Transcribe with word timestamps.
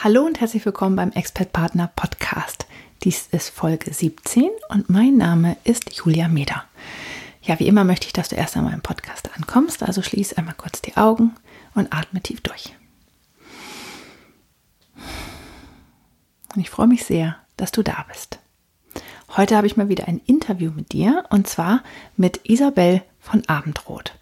Hallo 0.00 0.22
und 0.24 0.38
herzlich 0.38 0.64
willkommen 0.64 0.94
beim 0.94 1.10
Expert 1.10 1.52
Partner 1.52 1.90
Podcast. 1.96 2.68
Dies 3.02 3.26
ist 3.32 3.48
Folge 3.48 3.92
17 3.92 4.48
und 4.68 4.88
mein 4.88 5.16
Name 5.16 5.56
ist 5.64 5.92
Julia 5.92 6.28
Meder. 6.28 6.62
Ja, 7.42 7.58
wie 7.58 7.66
immer 7.66 7.82
möchte 7.82 8.06
ich, 8.06 8.12
dass 8.12 8.28
du 8.28 8.36
erst 8.36 8.56
einmal 8.56 8.74
im 8.74 8.80
Podcast 8.80 9.28
ankommst, 9.34 9.82
also 9.82 10.00
schließ 10.00 10.34
einmal 10.34 10.54
kurz 10.56 10.80
die 10.82 10.96
Augen 10.96 11.34
und 11.74 11.92
atme 11.92 12.20
tief 12.20 12.40
durch. 12.42 12.72
Und 16.54 16.60
ich 16.60 16.70
freue 16.70 16.86
mich 16.86 17.04
sehr, 17.04 17.34
dass 17.56 17.72
du 17.72 17.82
da 17.82 18.06
bist. 18.06 18.38
Heute 19.36 19.56
habe 19.56 19.66
ich 19.66 19.76
mal 19.76 19.88
wieder 19.88 20.06
ein 20.06 20.20
Interview 20.26 20.70
mit 20.70 20.92
dir 20.92 21.24
und 21.30 21.48
zwar 21.48 21.82
mit 22.16 22.48
Isabel 22.48 23.02
von 23.18 23.42
Abendrot. 23.48 24.16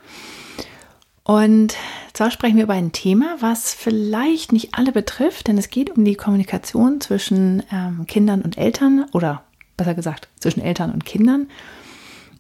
Und 1.27 1.75
zwar 2.13 2.31
sprechen 2.31 2.55
wir 2.55 2.63
über 2.63 2.75
ein 2.75 2.93
Thema, 2.93 3.35
was 3.41 3.75
vielleicht 3.75 4.53
nicht 4.53 4.75
alle 4.75 4.93
betrifft, 4.93 5.49
denn 5.49 5.59
es 5.59 5.71
geht 5.71 5.91
um 5.91 6.05
die 6.05 6.15
Kommunikation 6.15 7.01
zwischen 7.01 7.65
ähm, 7.73 8.07
Kindern 8.07 8.43
und 8.43 8.57
Eltern 8.57 9.07
oder 9.13 9.43
besser 9.77 9.95
gesagt 9.95 10.29
zwischen 10.39 10.61
Eltern 10.61 10.93
und 10.93 11.05
Kindern. 11.05 11.49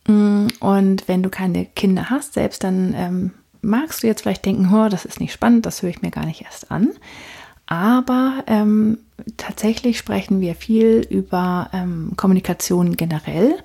Mm, 0.07 0.47
und 0.61 1.09
wenn 1.09 1.25
du 1.25 1.31
keine 1.31 1.65
Kinder 1.67 2.11
hast, 2.11 2.35
selbst 2.35 2.63
dann 2.63 2.95
ähm, 2.97 3.33
magst 3.61 4.05
du 4.05 4.07
jetzt 4.07 4.23
vielleicht 4.23 4.47
denken, 4.47 4.73
oh, 4.73 4.89
das 4.89 5.05
ist 5.05 5.19
nicht 5.19 5.33
spannend, 5.33 5.67
das 5.67 5.83
höre 5.83 5.91
ich 5.91 6.03
mir 6.03 6.13
gar 6.13 6.25
nicht 6.25 6.43
erst 6.43 6.71
an. 6.71 6.91
Aber 7.67 8.45
ähm, 8.47 8.99
tatsächlich 9.37 9.99
sprechen 9.99 10.41
wir 10.41 10.55
viel 10.55 11.05
über 11.11 11.71
ähm, 11.73 12.13
Kommunikation 12.17 12.97
generell 12.97 13.57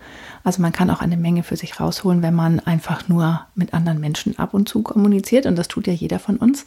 also 0.43 0.61
man 0.61 0.71
kann 0.71 0.89
auch 0.89 1.01
eine 1.01 1.17
Menge 1.17 1.43
für 1.43 1.55
sich 1.55 1.79
rausholen, 1.79 2.21
wenn 2.21 2.33
man 2.33 2.59
einfach 2.59 3.07
nur 3.07 3.41
mit 3.55 3.73
anderen 3.73 3.99
Menschen 3.99 4.37
ab 4.39 4.53
und 4.53 4.67
zu 4.67 4.81
kommuniziert. 4.81 5.45
Und 5.45 5.55
das 5.55 5.67
tut 5.67 5.87
ja 5.87 5.93
jeder 5.93 6.19
von 6.19 6.37
uns. 6.37 6.63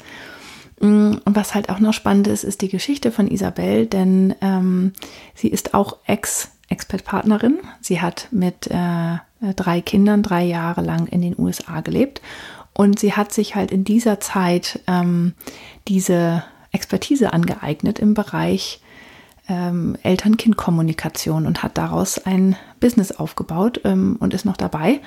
Mm, 0.80 1.14
und 1.24 1.36
was 1.36 1.54
halt 1.54 1.68
auch 1.68 1.80
noch 1.80 1.92
spannend 1.92 2.26
ist, 2.26 2.44
ist 2.44 2.62
die 2.62 2.68
Geschichte 2.68 3.10
von 3.10 3.28
Isabel, 3.28 3.86
denn 3.86 4.34
ähm, 4.40 4.92
sie 5.34 5.48
ist 5.48 5.74
auch 5.74 5.98
Ex-Expert-Partnerin. 6.06 7.58
Sie 7.80 8.00
hat 8.00 8.28
mit 8.30 8.68
äh, 8.68 9.18
drei 9.56 9.80
Kindern 9.80 10.22
drei 10.22 10.44
Jahre 10.44 10.80
lang 10.80 11.06
in 11.06 11.20
den 11.20 11.38
USA 11.38 11.80
gelebt. 11.80 12.20
Und 12.72 12.98
sie 12.98 13.12
hat 13.12 13.32
sich 13.32 13.54
halt 13.54 13.70
in 13.70 13.84
dieser 13.84 14.18
Zeit 14.20 14.80
ähm, 14.88 15.34
diese 15.86 16.42
Expertise 16.72 17.32
angeeignet 17.32 18.00
im 18.00 18.14
Bereich 18.14 18.80
ähm, 19.48 19.96
Eltern-Kind-Kommunikation 20.02 21.46
und 21.46 21.62
hat 21.62 21.76
daraus 21.76 22.18
ein 22.18 22.56
Business 22.80 23.12
aufgebaut 23.12 23.80
ähm, 23.84 24.16
und 24.20 24.34
ist 24.34 24.44
noch 24.44 24.56
dabei. 24.56 25.00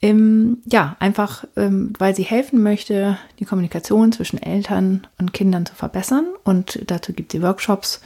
Ähm, 0.00 0.58
ja, 0.66 0.96
einfach, 0.98 1.44
ähm, 1.56 1.92
weil 1.98 2.14
sie 2.14 2.24
helfen 2.24 2.62
möchte, 2.62 3.18
die 3.38 3.44
Kommunikation 3.44 4.12
zwischen 4.12 4.42
Eltern 4.42 5.06
und 5.18 5.32
Kindern 5.32 5.66
zu 5.66 5.74
verbessern. 5.74 6.26
Und 6.44 6.82
dazu 6.86 7.12
gibt 7.12 7.32
sie 7.32 7.42
Workshops 7.42 8.00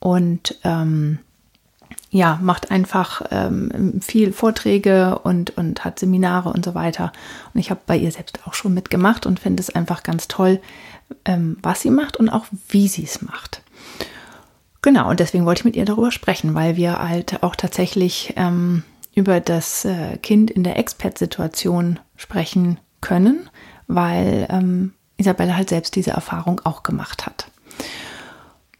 und 0.00 0.58
ähm, 0.64 1.18
ja, 2.10 2.38
macht 2.42 2.70
einfach 2.70 3.22
ähm, 3.30 4.00
viel 4.02 4.32
Vorträge 4.32 5.18
und, 5.20 5.56
und 5.56 5.84
hat 5.84 5.98
Seminare 5.98 6.50
und 6.50 6.64
so 6.64 6.74
weiter. 6.74 7.12
Und 7.54 7.60
ich 7.60 7.70
habe 7.70 7.80
bei 7.86 7.96
ihr 7.96 8.10
selbst 8.10 8.40
auch 8.46 8.54
schon 8.54 8.74
mitgemacht 8.74 9.26
und 9.26 9.40
finde 9.40 9.62
es 9.62 9.70
einfach 9.74 10.02
ganz 10.02 10.26
toll, 10.28 10.60
was 11.24 11.80
sie 11.80 11.90
macht 11.90 12.16
und 12.18 12.28
auch 12.28 12.46
wie 12.68 12.86
sie 12.86 13.02
es 13.02 13.20
macht. 13.20 13.62
Genau, 14.82 15.10
und 15.10 15.20
deswegen 15.20 15.44
wollte 15.44 15.60
ich 15.60 15.64
mit 15.66 15.76
ihr 15.76 15.84
darüber 15.84 16.10
sprechen, 16.10 16.54
weil 16.54 16.76
wir 16.76 16.98
halt 16.98 17.42
auch 17.42 17.54
tatsächlich 17.54 18.34
ähm, 18.36 18.82
über 19.14 19.40
das 19.40 19.84
äh, 19.84 20.16
Kind 20.18 20.50
in 20.50 20.64
der 20.64 20.78
Expat-Situation 20.78 21.98
sprechen 22.16 22.80
können, 23.00 23.50
weil 23.86 24.46
ähm, 24.48 24.94
Isabelle 25.18 25.56
halt 25.56 25.68
selbst 25.68 25.96
diese 25.96 26.12
Erfahrung 26.12 26.60
auch 26.64 26.82
gemacht 26.82 27.26
hat. 27.26 27.50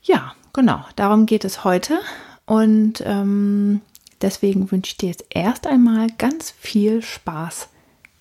Ja, 0.03 0.33
genau, 0.53 0.84
darum 0.97 1.27
geht 1.27 1.44
es 1.44 1.65
heute. 1.65 1.99
Und 2.47 3.03
ähm, 3.06 3.83
deswegen 4.22 4.71
wünsche 4.71 4.93
ich 4.93 4.97
dir 4.97 5.10
jetzt 5.10 5.27
erst 5.31 5.66
einmal 5.66 6.09
ganz 6.19 6.50
viel 6.50 7.03
Spaß 7.03 7.69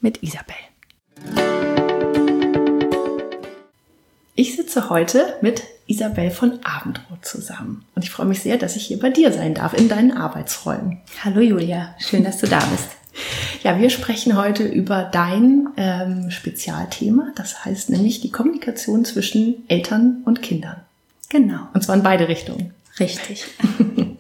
mit 0.02 0.22
Isabel. 0.22 0.56
Ich 4.40 4.56
sitze 4.56 4.90
heute 4.90 5.36
mit 5.42 5.64
Isabel 5.86 6.32
von 6.32 6.64
Abendrot 6.64 7.26
zusammen. 7.26 7.84
Und 7.94 8.06
ich 8.06 8.10
freue 8.10 8.26
mich 8.26 8.42
sehr, 8.42 8.56
dass 8.56 8.78
ich 8.78 8.86
hier 8.86 8.98
bei 8.98 9.10
dir 9.10 9.34
sein 9.34 9.54
darf, 9.54 9.74
in 9.74 9.90
deinen 9.90 10.14
Arbeitsräumen. 10.14 11.02
Hallo 11.26 11.42
Julia, 11.42 11.94
schön, 12.00 12.24
dass 12.24 12.38
du 12.38 12.48
da 12.48 12.60
bist. 12.60 12.88
Ja, 13.64 13.78
wir 13.78 13.90
sprechen 13.90 14.38
heute 14.38 14.64
über 14.64 15.04
dein 15.04 15.68
ähm, 15.76 16.32
Spezialthema, 16.32 17.34
das 17.36 17.66
heißt 17.66 17.90
nämlich 17.90 18.22
die 18.22 18.32
Kommunikation 18.32 19.04
zwischen 19.04 19.68
Eltern 19.68 20.22
und 20.24 20.42
Kindern. 20.42 20.78
Genau. 21.28 21.68
Und 21.74 21.84
zwar 21.84 21.96
in 21.96 22.04
beide 22.04 22.30
Richtungen. 22.30 22.74
Richtig. 22.98 23.44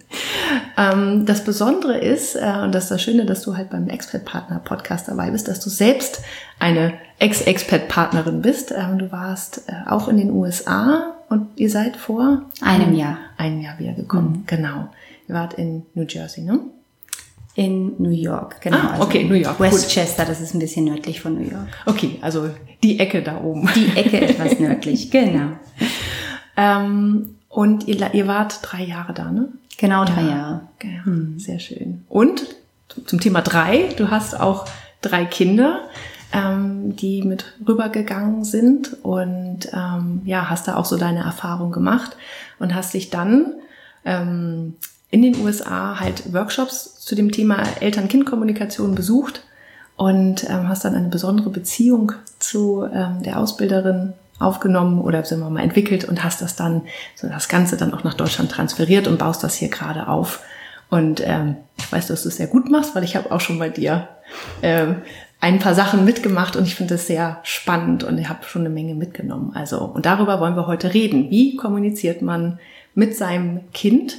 ähm, 0.79 1.25
das 1.25 1.43
Besondere 1.43 1.97
ist, 1.97 2.35
äh, 2.35 2.61
und 2.63 2.73
das 2.73 2.85
ist 2.85 2.91
das 2.91 3.01
Schöne, 3.01 3.25
dass 3.25 3.41
du 3.41 3.57
halt 3.57 3.69
beim 3.69 3.89
Expert-Partner-Podcast 3.89 5.09
dabei 5.09 5.29
bist, 5.29 5.49
dass 5.49 5.59
du 5.59 5.69
selbst 5.69 6.21
eine 6.57 6.93
Ex-Expert-Partnerin 7.19 8.41
bist. 8.41 8.71
Ähm, 8.71 8.97
du 8.97 9.11
warst 9.11 9.63
äh, 9.67 9.89
auch 9.89 10.07
in 10.07 10.15
den 10.15 10.31
USA 10.31 11.15
und 11.27 11.47
ihr 11.57 11.69
seid 11.69 11.97
vor 11.97 12.43
einem 12.61 12.95
Jahr. 12.95 13.17
Einem 13.35 13.59
Jahr 13.59 13.77
wieder 13.77 13.91
gekommen, 13.91 14.29
mhm. 14.29 14.43
genau. 14.45 14.87
Ihr 15.27 15.35
wart 15.35 15.55
in 15.55 15.85
New 15.95 16.05
Jersey, 16.07 16.45
ne? 16.45 16.61
In 17.55 17.95
New 17.97 18.11
York, 18.11 18.61
genau. 18.61 18.77
Ah, 18.77 18.97
okay, 19.01 19.25
New 19.25 19.35
York. 19.35 19.59
Westchester, 19.59 20.23
das 20.23 20.39
ist 20.39 20.53
ein 20.53 20.59
bisschen 20.59 20.85
nördlich 20.85 21.19
von 21.19 21.33
New 21.33 21.49
York. 21.49 21.67
Okay, 21.87 22.19
also 22.21 22.51
die 22.83 23.01
Ecke 23.01 23.21
da 23.21 23.41
oben. 23.41 23.69
Die 23.75 23.97
Ecke 23.97 24.21
etwas 24.21 24.57
nördlich, 24.59 25.11
genau. 25.11 25.57
ähm, 26.55 27.35
und 27.49 27.85
ihr, 27.85 28.13
ihr 28.13 28.27
wart 28.27 28.59
drei 28.61 28.83
Jahre 28.83 29.13
da, 29.13 29.29
ne? 29.29 29.49
Genau, 29.79 30.05
drei 30.05 30.21
ja. 30.21 30.69
Ja, 30.83 31.05
hm. 31.05 31.39
Sehr 31.39 31.59
schön. 31.59 32.03
Und 32.09 32.43
zum 33.05 33.19
Thema 33.19 33.41
drei, 33.41 33.93
du 33.97 34.09
hast 34.11 34.39
auch 34.39 34.65
drei 35.01 35.25
Kinder 35.25 35.89
ähm, 36.31 36.95
die 36.95 37.23
mit 37.23 37.53
rübergegangen 37.67 38.43
sind 38.43 38.97
und 39.03 39.69
ähm, 39.73 40.21
ja, 40.25 40.49
hast 40.49 40.67
da 40.67 40.75
auch 40.75 40.85
so 40.85 40.97
deine 40.97 41.21
Erfahrung 41.21 41.71
gemacht 41.71 42.15
und 42.59 42.75
hast 42.75 42.93
dich 42.93 43.09
dann 43.09 43.53
ähm, 44.05 44.75
in 45.09 45.21
den 45.21 45.39
USA 45.41 45.99
halt 45.99 46.31
Workshops 46.33 46.99
zu 46.99 47.15
dem 47.15 47.31
Thema 47.31 47.63
Eltern-Kind-Kommunikation 47.79 48.93
besucht 48.93 49.43
und 49.95 50.47
ähm, 50.49 50.67
hast 50.69 50.85
dann 50.85 50.95
eine 50.95 51.09
besondere 51.09 51.49
Beziehung 51.49 52.11
zu 52.37 52.87
ähm, 52.93 53.23
der 53.23 53.39
Ausbilderin 53.39 54.13
aufgenommen 54.39 55.01
oder 55.01 55.23
sagen 55.23 55.41
wir 55.41 55.49
mal 55.49 55.61
entwickelt 55.61 56.05
und 56.05 56.23
hast 56.23 56.41
das 56.41 56.55
dann 56.55 56.83
so 57.15 57.27
das 57.27 57.49
Ganze 57.49 57.77
dann 57.77 57.93
auch 57.93 58.03
nach 58.03 58.13
Deutschland 58.13 58.51
transferiert 58.51 59.07
und 59.07 59.19
baust 59.19 59.43
das 59.43 59.55
hier 59.55 59.69
gerade 59.69 60.07
auf. 60.07 60.41
Und 60.89 61.21
ähm, 61.23 61.57
ich 61.77 61.91
weiß, 61.91 62.07
dass 62.07 62.23
du 62.23 62.29
es 62.29 62.37
sehr 62.37 62.47
gut 62.47 62.69
machst, 62.69 62.95
weil 62.95 63.03
ich 63.03 63.15
habe 63.15 63.31
auch 63.31 63.41
schon 63.41 63.59
bei 63.59 63.69
dir 63.69 64.07
ähm, 64.61 64.97
ein 65.41 65.59
paar 65.59 65.75
Sachen 65.75 66.03
mitgemacht 66.03 66.55
und 66.55 66.65
ich 66.65 66.75
finde 66.75 66.95
es 66.95 67.07
sehr 67.07 67.39
spannend 67.43 68.03
und 68.03 68.17
ich 68.17 68.27
habe 68.27 68.43
schon 68.45 68.63
eine 68.63 68.69
Menge 68.69 68.95
mitgenommen. 68.95 69.51
Also, 69.53 69.79
und 69.79 70.05
darüber 70.05 70.39
wollen 70.39 70.55
wir 70.55 70.67
heute 70.67 70.93
reden. 70.93 71.29
Wie 71.29 71.55
kommuniziert 71.55 72.21
man 72.21 72.59
mit 72.95 73.15
seinem 73.15 73.61
Kind 73.73 74.17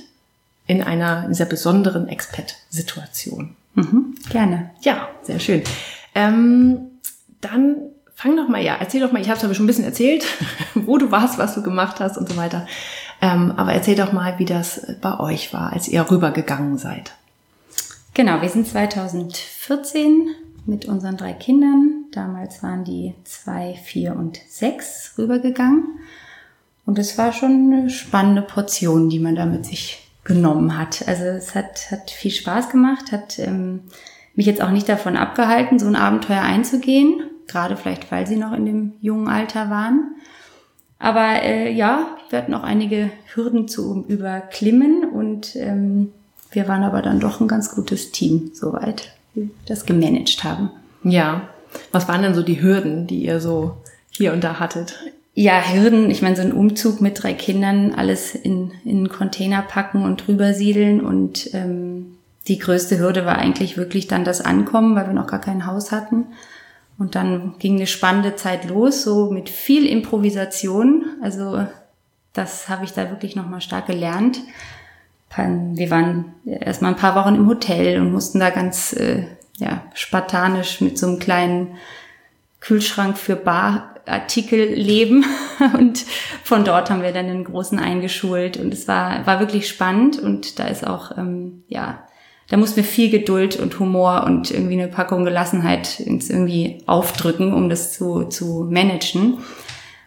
in 0.67 0.83
einer 0.83 1.25
in 1.25 1.31
dieser 1.31 1.45
besonderen 1.45 2.09
Expat-Situation? 2.09 3.57
Mhm, 3.75 4.15
gerne. 4.31 4.71
Ja, 4.83 5.09
sehr 5.23 5.41
schön. 5.41 5.63
Ähm, 6.15 6.79
dann 7.41 7.77
fang 8.21 8.37
doch 8.37 8.49
mal, 8.49 8.63
ja, 8.63 8.77
erzähl 8.79 9.01
doch 9.01 9.13
mal, 9.13 9.23
ich 9.23 9.29
habe 9.29 9.39
es 9.39 9.45
aber 9.45 9.55
schon 9.55 9.65
ein 9.65 9.67
bisschen 9.67 9.85
erzählt, 9.85 10.27
wo 10.75 10.99
du 10.99 11.11
warst, 11.11 11.39
was 11.39 11.55
du 11.55 11.63
gemacht 11.63 12.01
hast 12.01 12.19
und 12.19 12.29
so 12.29 12.37
weiter. 12.37 12.67
Ähm, 13.23 13.55
aber 13.57 13.73
erzähl 13.73 13.97
doch 13.97 14.13
mal, 14.13 14.39
wie 14.39 14.45
das 14.45 14.95
bei 15.01 15.19
euch 15.19 15.55
war, 15.55 15.73
als 15.73 15.89
ihr 15.89 16.11
rübergegangen 16.11 16.77
seid. 16.77 17.13
Genau, 18.13 18.43
wir 18.43 18.51
sind 18.51 18.67
2014 18.67 20.35
mit 20.67 20.85
unseren 20.85 21.17
drei 21.17 21.33
Kindern. 21.33 22.05
Damals 22.13 22.63
waren 22.63 22.85
die 22.85 23.15
zwei, 23.25 23.79
vier 23.83 24.15
und 24.15 24.39
sechs 24.49 25.15
rübergegangen. 25.17 25.85
Und 26.85 26.99
es 26.99 27.17
war 27.17 27.33
schon 27.33 27.73
eine 27.73 27.89
spannende 27.89 28.43
Portion, 28.43 29.09
die 29.09 29.21
man 29.21 29.37
da 29.37 29.47
mit 29.47 29.65
sich 29.65 30.11
genommen 30.25 30.77
hat. 30.77 31.09
Also 31.09 31.25
es 31.25 31.55
hat, 31.55 31.91
hat 31.91 32.11
viel 32.11 32.33
Spaß 32.33 32.69
gemacht, 32.69 33.13
hat 33.13 33.39
ähm, 33.39 33.85
mich 34.35 34.45
jetzt 34.45 34.61
auch 34.61 34.71
nicht 34.71 34.89
davon 34.89 35.17
abgehalten, 35.17 35.79
so 35.79 35.87
ein 35.87 35.97
Abenteuer 35.97 36.43
einzugehen, 36.43 37.23
gerade 37.51 37.77
vielleicht 37.77 38.11
weil 38.11 38.27
sie 38.27 38.37
noch 38.37 38.53
in 38.53 38.67
dem 38.67 38.93
jungen 39.01 39.29
Alter 39.29 39.71
waren. 39.71 40.15
Aber 40.99 41.43
äh, 41.43 41.73
ja, 41.73 42.17
wir 42.29 42.39
hatten 42.39 42.55
auch 42.55 42.63
einige 42.63 43.11
Hürden 43.35 43.69
zu 43.69 44.05
überklimmen 44.07 45.05
und 45.05 45.57
ähm, 45.57 46.13
wir 46.53 46.69
waren 46.69 46.83
aber 46.83 47.01
dann 47.01 47.21
doch 47.21 47.41
ein 47.41 47.49
ganz 47.49 47.75
gutes 47.75 48.13
Team, 48.13 48.51
soweit 48.55 49.13
wir 49.35 49.49
das 49.67 49.87
gemanagt 49.87 50.45
haben. 50.45 50.71
Ja. 51.03 51.49
Was 51.93 52.09
waren 52.09 52.23
denn 52.23 52.35
so 52.35 52.43
die 52.43 52.61
Hürden, 52.61 53.07
die 53.07 53.25
ihr 53.25 53.41
so 53.41 53.77
hier 54.11 54.33
und 54.33 54.43
da 54.43 54.59
hattet? 54.59 54.99
Ja, 55.35 55.63
Hürden, 55.73 56.11
ich 56.11 56.21
meine, 56.21 56.37
so 56.37 56.43
ein 56.43 56.53
Umzug 56.53 57.01
mit 57.01 57.23
drei 57.23 57.33
Kindern, 57.33 57.95
alles 57.95 58.35
in, 58.35 58.73
in 58.85 58.99
einen 58.99 59.09
Container 59.09 59.63
packen 59.63 60.03
und 60.03 60.27
drüber 60.27 60.53
siedeln. 60.53 61.01
Und 61.01 61.55
ähm, 61.55 62.17
die 62.49 62.59
größte 62.59 62.99
Hürde 62.99 63.25
war 63.25 63.39
eigentlich 63.39 63.77
wirklich 63.77 64.09
dann 64.09 64.25
das 64.25 64.41
Ankommen, 64.41 64.97
weil 64.97 65.07
wir 65.07 65.15
noch 65.15 65.29
gar 65.29 65.41
kein 65.41 65.67
Haus 65.67 65.93
hatten. 65.93 66.27
Und 67.01 67.15
dann 67.15 67.55
ging 67.59 67.77
eine 67.77 67.87
spannende 67.87 68.37
Zeit 68.37 68.69
los, 68.69 69.05
so 69.05 69.31
mit 69.31 69.49
viel 69.49 69.87
Improvisation. 69.87 71.07
Also 71.23 71.67
das 72.35 72.69
habe 72.69 72.85
ich 72.85 72.93
da 72.93 73.09
wirklich 73.09 73.35
nochmal 73.35 73.63
stark 73.63 73.87
gelernt. 73.87 74.39
Wir 75.35 75.91
waren 75.91 76.35
erstmal 76.45 76.93
ein 76.93 76.99
paar 76.99 77.15
Wochen 77.15 77.37
im 77.37 77.47
Hotel 77.47 77.99
und 77.99 78.13
mussten 78.13 78.39
da 78.39 78.51
ganz 78.51 78.93
äh, 78.93 79.25
ja, 79.57 79.83
spartanisch 79.95 80.83
mit 80.83 80.99
so 80.99 81.07
einem 81.07 81.19
kleinen 81.19 81.79
Kühlschrank 82.61 83.17
für 83.17 83.37
Barartikel 83.37 84.75
leben. 84.75 85.25
Und 85.79 86.05
von 86.45 86.65
dort 86.65 86.91
haben 86.91 87.03
wir 87.03 87.13
dann 87.13 87.27
einen 87.27 87.45
großen 87.45 87.79
eingeschult. 87.79 88.59
Und 88.59 88.75
es 88.75 88.87
war, 88.89 89.27
war 89.27 89.41
wirklich 89.41 89.69
spannend. 89.69 90.19
Und 90.19 90.59
da 90.59 90.67
ist 90.67 90.87
auch, 90.87 91.17
ähm, 91.17 91.65
ja, 91.69 92.03
da 92.51 92.57
muss 92.57 92.77
mir 92.77 92.83
viel 92.83 93.11
Geduld 93.11 93.57
und 93.57 93.79
Humor 93.79 94.25
und 94.25 94.51
irgendwie 94.51 94.75
eine 94.75 94.89
Packung 94.89 95.25
Gelassenheit 95.25 96.01
ins 96.01 96.29
irgendwie 96.29 96.83
aufdrücken, 96.87 97.55
um 97.55 97.69
das 97.69 97.93
zu, 97.93 98.25
zu 98.25 98.67
managen. 98.69 99.39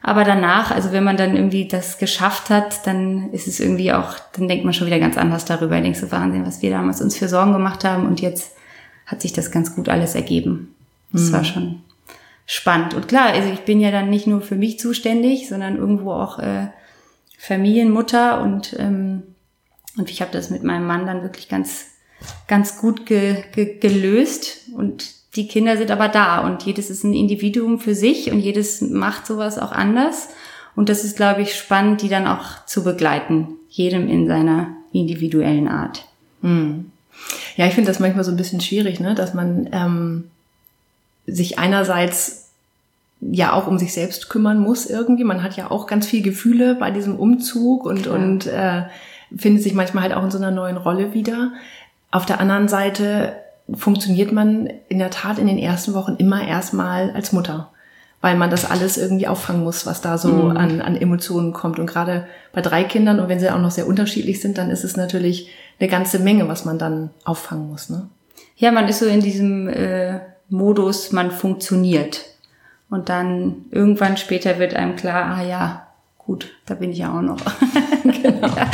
Aber 0.01 0.25
danach, 0.25 0.69
also 0.69 0.92
wenn 0.92 1.06
man 1.06 1.16
dann 1.16 1.38
irgendwie 1.38 1.69
das 1.69 1.98
geschafft 1.98 2.50
hat, 2.50 2.86
dann 2.86 3.31
ist 3.31 3.48
es 3.48 3.62
irgendwie 3.62 3.94
auch, 3.94 4.19
dann 4.34 4.50
denkt 4.50 4.66
man 4.66 4.74
schon 4.74 4.88
wieder 4.88 5.00
ganz 5.00 5.18
anders 5.18 5.45
darüber. 5.45 5.78
Ich 5.78 5.84
denke 5.84 5.98
so 5.98 6.12
Wahnsinn, 6.12 6.45
was 6.45 6.62
wir 6.62 6.69
damals 6.69 7.01
uns 7.01 7.18
für 7.18 7.30
Sorgen 7.30 7.54
gemacht 7.54 7.86
haben 7.86 8.06
und 8.06 8.19
jetzt 8.19 8.51
hat 9.06 9.22
sich 9.22 9.31
das 9.31 9.50
ganz 9.50 9.74
gut 9.74 9.88
alles 9.88 10.13
ergeben. 10.13 10.75
Das 11.13 11.30
mhm. 11.30 11.34
war 11.34 11.44
schon 11.45 11.81
spannend. 12.45 12.94
Und 12.94 13.07
klar, 13.07 13.28
also 13.28 13.48
ich 13.48 13.62
bin 13.62 13.80
ja 13.80 13.92
dann 13.92 14.10
nicht 14.10 14.28
nur 14.28 14.42
für 14.42 14.56
mich 14.56 14.80
zuständig, 14.80 15.48
sondern 15.48 15.78
irgendwo 15.78 16.12
auch 16.12 16.40
äh, 16.40 16.68
Familienmutter 17.38 18.42
und 18.42 18.75
ähm, 18.78 19.24
und 19.95 20.10
ich 20.10 20.22
habe 20.22 20.31
das 20.31 20.50
mit 20.50 20.63
meinem 20.63 20.88
Mann 20.88 21.06
dann 21.06 21.22
wirklich 21.22 21.48
ganz 21.50 21.93
ganz 22.48 22.78
gut 22.78 23.06
ge, 23.06 23.44
ge, 23.54 23.78
gelöst 23.80 24.70
und 24.75 25.06
die 25.36 25.48
Kinder 25.48 25.78
sind 25.78 25.90
aber 25.90 26.10
da 26.10 26.40
und 26.40 26.64
jedes 26.64 26.90
ist 26.90 27.04
ein 27.04 27.14
Individuum 27.14 27.80
für 27.80 27.96
sich 27.96 28.31
und 28.31 28.40
jedes 28.40 28.81
macht 28.81 29.25
sowas 29.25 29.58
auch 29.58 29.72
anders 29.72 30.30
und 30.75 30.90
das 30.90 31.04
ist 31.04 31.18
glaube 31.18 31.42
ich 31.42 31.56
spannend, 31.56 32.02
die 32.02 32.10
dann 32.10 32.28
auch 32.28 32.66
zu 32.66 32.84
begleiten, 32.84 33.48
jedem 33.70 34.08
in 34.08 34.28
seiner 34.28 34.68
individuellen 34.92 35.68
Art. 35.68 36.06
Hm. 36.42 36.92
Ja, 37.56 37.68
ich 37.68 37.74
finde 37.74 37.90
das 37.90 38.00
manchmal 38.00 38.24
so 38.24 38.31
ein 38.31 38.38
bisschen 38.38 38.62
schwierig, 38.62 39.00
ne? 39.00 39.16
dass 39.16 39.34
man 39.34 39.69
ähm, 39.72 40.26
sich 41.26 41.60
einerseits 41.60 42.50
ja 43.22 43.54
auch 43.54 43.68
um 43.68 43.78
sich 43.78 43.94
selbst 43.94 44.30
kümmern 44.30 44.60
muss 44.60 44.86
irgendwie. 44.86 45.24
Man 45.24 45.44
hat 45.44 45.56
ja 45.56 45.72
auch 45.72 45.88
ganz 45.88 46.08
viel 46.08 46.22
Gefühle 46.22 46.76
bei 46.76 46.92
diesem 46.92 47.18
Umzug 47.18 47.86
und, 47.86 48.04
Klar. 48.04 48.16
und 48.16 48.48
äh, 48.48 48.84
findet 49.36 49.64
sich 49.64 49.74
manchmal 49.74 50.04
halt 50.04 50.14
auch 50.14 50.24
in 50.24 50.31
so 50.31 50.38
einer 50.38 50.52
neuen 50.52 50.78
Rolle 50.78 51.14
wieder. 51.14 51.54
Auf 52.13 52.27
der 52.27 52.39
anderen 52.39 52.68
Seite 52.68 53.38
funktioniert 53.74 54.31
man 54.31 54.69
in 54.88 55.00
der 55.00 55.10
Tat 55.10 55.39
in 55.39 55.48
den 55.48 55.57
ersten 55.57 55.95
Wochen 55.95 56.13
immer 56.19 56.48
erstmal 56.48 57.10
als 57.10 57.31
Mutter, 57.31 57.71
weil 58.21 58.38
man 58.38 58.51
das 58.51 58.69
alles 58.69 59.00
irgendwie 59.00 59.27
auffangen 59.27 59.63
muss, 59.63 59.88
was 59.88 60.01
da 60.01 60.19
so 60.19 60.27
mhm. 60.27 60.56
an, 60.56 60.81
an 60.81 60.95
Emotionen 60.95 61.54
kommt. 61.54 61.80
Und 61.80 61.88
gerade 61.88 62.27
bei 62.51 62.62
drei 62.62 62.83
Kindern 62.83 63.19
und 63.19 63.30
wenn 63.30 63.39
sie 63.39 63.50
auch 63.50 63.57
noch 63.57 63.71
sehr 63.71 63.88
unterschiedlich 63.88 64.42
sind, 64.42 64.60
dann 64.60 64.69
ist 64.69 64.83
es 64.83 64.95
natürlich 64.95 65.50
eine 65.80 65.89
ganze 65.89 66.19
Menge, 66.19 66.48
was 66.48 66.65
man 66.65 66.77
dann 66.77 67.10
auffangen 67.24 67.68
muss. 67.68 67.89
Ne? 67.89 68.07
Ja, 68.57 68.71
man 68.71 68.88
ist 68.88 69.00
so 69.00 69.07
in 69.07 69.21
diesem 69.21 69.68
äh, 69.68 70.19
Modus, 70.50 71.13
man 71.13 71.31
funktioniert. 71.31 72.25
Und 72.92 73.09
dann 73.09 73.66
irgendwann 73.71 74.18
später 74.18 74.59
wird 74.59 74.75
einem 74.75 74.98
klar, 74.98 75.36
ah 75.36 75.42
ja, 75.42 75.88
gut, 76.19 76.51
da 76.68 76.75
bin 76.75 76.92
ich 76.92 77.00
ja 77.00 77.18
auch 77.18 77.24
noch. 77.24 77.39
genau. 78.04 78.50
ja. 78.50 78.69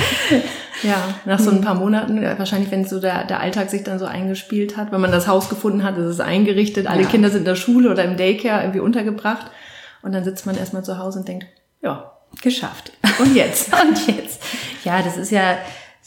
Ja. 0.84 0.98
nach 1.26 1.40
so 1.40 1.52
ein 1.52 1.62
paar 1.62 1.76
Monaten, 1.76 2.22
wahrscheinlich, 2.38 2.72
wenn 2.72 2.86
so 2.86 3.00
der, 3.00 3.26
der 3.26 3.40
Alltag 3.40 3.70
sich 3.70 3.84
dann 3.84 4.00
so 4.00 4.06
eingespielt 4.06 4.78
hat, 4.78 4.92
wenn 4.92 5.02
man 5.02 5.12
das 5.12 5.28
Haus 5.28 5.50
gefunden 5.50 5.84
hat, 5.84 5.98
ist 5.98 6.06
es 6.06 6.20
eingerichtet, 6.20 6.88
alle 6.88 7.04
ja. 7.04 7.08
Kinder 7.08 7.30
sind 7.30 7.40
in 7.40 7.46
der 7.46 7.56
Schule 7.56 7.90
oder 7.90 8.04
im 8.04 8.18
Daycare 8.18 8.62
irgendwie 8.62 8.80
untergebracht. 8.80 9.52
Und 10.02 10.14
dann 10.14 10.24
sitzt 10.24 10.46
man 10.46 10.58
erstmal 10.58 10.84
zu 10.84 10.98
Hause 10.98 11.20
und 11.20 11.28
denkt, 11.28 11.46
ja, 11.82 12.12
geschafft. 12.42 12.94
Und 13.20 13.36
jetzt? 13.36 13.72
und 13.82 14.08
jetzt. 14.08 14.42
Ja, 14.84 15.02
das 15.02 15.18
ist 15.18 15.32
ja, 15.32 15.58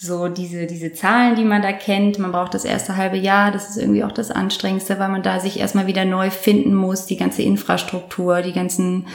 so 0.02 0.26
diese, 0.28 0.66
diese 0.66 0.92
Zahlen, 0.92 1.36
die 1.36 1.44
man 1.44 1.62
da 1.62 1.72
kennt. 1.72 2.18
Man 2.18 2.32
braucht 2.32 2.54
das 2.54 2.64
erste 2.64 2.96
halbe 2.96 3.16
Jahr. 3.16 3.52
Das 3.52 3.70
ist 3.70 3.76
irgendwie 3.76 4.02
auch 4.02 4.10
das 4.10 4.32
Anstrengendste, 4.32 4.98
weil 4.98 5.08
man 5.08 5.22
da 5.22 5.38
sich 5.38 5.60
erstmal 5.60 5.86
wieder 5.86 6.04
neu 6.04 6.30
finden 6.30 6.74
muss. 6.74 7.06
Die 7.06 7.16
ganze 7.16 7.42
Infrastruktur, 7.42 8.42
die 8.42 8.52
ganzen, 8.52 9.06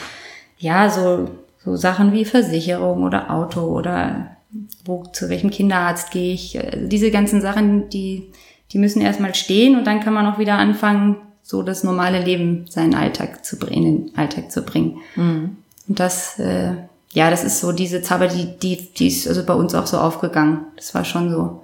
ja, 0.56 0.88
so, 0.88 1.28
so 1.62 1.76
Sachen 1.76 2.12
wie 2.12 2.24
Versicherung 2.24 3.02
oder 3.02 3.30
Auto 3.30 3.60
oder 3.62 4.37
wo, 4.84 5.04
zu 5.12 5.28
welchem 5.28 5.50
Kinderarzt 5.50 6.10
gehe 6.10 6.32
ich. 6.32 6.58
Also 6.58 6.86
diese 6.86 7.10
ganzen 7.10 7.40
Sachen, 7.40 7.88
die, 7.90 8.30
die 8.72 8.78
müssen 8.78 9.00
erstmal 9.00 9.34
stehen 9.34 9.76
und 9.76 9.86
dann 9.86 10.00
kann 10.00 10.14
man 10.14 10.26
auch 10.26 10.38
wieder 10.38 10.54
anfangen, 10.54 11.16
so 11.42 11.62
das 11.62 11.84
normale 11.84 12.22
Leben 12.22 12.66
seinen 12.68 12.94
Alltag 12.94 13.44
zu 13.44 13.58
bringen, 13.58 13.86
in 13.86 14.06
den 14.06 14.18
Alltag 14.18 14.50
zu 14.52 14.62
bringen. 14.62 14.98
Mhm. 15.16 15.56
Und 15.88 16.00
das, 16.00 16.38
äh, 16.38 16.74
ja, 17.12 17.30
das 17.30 17.42
ist 17.42 17.60
so 17.60 17.72
diese 17.72 18.02
Zauber, 18.02 18.28
die, 18.28 18.58
die, 18.58 18.92
die 18.94 19.08
ist 19.08 19.26
also 19.26 19.44
bei 19.44 19.54
uns 19.54 19.74
auch 19.74 19.86
so 19.86 19.98
aufgegangen. 19.98 20.66
Das 20.76 20.94
war 20.94 21.04
schon 21.04 21.30
so. 21.30 21.62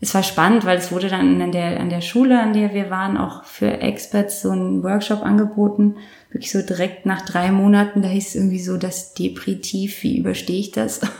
Es 0.00 0.14
war 0.14 0.22
spannend, 0.22 0.64
weil 0.64 0.78
es 0.78 0.92
wurde 0.92 1.08
dann 1.08 1.42
an 1.42 1.50
der, 1.50 1.80
an 1.80 1.90
der 1.90 2.02
Schule, 2.02 2.40
an 2.40 2.52
der 2.52 2.72
wir 2.72 2.88
waren, 2.88 3.16
auch 3.16 3.42
für 3.42 3.80
Experts 3.80 4.42
so 4.42 4.50
ein 4.50 4.84
Workshop 4.84 5.22
angeboten. 5.22 5.96
Wirklich 6.30 6.52
so 6.52 6.62
direkt 6.62 7.04
nach 7.04 7.22
drei 7.22 7.50
Monaten, 7.50 8.02
da 8.02 8.08
hieß 8.08 8.28
es 8.28 8.34
irgendwie 8.36 8.60
so 8.60 8.76
das 8.76 9.14
Depritiv, 9.14 10.02
wie 10.02 10.18
überstehe 10.18 10.60
ich 10.60 10.70
das? 10.70 11.00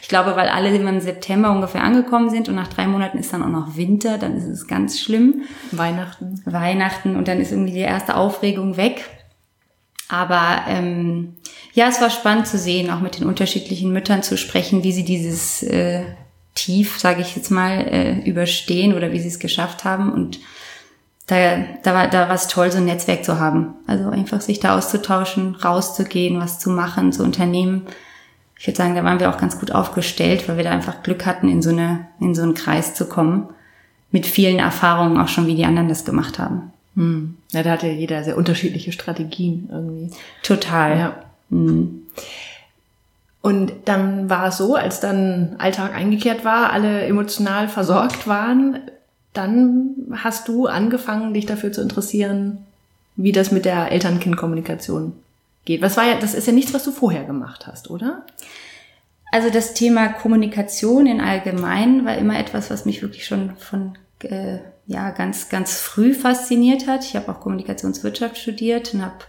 Ich 0.00 0.08
glaube, 0.08 0.36
weil 0.36 0.48
alle 0.48 0.74
immer 0.74 0.88
im 0.88 1.00
September 1.00 1.50
ungefähr 1.50 1.82
angekommen 1.82 2.30
sind 2.30 2.48
und 2.48 2.54
nach 2.54 2.68
drei 2.68 2.86
Monaten 2.86 3.18
ist 3.18 3.30
dann 3.32 3.42
auch 3.42 3.48
noch 3.48 3.76
Winter, 3.76 4.16
dann 4.16 4.38
ist 4.38 4.46
es 4.46 4.66
ganz 4.66 4.98
schlimm. 4.98 5.42
Weihnachten. 5.70 6.40
Weihnachten 6.46 7.14
und 7.14 7.28
dann 7.28 7.40
ist 7.40 7.52
irgendwie 7.52 7.74
die 7.74 7.80
erste 7.80 8.16
Aufregung 8.16 8.78
weg. 8.78 9.04
Aber 10.08 10.62
ähm, 10.66 11.36
ja, 11.74 11.88
es 11.88 12.00
war 12.00 12.08
spannend 12.08 12.46
zu 12.46 12.56
sehen, 12.56 12.90
auch 12.90 13.00
mit 13.00 13.20
den 13.20 13.26
unterschiedlichen 13.26 13.92
Müttern 13.92 14.22
zu 14.22 14.38
sprechen, 14.38 14.82
wie 14.82 14.92
sie 14.92 15.04
dieses 15.04 15.62
äh, 15.62 16.04
Tief, 16.58 16.98
sage 16.98 17.20
ich 17.20 17.36
jetzt 17.36 17.50
mal, 17.50 17.86
äh, 17.86 18.28
überstehen 18.28 18.94
oder 18.94 19.12
wie 19.12 19.20
sie 19.20 19.28
es 19.28 19.38
geschafft 19.38 19.84
haben. 19.84 20.12
Und 20.12 20.40
da, 21.28 21.58
da 21.84 21.94
war 21.94 22.08
da 22.08 22.36
toll, 22.36 22.72
so 22.72 22.78
ein 22.78 22.84
Netzwerk 22.84 23.24
zu 23.24 23.38
haben. 23.38 23.74
Also 23.86 24.08
einfach 24.10 24.40
sich 24.40 24.58
da 24.58 24.76
auszutauschen, 24.76 25.54
rauszugehen, 25.54 26.40
was 26.40 26.58
zu 26.58 26.70
machen, 26.70 27.12
zu 27.12 27.22
unternehmen. 27.22 27.86
Ich 28.58 28.66
würde 28.66 28.76
sagen, 28.76 28.96
da 28.96 29.04
waren 29.04 29.20
wir 29.20 29.30
auch 29.30 29.38
ganz 29.38 29.60
gut 29.60 29.70
aufgestellt, 29.70 30.48
weil 30.48 30.56
wir 30.56 30.64
da 30.64 30.70
einfach 30.70 31.04
Glück 31.04 31.26
hatten, 31.26 31.48
in 31.48 31.62
so 31.62 31.70
eine 31.70 32.08
in 32.18 32.34
so 32.34 32.42
einen 32.42 32.54
Kreis 32.54 32.94
zu 32.94 33.06
kommen 33.08 33.48
mit 34.10 34.26
vielen 34.26 34.58
Erfahrungen 34.58 35.20
auch 35.20 35.28
schon, 35.28 35.46
wie 35.46 35.54
die 35.54 35.64
anderen 35.64 35.88
das 35.88 36.04
gemacht 36.04 36.38
haben. 36.38 36.72
Hm. 36.96 37.36
Ja, 37.52 37.62
da 37.62 37.70
hat 37.72 37.82
ja 37.84 37.90
jeder 37.90 38.24
sehr 38.24 38.36
unterschiedliche 38.36 38.90
Strategien 38.90 39.68
irgendwie. 39.70 40.10
Total. 40.42 40.98
Ja. 40.98 41.24
Hm. 41.50 42.02
Und 43.48 43.72
dann 43.86 44.28
war 44.28 44.48
es 44.48 44.58
so, 44.58 44.74
als 44.74 45.00
dann 45.00 45.56
Alltag 45.56 45.94
eingekehrt 45.94 46.44
war, 46.44 46.70
alle 46.70 47.06
emotional 47.06 47.66
versorgt 47.66 48.26
waren, 48.26 48.80
dann 49.32 49.94
hast 50.12 50.48
du 50.48 50.66
angefangen, 50.66 51.32
dich 51.32 51.46
dafür 51.46 51.72
zu 51.72 51.80
interessieren, 51.80 52.66
wie 53.16 53.32
das 53.32 53.50
mit 53.50 53.64
der 53.64 53.90
Eltern-Kind-Kommunikation 53.90 55.14
geht. 55.64 55.80
Was 55.80 55.96
war 55.96 56.04
ja, 56.04 56.18
das 56.20 56.34
ist 56.34 56.46
ja 56.46 56.52
nichts, 56.52 56.74
was 56.74 56.84
du 56.84 56.90
vorher 56.90 57.24
gemacht 57.24 57.66
hast, 57.66 57.88
oder? 57.88 58.26
Also 59.32 59.48
das 59.48 59.72
Thema 59.72 60.08
Kommunikation 60.08 61.06
in 61.06 61.22
allgemein 61.22 62.04
war 62.04 62.18
immer 62.18 62.38
etwas, 62.38 62.70
was 62.70 62.84
mich 62.84 63.00
wirklich 63.00 63.24
schon 63.24 63.56
von 63.56 63.96
äh, 64.24 64.58
ja 64.86 65.08
ganz 65.08 65.48
ganz 65.48 65.80
früh 65.80 66.12
fasziniert 66.12 66.86
hat. 66.86 67.02
Ich 67.02 67.16
habe 67.16 67.32
auch 67.32 67.40
Kommunikationswirtschaft 67.40 68.36
studiert 68.36 68.92
und 68.92 69.02
habe 69.02 69.24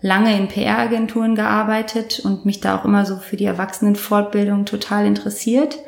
lange 0.00 0.36
in 0.36 0.48
PR-Agenturen 0.48 1.34
gearbeitet 1.34 2.20
und 2.20 2.46
mich 2.46 2.60
da 2.60 2.78
auch 2.78 2.84
immer 2.84 3.04
so 3.04 3.16
für 3.16 3.36
die 3.36 3.44
Erwachsenenfortbildung 3.44 4.64
total 4.64 5.06
interessiert. 5.06 5.78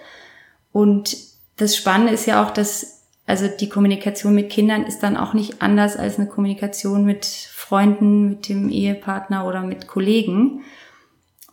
Und 0.72 1.16
das 1.56 1.76
Spannende 1.76 2.12
ist 2.12 2.26
ja 2.26 2.44
auch, 2.44 2.50
dass 2.50 3.02
also 3.26 3.46
die 3.48 3.68
Kommunikation 3.68 4.34
mit 4.34 4.50
Kindern 4.50 4.84
ist 4.84 5.02
dann 5.02 5.16
auch 5.16 5.32
nicht 5.32 5.62
anders 5.62 5.96
als 5.96 6.18
eine 6.18 6.28
Kommunikation 6.28 7.04
mit 7.04 7.24
Freunden, 7.24 8.28
mit 8.28 8.48
dem 8.48 8.68
Ehepartner 8.68 9.46
oder 9.46 9.62
mit 9.62 9.86
Kollegen. 9.86 10.64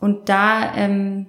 Und 0.00 0.28
da 0.28 0.74
ähm, 0.74 1.26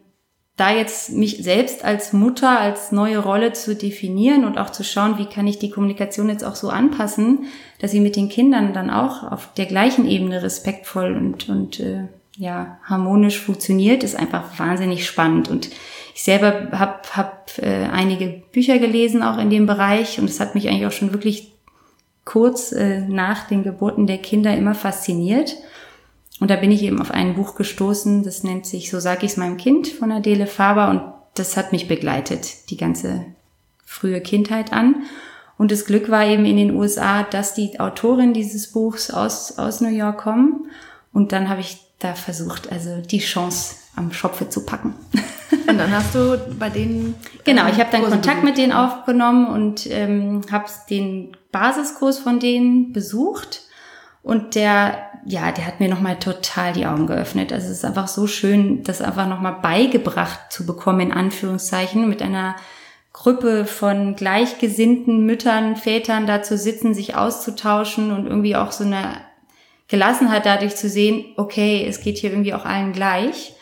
da 0.57 0.71
jetzt 0.71 1.11
mich 1.11 1.37
selbst 1.43 1.83
als 1.83 2.13
Mutter, 2.13 2.59
als 2.59 2.91
neue 2.91 3.19
Rolle 3.19 3.53
zu 3.53 3.75
definieren 3.75 4.45
und 4.45 4.57
auch 4.57 4.69
zu 4.69 4.83
schauen, 4.83 5.17
wie 5.17 5.25
kann 5.25 5.47
ich 5.47 5.59
die 5.59 5.71
Kommunikation 5.71 6.29
jetzt 6.29 6.43
auch 6.43 6.55
so 6.55 6.69
anpassen, 6.69 7.45
dass 7.79 7.91
sie 7.91 7.99
mit 7.99 8.15
den 8.15 8.29
Kindern 8.29 8.73
dann 8.73 8.89
auch 8.89 9.31
auf 9.31 9.53
der 9.55 9.65
gleichen 9.65 10.07
Ebene 10.07 10.43
respektvoll 10.43 11.15
und, 11.15 11.49
und 11.49 11.79
äh, 11.79 12.07
ja 12.37 12.79
harmonisch 12.83 13.39
funktioniert, 13.39 14.03
ist 14.03 14.15
einfach 14.15 14.59
wahnsinnig 14.59 15.05
spannend. 15.05 15.49
Und 15.49 15.69
ich 16.13 16.23
selber 16.23 16.77
habe 16.77 16.99
hab, 17.13 17.57
äh, 17.57 17.87
einige 17.91 18.43
Bücher 18.51 18.77
gelesen 18.77 19.23
auch 19.23 19.37
in 19.37 19.49
dem 19.49 19.65
Bereich 19.65 20.19
und 20.19 20.29
es 20.29 20.39
hat 20.39 20.55
mich 20.55 20.67
eigentlich 20.67 20.85
auch 20.85 20.91
schon 20.91 21.13
wirklich 21.13 21.53
kurz 22.25 22.71
äh, 22.71 23.01
nach 23.01 23.47
den 23.47 23.63
Geburten 23.63 24.07
der 24.07 24.17
Kinder 24.17 24.55
immer 24.55 24.75
fasziniert. 24.75 25.55
Und 26.41 26.49
da 26.49 26.55
bin 26.55 26.71
ich 26.71 26.81
eben 26.81 26.99
auf 26.99 27.11
ein 27.11 27.35
Buch 27.35 27.53
gestoßen, 27.53 28.23
das 28.23 28.43
nennt 28.43 28.65
sich 28.65 28.89
So 28.89 28.99
sag 28.99 29.21
ich's 29.21 29.37
meinem 29.37 29.57
Kind 29.57 29.87
von 29.87 30.11
Adele 30.11 30.47
Faber 30.47 30.89
und 30.89 31.03
das 31.35 31.55
hat 31.55 31.71
mich 31.71 31.87
begleitet, 31.87 32.71
die 32.71 32.77
ganze 32.77 33.27
frühe 33.85 34.19
Kindheit 34.21 34.73
an. 34.73 35.03
Und 35.59 35.71
das 35.71 35.85
Glück 35.85 36.09
war 36.09 36.25
eben 36.25 36.45
in 36.45 36.57
den 36.57 36.75
USA, 36.75 37.21
dass 37.21 37.53
die 37.53 37.79
Autorin 37.79 38.33
dieses 38.33 38.71
Buchs 38.71 39.11
aus, 39.11 39.59
aus 39.59 39.81
New 39.81 39.89
York 39.95 40.17
kommen. 40.17 40.65
Und 41.13 41.31
dann 41.31 41.47
habe 41.47 41.61
ich 41.61 41.77
da 41.99 42.15
versucht, 42.15 42.71
also 42.71 43.01
die 43.01 43.19
Chance 43.19 43.75
am 43.95 44.11
Schopfe 44.11 44.49
zu 44.49 44.65
packen. 44.65 44.95
Und 45.67 45.77
dann 45.77 45.91
hast 45.91 46.15
du 46.15 46.39
bei 46.57 46.71
denen. 46.71 47.13
Genau, 47.43 47.67
ich 47.67 47.79
habe 47.79 47.89
dann 47.91 48.01
Kurse 48.01 48.15
Kontakt 48.15 48.43
mit 48.43 48.57
denen 48.57 48.71
aufgenommen 48.71 49.47
und 49.47 49.85
ähm, 49.91 50.41
habe 50.51 50.65
den 50.89 51.37
Basiskurs 51.51 52.17
von 52.19 52.39
denen 52.39 52.93
besucht. 52.93 53.61
Und 54.23 54.55
der, 54.55 55.09
ja, 55.25 55.51
der 55.51 55.65
hat 55.65 55.79
mir 55.79 55.89
nochmal 55.89 56.19
total 56.19 56.73
die 56.73 56.85
Augen 56.85 57.07
geöffnet. 57.07 57.51
Also 57.51 57.67
es 57.67 57.77
ist 57.77 57.85
einfach 57.85 58.07
so 58.07 58.27
schön, 58.27 58.83
das 58.83 59.01
einfach 59.01 59.27
nochmal 59.27 59.57
beigebracht 59.61 60.51
zu 60.51 60.65
bekommen, 60.65 60.99
in 60.99 61.11
Anführungszeichen, 61.11 62.07
mit 62.07 62.21
einer 62.21 62.55
Gruppe 63.13 63.65
von 63.65 64.15
gleichgesinnten 64.15 65.25
Müttern, 65.25 65.75
Vätern 65.75 66.27
da 66.27 66.43
zu 66.43 66.57
sitzen, 66.57 66.93
sich 66.93 67.15
auszutauschen 67.15 68.11
und 68.11 68.25
irgendwie 68.25 68.55
auch 68.55 68.71
so 68.71 68.83
eine 68.83 69.17
Gelassenheit 69.87 70.45
dadurch 70.45 70.75
zu 70.75 70.87
sehen, 70.87 71.25
okay, 71.35 71.85
es 71.87 71.99
geht 71.99 72.17
hier 72.17 72.31
irgendwie 72.31 72.53
auch 72.53 72.63
allen 72.63 72.93
gleich. 72.93 73.55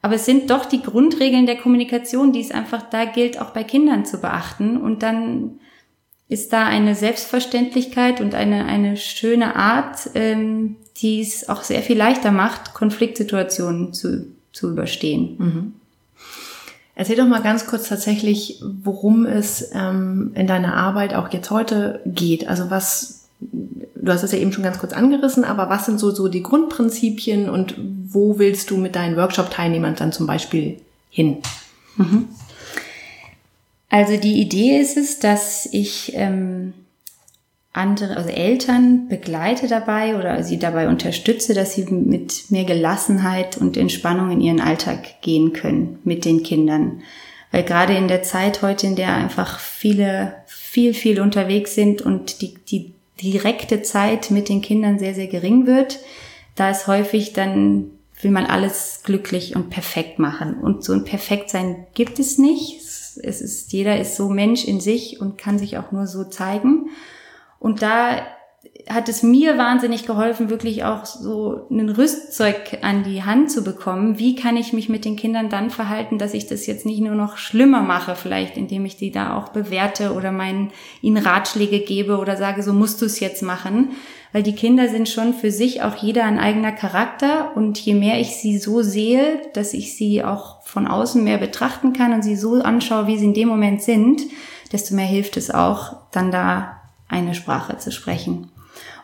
Aber 0.00 0.14
es 0.14 0.24
sind 0.24 0.50
doch 0.50 0.64
die 0.64 0.82
Grundregeln 0.82 1.46
der 1.46 1.56
Kommunikation, 1.56 2.32
die 2.32 2.40
es 2.40 2.50
einfach 2.50 2.82
da 2.90 3.04
gilt, 3.04 3.40
auch 3.40 3.50
bei 3.50 3.64
Kindern 3.64 4.04
zu 4.04 4.20
beachten. 4.20 4.76
Und 4.76 5.02
dann 5.02 5.60
ist 6.34 6.52
da 6.52 6.66
eine 6.66 6.96
Selbstverständlichkeit 6.96 8.20
und 8.20 8.34
eine, 8.34 8.64
eine 8.66 8.96
schöne 8.96 9.54
Art, 9.54 10.10
ähm, 10.14 10.74
die 10.96 11.20
es 11.20 11.48
auch 11.48 11.62
sehr 11.62 11.80
viel 11.80 11.96
leichter 11.96 12.32
macht, 12.32 12.74
Konfliktsituationen 12.74 13.92
zu, 13.92 14.26
zu 14.52 14.70
überstehen. 14.70 15.36
Mhm. 15.38 15.72
Erzähl 16.96 17.16
doch 17.16 17.26
mal 17.26 17.42
ganz 17.42 17.66
kurz 17.66 17.88
tatsächlich, 17.88 18.60
worum 18.82 19.26
es 19.26 19.70
ähm, 19.74 20.32
in 20.34 20.48
deiner 20.48 20.74
Arbeit 20.74 21.14
auch 21.14 21.32
jetzt 21.32 21.50
heute 21.50 22.00
geht. 22.04 22.48
Also 22.48 22.68
was 22.68 23.28
du 23.40 24.12
hast 24.12 24.22
es 24.22 24.32
ja 24.32 24.38
eben 24.38 24.52
schon 24.52 24.64
ganz 24.64 24.78
kurz 24.78 24.92
angerissen, 24.92 25.44
aber 25.44 25.68
was 25.68 25.86
sind 25.86 25.98
so, 25.98 26.10
so 26.10 26.28
die 26.28 26.42
Grundprinzipien 26.42 27.48
und 27.48 27.74
wo 27.78 28.38
willst 28.38 28.70
du 28.70 28.76
mit 28.76 28.96
deinen 28.96 29.16
Workshop-Teilnehmern 29.16 29.94
dann 29.94 30.12
zum 30.12 30.26
Beispiel 30.26 30.80
hin? 31.10 31.38
Mhm. 31.96 32.28
Also 33.88 34.16
die 34.16 34.40
Idee 34.40 34.78
ist 34.80 34.96
es, 34.96 35.18
dass 35.18 35.68
ich 35.70 36.12
ähm, 36.14 36.72
andere, 37.72 38.16
also 38.16 38.30
Eltern 38.30 39.08
begleite 39.08 39.68
dabei 39.68 40.16
oder 40.16 40.42
sie 40.42 40.58
dabei 40.58 40.88
unterstütze, 40.88 41.54
dass 41.54 41.74
sie 41.74 41.84
mit 41.84 42.50
mehr 42.50 42.64
Gelassenheit 42.64 43.56
und 43.56 43.76
Entspannung 43.76 44.30
in 44.30 44.40
ihren 44.40 44.60
Alltag 44.60 45.20
gehen 45.20 45.52
können 45.52 45.98
mit 46.04 46.24
den 46.24 46.42
Kindern. 46.42 47.02
Weil 47.50 47.64
gerade 47.64 47.96
in 47.96 48.08
der 48.08 48.22
Zeit 48.22 48.62
heute, 48.62 48.86
in 48.86 48.96
der 48.96 49.14
einfach 49.14 49.60
viele, 49.60 50.34
viel, 50.46 50.94
viel 50.94 51.20
unterwegs 51.20 51.74
sind 51.74 52.02
und 52.02 52.40
die, 52.40 52.54
die 52.68 52.94
direkte 53.22 53.82
Zeit 53.82 54.30
mit 54.30 54.48
den 54.48 54.60
Kindern 54.60 54.98
sehr, 54.98 55.14
sehr 55.14 55.28
gering 55.28 55.66
wird. 55.66 56.00
Da 56.56 56.70
ist 56.70 56.86
häufig 56.86 57.32
dann 57.32 57.90
will 58.20 58.30
man 58.30 58.46
alles 58.46 59.00
glücklich 59.04 59.54
und 59.54 59.70
perfekt 59.70 60.18
machen. 60.18 60.54
Und 60.54 60.84
so 60.84 60.92
ein 60.92 61.04
Perfektsein 61.04 61.86
gibt 61.94 62.18
es 62.18 62.38
nicht. 62.38 62.82
Es 63.16 63.40
ist, 63.40 63.72
jeder 63.72 63.98
ist 63.98 64.16
so 64.16 64.28
Mensch 64.28 64.64
in 64.64 64.80
sich 64.80 65.20
und 65.20 65.38
kann 65.38 65.58
sich 65.58 65.78
auch 65.78 65.92
nur 65.92 66.06
so 66.06 66.24
zeigen. 66.24 66.90
Und 67.58 67.82
da 67.82 68.20
hat 68.88 69.08
es 69.08 69.22
mir 69.22 69.56
wahnsinnig 69.56 70.06
geholfen, 70.06 70.50
wirklich 70.50 70.84
auch 70.84 71.06
so 71.06 71.66
ein 71.70 71.88
Rüstzeug 71.88 72.78
an 72.82 73.02
die 73.02 73.22
Hand 73.22 73.50
zu 73.50 73.64
bekommen. 73.64 74.18
Wie 74.18 74.34
kann 74.34 74.56
ich 74.56 74.72
mich 74.72 74.88
mit 74.88 75.04
den 75.04 75.16
Kindern 75.16 75.48
dann 75.48 75.70
verhalten, 75.70 76.18
dass 76.18 76.34
ich 76.34 76.46
das 76.46 76.66
jetzt 76.66 76.84
nicht 76.84 77.00
nur 77.00 77.14
noch 77.14 77.38
schlimmer 77.38 77.82
mache, 77.82 78.14
vielleicht 78.14 78.56
indem 78.56 78.84
ich 78.84 78.96
die 78.96 79.10
da 79.10 79.36
auch 79.36 79.50
bewerte 79.50 80.12
oder 80.12 80.32
meinen, 80.32 80.70
ihnen 81.00 81.24
Ratschläge 81.24 81.80
gebe 81.80 82.18
oder 82.18 82.36
sage, 82.36 82.62
so 82.62 82.72
musst 82.72 83.00
du 83.00 83.06
es 83.06 83.20
jetzt 83.20 83.42
machen. 83.42 83.90
Weil 84.34 84.42
die 84.42 84.56
Kinder 84.56 84.88
sind 84.88 85.08
schon 85.08 85.32
für 85.32 85.52
sich 85.52 85.82
auch 85.82 85.94
jeder 85.94 86.24
ein 86.24 86.40
eigener 86.40 86.72
Charakter 86.72 87.56
und 87.56 87.78
je 87.78 87.94
mehr 87.94 88.20
ich 88.20 88.34
sie 88.34 88.58
so 88.58 88.82
sehe, 88.82 89.40
dass 89.52 89.72
ich 89.72 89.96
sie 89.96 90.24
auch 90.24 90.60
von 90.62 90.88
außen 90.88 91.22
mehr 91.22 91.38
betrachten 91.38 91.92
kann 91.92 92.12
und 92.12 92.22
sie 92.22 92.34
so 92.34 92.54
anschaue, 92.54 93.06
wie 93.06 93.16
sie 93.16 93.26
in 93.26 93.34
dem 93.34 93.46
Moment 93.46 93.80
sind, 93.80 94.22
desto 94.72 94.96
mehr 94.96 95.06
hilft 95.06 95.36
es 95.36 95.52
auch, 95.52 95.98
dann 96.10 96.32
da 96.32 96.80
eine 97.06 97.36
Sprache 97.36 97.78
zu 97.78 97.92
sprechen. 97.92 98.50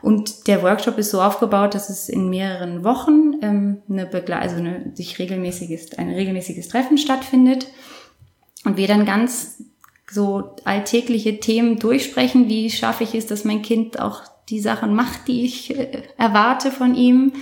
Und 0.03 0.49
der 0.49 0.65
Workshop 0.65 0.99
ist 0.99 1.13
so 1.13 1.23
aufgebaut, 1.23 1.77
dass 1.77 1.91
es 1.91 2.09
in 2.09 2.29
mehreren 2.29 2.83
Wochen 2.83 3.35
ähm, 3.41 3.83
eine 3.89 4.07
Begle 4.07 4.37
also 4.37 4.57
eine, 4.57 4.91
sich 4.95 5.21
regelmäßiges, 5.21 5.97
ein 5.97 6.11
regelmäßiges 6.11 6.67
Treffen 6.67 6.99
stattfindet 6.99 7.69
und 8.65 8.77
wir 8.77 8.89
dann 8.89 9.05
ganz 9.07 9.63
so 10.11 10.57
alltägliche 10.65 11.39
Themen 11.39 11.79
durchsprechen. 11.79 12.49
Wie 12.49 12.69
schaffe 12.69 13.05
ich 13.05 13.15
es, 13.15 13.29
dass 13.29 13.45
mein 13.45 13.63
Kind 13.63 14.01
auch 14.01 14.23
die 14.51 14.61
Sachen 14.61 14.95
macht, 14.95 15.29
die 15.29 15.45
ich 15.45 15.77
äh, 15.79 16.03
erwarte 16.19 16.71
von 16.71 16.95
ihm? 16.95 17.33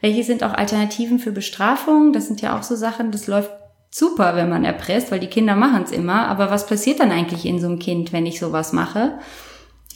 Welche 0.00 0.24
sind 0.24 0.42
auch 0.42 0.52
Alternativen 0.52 1.18
für 1.18 1.32
Bestrafung? 1.32 2.12
Das 2.12 2.26
sind 2.26 2.42
ja 2.42 2.58
auch 2.58 2.62
so 2.62 2.76
Sachen, 2.76 3.12
das 3.12 3.26
läuft 3.26 3.50
super, 3.90 4.36
wenn 4.36 4.50
man 4.50 4.64
erpresst, 4.64 5.10
weil 5.10 5.20
die 5.20 5.28
Kinder 5.28 5.56
machen 5.56 5.84
es 5.84 5.92
immer. 5.92 6.26
Aber 6.28 6.50
was 6.50 6.66
passiert 6.66 7.00
dann 7.00 7.12
eigentlich 7.12 7.46
in 7.46 7.60
so 7.60 7.66
einem 7.66 7.78
Kind, 7.78 8.12
wenn 8.12 8.26
ich 8.26 8.38
sowas 8.38 8.72
mache? 8.72 9.18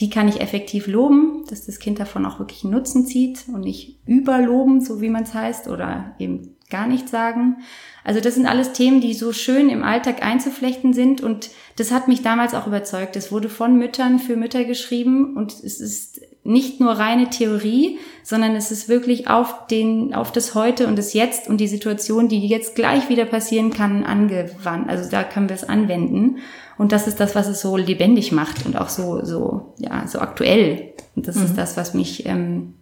wie 0.00 0.08
kann 0.08 0.28
ich 0.28 0.40
effektiv 0.40 0.86
loben, 0.86 1.44
dass 1.50 1.66
das 1.66 1.78
Kind 1.78 2.00
davon 2.00 2.24
auch 2.24 2.38
wirklich 2.38 2.64
einen 2.64 2.72
Nutzen 2.72 3.04
zieht 3.04 3.44
und 3.52 3.60
nicht 3.60 3.98
überloben, 4.06 4.80
so 4.80 5.02
wie 5.02 5.10
man 5.10 5.24
es 5.24 5.34
heißt, 5.34 5.68
oder 5.68 6.14
eben 6.18 6.56
gar 6.70 6.86
nicht 6.86 7.10
sagen. 7.10 7.58
Also 8.02 8.20
das 8.20 8.36
sind 8.36 8.46
alles 8.46 8.72
Themen, 8.72 9.02
die 9.02 9.12
so 9.12 9.34
schön 9.34 9.68
im 9.68 9.82
Alltag 9.82 10.24
einzuflechten 10.24 10.94
sind 10.94 11.20
und 11.20 11.50
das 11.76 11.92
hat 11.92 12.08
mich 12.08 12.22
damals 12.22 12.54
auch 12.54 12.66
überzeugt. 12.66 13.14
Es 13.14 13.30
wurde 13.30 13.50
von 13.50 13.76
Müttern 13.76 14.18
für 14.18 14.36
Mütter 14.36 14.64
geschrieben 14.64 15.36
und 15.36 15.52
es 15.52 15.80
ist 15.80 16.22
nicht 16.50 16.80
nur 16.80 16.92
reine 16.92 17.30
Theorie, 17.30 17.98
sondern 18.22 18.56
es 18.56 18.70
ist 18.70 18.88
wirklich 18.88 19.28
auf 19.28 19.66
den, 19.68 20.14
auf 20.14 20.32
das 20.32 20.54
Heute 20.54 20.86
und 20.86 20.96
das 20.96 21.14
Jetzt 21.14 21.48
und 21.48 21.58
die 21.58 21.68
Situation, 21.68 22.28
die 22.28 22.46
jetzt 22.46 22.74
gleich 22.74 23.08
wieder 23.08 23.24
passieren 23.24 23.70
kann, 23.72 24.04
angewandt. 24.04 24.88
Also 24.88 25.10
da 25.10 25.22
können 25.22 25.48
wir 25.48 25.56
es 25.56 25.68
anwenden. 25.68 26.38
Und 26.76 26.92
das 26.92 27.06
ist 27.06 27.20
das, 27.20 27.34
was 27.34 27.46
es 27.46 27.60
so 27.60 27.76
lebendig 27.76 28.32
macht 28.32 28.66
und 28.66 28.76
auch 28.76 28.88
so, 28.88 29.24
so, 29.24 29.74
ja, 29.78 30.06
so 30.06 30.18
aktuell. 30.18 30.92
Und 31.14 31.28
das 31.28 31.36
mhm. 31.36 31.44
ist 31.44 31.58
das, 31.58 31.76
was 31.76 31.94
mich, 31.94 32.26
ähm, 32.26 32.74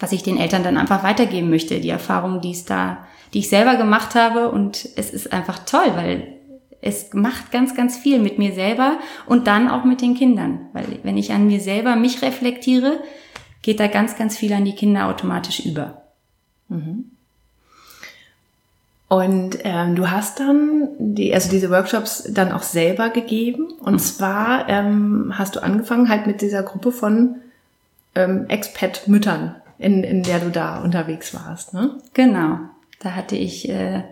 was 0.00 0.12
ich 0.12 0.22
den 0.22 0.38
Eltern 0.38 0.62
dann 0.62 0.78
einfach 0.78 1.02
weitergeben 1.02 1.50
möchte. 1.50 1.80
Die 1.80 1.88
Erfahrung, 1.88 2.40
die 2.40 2.52
es 2.52 2.64
da, 2.64 3.06
die 3.34 3.40
ich 3.40 3.48
selber 3.48 3.76
gemacht 3.76 4.14
habe. 4.14 4.50
Und 4.50 4.88
es 4.96 5.10
ist 5.10 5.32
einfach 5.32 5.60
toll, 5.60 5.92
weil 5.94 6.38
es 6.82 7.14
macht 7.14 7.52
ganz, 7.52 7.74
ganz 7.74 7.96
viel 7.96 8.18
mit 8.18 8.38
mir 8.38 8.52
selber 8.52 8.98
und 9.26 9.46
dann 9.46 9.68
auch 9.68 9.84
mit 9.84 10.02
den 10.02 10.14
Kindern. 10.14 10.66
Weil 10.72 10.98
wenn 11.04 11.16
ich 11.16 11.32
an 11.32 11.46
mir 11.46 11.60
selber 11.60 11.96
mich 11.96 12.20
reflektiere, 12.22 13.00
geht 13.62 13.80
da 13.80 13.86
ganz, 13.86 14.18
ganz 14.18 14.36
viel 14.36 14.52
an 14.52 14.64
die 14.64 14.74
Kinder 14.74 15.06
automatisch 15.06 15.64
über. 15.64 16.02
Mhm. 16.68 17.04
Und 19.08 19.58
ähm, 19.62 19.94
du 19.94 20.10
hast 20.10 20.40
dann 20.40 20.88
die, 20.98 21.32
also 21.32 21.50
diese 21.50 21.70
Workshops 21.70 22.28
dann 22.30 22.50
auch 22.50 22.62
selber 22.62 23.10
gegeben. 23.10 23.68
Und 23.78 23.94
mhm. 23.94 23.98
zwar 23.98 24.68
ähm, 24.68 25.34
hast 25.36 25.54
du 25.54 25.62
angefangen 25.62 26.08
halt 26.08 26.26
mit 26.26 26.40
dieser 26.40 26.64
Gruppe 26.64 26.90
von 26.90 27.36
ähm, 28.16 28.46
Expat-Müttern, 28.48 29.54
in, 29.78 30.02
in 30.02 30.24
der 30.24 30.40
du 30.40 30.50
da 30.50 30.80
unterwegs 30.80 31.32
warst. 31.32 31.74
Ne? 31.74 31.90
Genau. 32.14 32.58
Da 33.00 33.14
hatte 33.14 33.36
ich 33.36 33.68
äh, 33.68 34.02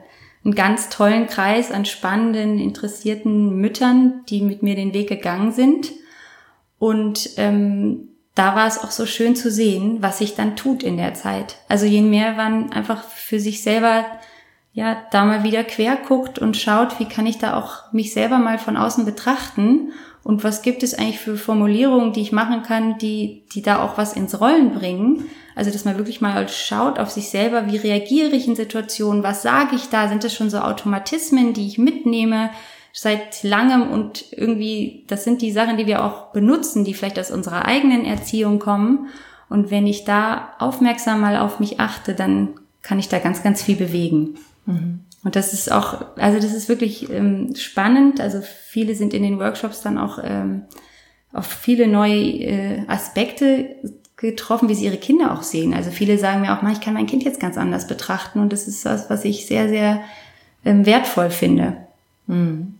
einen 0.44 0.54
ganz 0.54 0.88
tollen 0.88 1.26
Kreis 1.26 1.70
an 1.70 1.84
spannenden, 1.84 2.58
interessierten 2.58 3.56
Müttern, 3.56 4.22
die 4.28 4.40
mit 4.40 4.62
mir 4.62 4.74
den 4.74 4.94
Weg 4.94 5.08
gegangen 5.08 5.52
sind. 5.52 5.92
Und 6.78 7.30
ähm, 7.36 8.08
da 8.34 8.54
war 8.54 8.66
es 8.66 8.78
auch 8.78 8.90
so 8.90 9.04
schön 9.04 9.36
zu 9.36 9.50
sehen, 9.50 9.98
was 10.00 10.18
sich 10.18 10.34
dann 10.34 10.56
tut 10.56 10.82
in 10.82 10.96
der 10.96 11.14
Zeit. 11.14 11.56
Also 11.68 11.84
je 11.84 12.00
mehr 12.00 12.32
man 12.32 12.72
einfach 12.72 13.04
für 13.04 13.38
sich 13.38 13.62
selber 13.62 14.06
ja, 14.72 15.02
da 15.10 15.24
mal 15.24 15.42
wieder 15.42 15.64
quer 15.64 15.96
guckt 15.96 16.38
und 16.38 16.56
schaut, 16.56 17.00
wie 17.00 17.08
kann 17.08 17.26
ich 17.26 17.38
da 17.38 17.58
auch 17.58 17.92
mich 17.92 18.12
selber 18.12 18.38
mal 18.38 18.58
von 18.58 18.76
außen 18.76 19.04
betrachten 19.04 19.92
und 20.22 20.44
was 20.44 20.62
gibt 20.62 20.82
es 20.82 20.94
eigentlich 20.94 21.18
für 21.18 21.36
Formulierungen, 21.36 22.12
die 22.12 22.20
ich 22.20 22.32
machen 22.32 22.62
kann, 22.62 22.98
die, 22.98 23.44
die 23.52 23.62
da 23.62 23.82
auch 23.82 23.98
was 23.98 24.12
ins 24.12 24.40
Rollen 24.40 24.72
bringen. 24.72 25.26
Also, 25.60 25.70
dass 25.70 25.84
man 25.84 25.98
wirklich 25.98 26.22
mal 26.22 26.48
schaut 26.48 26.98
auf 26.98 27.10
sich 27.10 27.28
selber, 27.28 27.70
wie 27.70 27.76
reagiere 27.76 28.30
ich 28.30 28.48
in 28.48 28.56
Situationen, 28.56 29.22
was 29.22 29.42
sage 29.42 29.76
ich 29.76 29.90
da, 29.90 30.08
sind 30.08 30.24
das 30.24 30.32
schon 30.32 30.48
so 30.48 30.56
Automatismen, 30.60 31.52
die 31.52 31.66
ich 31.66 31.76
mitnehme 31.76 32.48
seit 32.94 33.42
langem 33.42 33.90
und 33.90 34.24
irgendwie, 34.32 35.04
das 35.08 35.22
sind 35.22 35.42
die 35.42 35.52
Sachen, 35.52 35.76
die 35.76 35.84
wir 35.86 36.02
auch 36.02 36.32
benutzen, 36.32 36.86
die 36.86 36.94
vielleicht 36.94 37.18
aus 37.18 37.30
unserer 37.30 37.66
eigenen 37.66 38.06
Erziehung 38.06 38.58
kommen. 38.58 39.08
Und 39.50 39.70
wenn 39.70 39.86
ich 39.86 40.04
da 40.04 40.54
aufmerksam 40.58 41.20
mal 41.20 41.36
auf 41.36 41.60
mich 41.60 41.78
achte, 41.78 42.14
dann 42.14 42.54
kann 42.80 42.98
ich 42.98 43.10
da 43.10 43.18
ganz, 43.18 43.42
ganz 43.42 43.62
viel 43.62 43.76
bewegen. 43.76 44.36
Mhm. 44.64 45.00
Und 45.24 45.36
das 45.36 45.52
ist 45.52 45.70
auch, 45.70 46.16
also 46.16 46.40
das 46.40 46.54
ist 46.54 46.70
wirklich 46.70 47.10
ähm, 47.10 47.54
spannend. 47.54 48.18
Also 48.18 48.40
viele 48.40 48.94
sind 48.94 49.12
in 49.12 49.24
den 49.24 49.38
Workshops 49.38 49.82
dann 49.82 49.98
auch 49.98 50.20
ähm, 50.24 50.62
auf 51.34 51.44
viele 51.44 51.86
neue 51.86 52.14
äh, 52.14 52.84
Aspekte 52.88 53.76
getroffen, 54.20 54.68
wie 54.68 54.74
sie 54.74 54.84
ihre 54.84 54.98
Kinder 54.98 55.32
auch 55.32 55.42
sehen. 55.42 55.72
Also 55.72 55.90
viele 55.90 56.18
sagen 56.18 56.42
mir 56.42 56.52
auch, 56.52 56.62
ich 56.70 56.80
kann 56.80 56.94
mein 56.94 57.06
Kind 57.06 57.24
jetzt 57.24 57.40
ganz 57.40 57.56
anders 57.56 57.86
betrachten 57.86 58.40
und 58.40 58.52
das 58.52 58.68
ist 58.68 58.84
das, 58.84 59.08
was 59.08 59.24
ich 59.24 59.46
sehr, 59.46 59.68
sehr 59.68 60.02
ähm, 60.64 60.84
wertvoll 60.84 61.30
finde. 61.30 61.76
Mhm. 62.26 62.74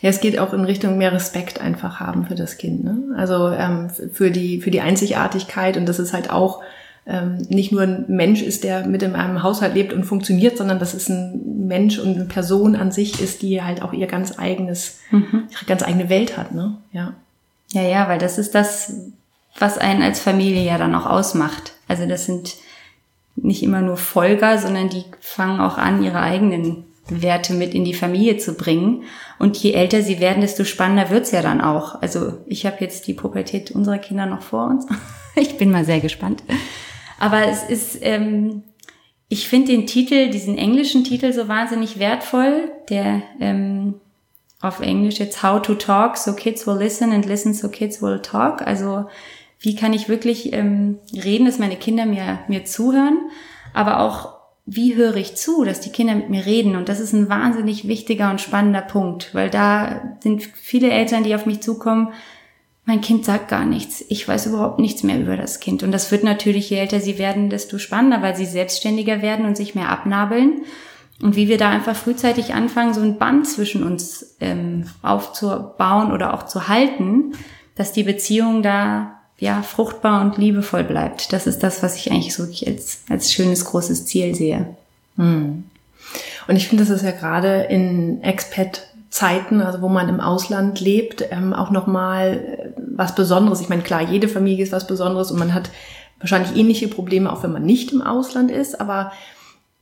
Ja, 0.00 0.10
es 0.10 0.20
geht 0.20 0.38
auch 0.38 0.52
in 0.52 0.64
Richtung 0.64 0.98
mehr 0.98 1.12
Respekt 1.12 1.60
einfach 1.60 2.00
haben 2.00 2.26
für 2.26 2.34
das 2.34 2.58
Kind. 2.58 2.84
Ne? 2.84 3.14
Also 3.16 3.48
ähm, 3.48 3.90
für 3.90 4.30
die 4.30 4.60
für 4.60 4.70
die 4.70 4.80
Einzigartigkeit 4.80 5.76
und 5.76 5.86
das 5.86 5.98
ist 5.98 6.12
halt 6.12 6.30
auch 6.30 6.62
ähm, 7.06 7.46
nicht 7.48 7.72
nur 7.72 7.82
ein 7.82 8.04
Mensch 8.08 8.42
ist, 8.42 8.64
der 8.64 8.86
mit 8.86 9.02
in 9.02 9.14
einem 9.14 9.42
Haushalt 9.42 9.74
lebt 9.74 9.92
und 9.92 10.04
funktioniert, 10.04 10.56
sondern 10.56 10.78
dass 10.78 10.94
es 10.94 11.08
ein 11.08 11.66
Mensch 11.66 11.98
und 11.98 12.14
eine 12.14 12.24
Person 12.24 12.76
an 12.76 12.92
sich 12.92 13.20
ist, 13.20 13.42
die 13.42 13.62
halt 13.62 13.82
auch 13.82 13.92
ihr 13.92 14.06
ganz 14.06 14.38
eigenes, 14.38 15.00
mhm. 15.10 15.44
ihre 15.50 15.64
ganz 15.66 15.82
eigene 15.82 16.08
Welt 16.08 16.36
hat, 16.38 16.54
ne? 16.54 16.76
Ja. 16.92 17.12
Ja, 17.72 17.82
ja, 17.82 18.08
weil 18.08 18.18
das 18.18 18.38
ist 18.38 18.54
das, 18.54 18.94
was 19.58 19.78
einen 19.78 20.02
als 20.02 20.20
Familie 20.20 20.62
ja 20.62 20.78
dann 20.78 20.94
auch 20.94 21.06
ausmacht. 21.06 21.74
Also 21.88 22.06
das 22.06 22.26
sind 22.26 22.56
nicht 23.36 23.62
immer 23.62 23.80
nur 23.80 23.96
Folger, 23.96 24.58
sondern 24.58 24.88
die 24.88 25.04
fangen 25.20 25.60
auch 25.60 25.78
an, 25.78 26.02
ihre 26.02 26.20
eigenen 26.20 26.84
Werte 27.08 27.52
mit 27.52 27.74
in 27.74 27.84
die 27.84 27.94
Familie 27.94 28.38
zu 28.38 28.54
bringen. 28.54 29.04
Und 29.38 29.56
je 29.58 29.72
älter 29.72 30.02
sie 30.02 30.20
werden, 30.20 30.40
desto 30.40 30.64
spannender 30.64 31.10
wird's 31.10 31.32
ja 31.32 31.42
dann 31.42 31.60
auch. 31.60 32.00
Also 32.00 32.38
ich 32.46 32.64
habe 32.66 32.76
jetzt 32.80 33.06
die 33.06 33.14
Pubertät 33.14 33.70
unserer 33.72 33.98
Kinder 33.98 34.26
noch 34.26 34.42
vor 34.42 34.68
uns. 34.68 34.86
ich 35.36 35.56
bin 35.56 35.70
mal 35.70 35.84
sehr 35.84 36.00
gespannt. 36.00 36.42
Aber 37.18 37.46
es 37.46 37.62
ist, 37.62 37.98
ähm, 38.00 38.62
ich 39.28 39.48
finde 39.48 39.72
den 39.72 39.86
Titel, 39.86 40.30
diesen 40.30 40.56
englischen 40.56 41.04
Titel 41.04 41.32
so 41.32 41.48
wahnsinnig 41.48 41.98
wertvoll, 41.98 42.72
der 42.88 43.22
ähm, 43.40 43.94
auf 44.60 44.80
Englisch 44.80 45.18
jetzt 45.18 45.42
How 45.42 45.60
to 45.60 45.74
Talk, 45.74 46.16
so 46.16 46.32
Kids 46.34 46.66
will 46.66 46.78
listen 46.78 47.12
and 47.12 47.26
listen, 47.26 47.52
so 47.52 47.68
Kids 47.68 48.00
will 48.00 48.20
talk. 48.20 48.62
Also 48.62 49.06
wie 49.64 49.74
kann 49.74 49.92
ich 49.92 50.08
wirklich 50.08 50.52
ähm, 50.52 50.98
reden, 51.12 51.46
dass 51.46 51.58
meine 51.58 51.76
Kinder 51.76 52.06
mir, 52.06 52.40
mir 52.48 52.64
zuhören, 52.64 53.18
aber 53.72 54.00
auch 54.00 54.34
wie 54.66 54.94
höre 54.94 55.16
ich 55.16 55.36
zu, 55.36 55.64
dass 55.64 55.80
die 55.80 55.90
Kinder 55.90 56.14
mit 56.14 56.30
mir 56.30 56.46
reden. 56.46 56.76
Und 56.76 56.88
das 56.88 57.00
ist 57.00 57.12
ein 57.12 57.28
wahnsinnig 57.28 57.86
wichtiger 57.86 58.30
und 58.30 58.40
spannender 58.40 58.80
Punkt, 58.80 59.34
weil 59.34 59.50
da 59.50 60.16
sind 60.20 60.42
viele 60.42 60.90
Eltern, 60.90 61.24
die 61.24 61.34
auf 61.34 61.46
mich 61.46 61.60
zukommen, 61.60 62.12
mein 62.86 63.00
Kind 63.00 63.24
sagt 63.24 63.48
gar 63.48 63.64
nichts. 63.64 64.04
Ich 64.08 64.28
weiß 64.28 64.46
überhaupt 64.46 64.78
nichts 64.78 65.02
mehr 65.02 65.18
über 65.18 65.38
das 65.38 65.60
Kind. 65.60 65.82
Und 65.82 65.92
das 65.92 66.10
wird 66.12 66.22
natürlich, 66.22 66.68
je 66.68 66.76
älter 66.76 67.00
sie 67.00 67.18
werden, 67.18 67.48
desto 67.48 67.78
spannender, 67.78 68.20
weil 68.20 68.36
sie 68.36 68.44
selbstständiger 68.44 69.22
werden 69.22 69.46
und 69.46 69.56
sich 69.56 69.74
mehr 69.74 69.88
abnabeln. 69.88 70.62
Und 71.22 71.36
wie 71.36 71.48
wir 71.48 71.56
da 71.56 71.70
einfach 71.70 71.96
frühzeitig 71.96 72.52
anfangen, 72.52 72.92
so 72.92 73.00
ein 73.00 73.18
Band 73.18 73.46
zwischen 73.46 73.82
uns 73.82 74.36
ähm, 74.40 74.84
aufzubauen 75.00 76.12
oder 76.12 76.34
auch 76.34 76.42
zu 76.44 76.68
halten, 76.68 77.32
dass 77.74 77.92
die 77.92 78.02
Beziehung 78.02 78.62
da 78.62 79.13
ja 79.38 79.62
fruchtbar 79.62 80.22
und 80.22 80.38
liebevoll 80.38 80.84
bleibt. 80.84 81.32
Das 81.32 81.46
ist 81.46 81.62
das, 81.62 81.82
was 81.82 81.96
ich 81.96 82.10
eigentlich 82.10 82.34
so 82.34 82.44
als, 82.44 83.00
als 83.08 83.32
schönes 83.32 83.64
großes 83.64 84.06
Ziel 84.06 84.34
sehe. 84.34 84.74
Hm. 85.16 85.64
Und 86.46 86.56
ich 86.56 86.68
finde, 86.68 86.84
das 86.84 86.94
ist 86.94 87.04
ja 87.04 87.10
gerade 87.10 87.62
in 87.62 88.22
Expat 88.22 88.82
Zeiten, 89.14 89.60
also 89.60 89.80
wo 89.80 89.88
man 89.88 90.08
im 90.08 90.18
Ausland 90.18 90.80
lebt, 90.80 91.24
ähm, 91.30 91.52
auch 91.52 91.70
nochmal 91.70 92.72
äh, 92.76 92.80
was 92.96 93.14
Besonderes. 93.14 93.60
Ich 93.60 93.68
meine, 93.68 93.82
klar, 93.82 94.02
jede 94.02 94.26
Familie 94.26 94.64
ist 94.64 94.72
was 94.72 94.88
Besonderes 94.88 95.30
und 95.30 95.38
man 95.38 95.54
hat 95.54 95.70
wahrscheinlich 96.18 96.56
ähnliche 96.56 96.88
Probleme, 96.88 97.32
auch 97.32 97.44
wenn 97.44 97.52
man 97.52 97.64
nicht 97.64 97.92
im 97.92 98.02
Ausland 98.02 98.50
ist, 98.50 98.80
aber 98.80 99.12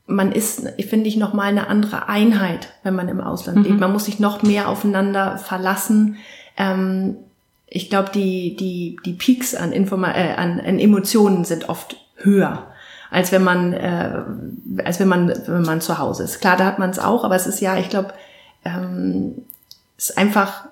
man 0.06 0.32
ist, 0.32 0.68
finde 0.86 1.08
ich, 1.08 1.16
nochmal 1.16 1.48
eine 1.48 1.68
andere 1.68 2.10
Einheit, 2.10 2.74
wenn 2.82 2.94
man 2.94 3.08
im 3.08 3.22
Ausland 3.22 3.58
mhm. 3.58 3.64
lebt. 3.64 3.80
Man 3.80 3.92
muss 3.92 4.04
sich 4.04 4.20
noch 4.20 4.42
mehr 4.42 4.68
aufeinander 4.68 5.38
verlassen. 5.38 6.16
Ähm, 6.58 7.16
ich 7.74 7.88
glaube, 7.88 8.10
die, 8.14 8.54
die, 8.56 8.96
die 9.04 9.14
Peaks 9.14 9.54
an, 9.54 9.72
Informa 9.72 10.12
äh, 10.12 10.34
an, 10.34 10.60
an 10.60 10.78
Emotionen 10.78 11.44
sind 11.44 11.68
oft 11.68 11.96
höher 12.16 12.66
als 13.10 13.30
wenn 13.30 13.44
man 13.44 13.74
äh, 13.74 14.22
als 14.86 14.98
wenn 14.98 15.06
man 15.06 15.28
wenn 15.46 15.62
man 15.62 15.82
zu 15.82 15.98
Hause 15.98 16.22
ist. 16.22 16.40
Klar, 16.40 16.56
da 16.56 16.64
hat 16.64 16.78
man 16.78 16.88
es 16.88 16.98
auch, 16.98 17.24
aber 17.24 17.36
es 17.36 17.46
ist 17.46 17.60
ja, 17.60 17.76
ich 17.76 17.90
glaube, 17.90 18.14
ähm, 18.64 19.34
ist 19.98 20.16
einfach 20.16 20.64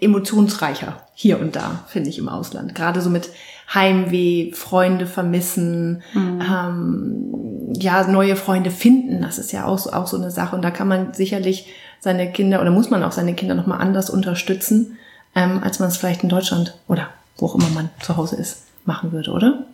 emotionsreicher 0.00 1.02
hier 1.14 1.40
und 1.40 1.56
da, 1.56 1.80
finde 1.88 2.10
ich, 2.10 2.18
im 2.18 2.28
Ausland. 2.28 2.76
Gerade 2.76 3.00
so 3.00 3.10
mit 3.10 3.30
Heimweh, 3.72 4.52
Freunde 4.52 5.06
vermissen, 5.06 6.02
mhm. 6.12 6.40
ähm, 6.40 7.74
ja, 7.76 8.06
neue 8.06 8.36
Freunde 8.36 8.70
finden, 8.70 9.22
das 9.22 9.38
ist 9.38 9.50
ja 9.50 9.64
auch, 9.64 9.92
auch 9.92 10.06
so 10.06 10.16
eine 10.16 10.30
Sache. 10.30 10.54
Und 10.54 10.62
da 10.62 10.70
kann 10.70 10.86
man 10.86 11.12
sicherlich 11.12 11.66
seine 11.98 12.30
Kinder 12.30 12.60
oder 12.60 12.70
muss 12.70 12.90
man 12.90 13.02
auch 13.02 13.12
seine 13.12 13.34
Kinder 13.34 13.56
nochmal 13.56 13.80
anders 13.80 14.10
unterstützen, 14.10 14.96
ähm, 15.34 15.62
als 15.62 15.78
man 15.78 15.88
es 15.88 15.96
vielleicht 15.96 16.22
in 16.22 16.28
Deutschland 16.28 16.74
oder 16.88 17.08
wo 17.36 17.46
auch 17.46 17.54
immer 17.54 17.68
man 17.70 17.90
zu 18.00 18.16
Hause 18.16 18.36
ist, 18.36 18.62
machen 18.84 19.12
würde, 19.12 19.30
oder? 19.32 19.64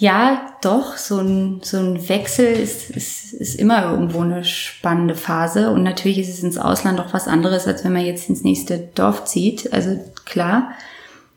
Ja, 0.00 0.54
doch, 0.62 0.96
so 0.96 1.18
ein, 1.18 1.60
so 1.62 1.76
ein 1.76 2.08
Wechsel 2.08 2.46
ist, 2.46 2.88
ist, 2.88 3.34
ist 3.34 3.60
immer 3.60 3.82
irgendwo 3.90 4.20
eine 4.20 4.44
spannende 4.44 5.14
Phase. 5.14 5.70
Und 5.70 5.82
natürlich 5.82 6.18
ist 6.18 6.30
es 6.30 6.42
ins 6.42 6.56
Ausland 6.56 6.98
doch 6.98 7.12
was 7.12 7.28
anderes, 7.28 7.66
als 7.66 7.84
wenn 7.84 7.92
man 7.92 8.06
jetzt 8.06 8.30
ins 8.30 8.42
nächste 8.42 8.78
Dorf 8.78 9.26
zieht. 9.26 9.74
Also 9.74 10.02
klar. 10.24 10.70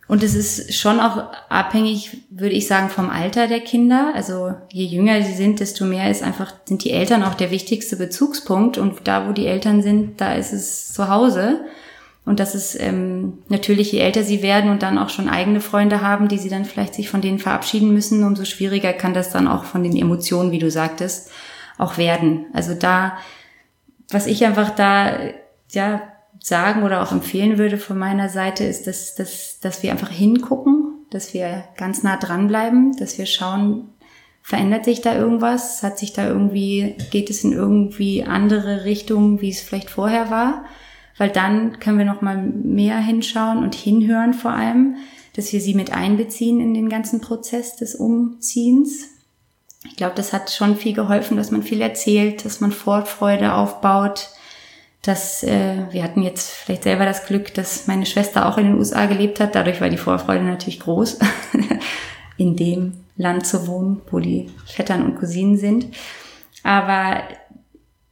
Und 0.08 0.23
es 0.23 0.34
ist 0.34 0.76
schon 0.76 1.02
auch 1.02 1.26
abhängig, 1.49 2.19
würde 2.30 2.56
ich 2.56 2.65
sagen, 2.67 2.89
vom 2.89 3.10
Alter 3.10 3.47
der 3.47 3.60
Kinder. 3.60 4.13
Also 4.15 4.54
je 4.71 4.86
jünger 4.86 5.21
sie 5.23 5.34
sind, 5.34 5.60
desto 5.60 5.84
mehr 5.84 6.10
ist 6.10 6.23
einfach, 6.23 6.54
sind 6.63 6.86
die 6.86 6.91
Eltern 6.91 7.23
auch 7.23 7.34
der 7.34 7.52
wichtigste 7.52 7.97
Bezugspunkt. 7.97 8.78
Und 8.78 9.08
da, 9.10 9.28
wo 9.28 9.34
die 9.34 9.47
Eltern 9.47 9.82
sind, 9.82 10.21
da 10.21 10.36
ist 10.36 10.54
es 10.54 10.93
zu 10.93 11.10
Hause. 11.10 11.60
Und 12.25 12.39
das 12.39 12.55
ist 12.55 12.79
ähm, 12.79 13.39
natürlich, 13.49 13.91
je 13.91 13.99
älter 13.99 14.23
sie 14.23 14.41
werden 14.41 14.71
und 14.71 14.81
dann 14.81 14.97
auch 14.97 15.09
schon 15.09 15.27
eigene 15.27 15.59
Freunde 15.59 16.01
haben, 16.01 16.29
die 16.29 16.38
sie 16.38 16.49
dann 16.49 16.63
vielleicht 16.63 16.93
sich 16.93 17.09
von 17.09 17.21
denen 17.21 17.39
verabschieden 17.39 17.93
müssen, 17.93 18.23
umso 18.23 18.45
schwieriger 18.45 18.93
kann 18.93 19.13
das 19.13 19.29
dann 19.29 19.47
auch 19.47 19.65
von 19.65 19.83
den 19.83 19.95
Emotionen, 19.95 20.51
wie 20.51 20.59
du 20.59 20.71
sagtest, 20.71 21.31
auch 21.77 21.97
werden. 21.97 22.45
Also 22.53 22.75
da, 22.75 23.17
was 24.09 24.25
ich 24.25 24.45
einfach 24.45 24.69
da 24.69 25.17
ja 25.71 26.01
sagen 26.39 26.83
oder 26.83 27.01
auch 27.03 27.12
empfehlen 27.12 27.57
würde 27.57 27.77
von 27.77 27.97
meiner 27.97 28.29
Seite, 28.29 28.63
ist, 28.63 28.88
dass, 28.88 29.15
dass, 29.15 29.59
dass 29.59 29.83
wir 29.83 29.91
einfach 29.91 30.09
hingucken, 30.09 31.05
dass 31.09 31.33
wir 31.33 31.65
ganz 31.75 32.03
nah 32.03 32.15
dranbleiben, 32.15 32.95
dass 32.97 33.17
wir 33.17 33.25
schauen, 33.25 33.89
verändert 34.41 34.86
sich 34.86 35.01
da 35.01 35.15
irgendwas, 35.15 35.83
hat 35.83 35.97
sich 35.97 36.13
da 36.13 36.27
irgendwie, 36.27 36.95
geht 37.12 37.29
es 37.29 37.43
in 37.43 37.51
irgendwie 37.51 38.23
andere 38.23 38.86
Richtungen, 38.86 39.41
wie 39.41 39.49
es 39.49 39.62
vielleicht 39.62 39.89
vorher 39.89 40.31
war 40.31 40.63
weil 41.17 41.30
dann 41.30 41.80
können 41.80 41.97
wir 41.97 42.06
noch 42.06 42.21
mal 42.21 42.38
mehr 42.38 42.97
hinschauen 42.97 43.60
und 43.60 43.76
hinhören 43.76 44.34
vor 44.34 44.52
allem, 44.52 44.95
dass 45.36 45.52
wir 45.52 45.62
sie 45.62 45.73
mit 45.73 45.91
einbeziehen 45.91 46.60
in 46.60 46.73
den 46.73 46.89
ganzen 46.89 47.21
Prozess 47.21 47.76
des 47.76 47.95
Umziehens. 47.95 49.10
Ich 49.86 49.95
glaube, 49.95 50.15
das 50.15 50.32
hat 50.32 50.52
schon 50.52 50.78
viel 50.78 50.93
geholfen, 50.93 51.38
dass 51.38 51.52
man 51.52 51.63
viel 51.63 51.82
erzählt, 51.82 52.45
dass 52.45 52.62
man 52.62 52.71
Vorfreude 52.71 53.54
aufbaut, 53.54 54.30
dass 55.02 55.43
äh, 55.43 55.86
wir 55.91 56.04
hatten 56.04 56.21
jetzt 56.21 56.49
vielleicht 56.49 56.84
selber 56.84 57.06
das 57.06 57.26
Glück, 57.26 57.54
dass 57.54 57.88
meine 57.88 58.06
Schwester 58.06 58.47
auch 58.47 58.58
in 58.58 58.65
den 58.65 58.78
USA 58.78 59.06
gelebt 59.06 59.39
hat. 59.39 59.56
Dadurch 59.56 59.82
war 59.82 59.89
die 59.89 59.97
Vorfreude 59.97 60.45
natürlich 60.45 60.80
groß, 60.80 61.19
in 62.38 62.56
dem 62.56 63.04
Land 63.17 63.45
zu 63.45 63.67
wohnen, 63.67 64.02
wo 64.10 64.19
die 64.19 64.49
Vettern 64.65 65.04
und 65.04 65.17
Cousinen 65.17 65.58
sind. 65.58 65.88
Aber 66.63 67.21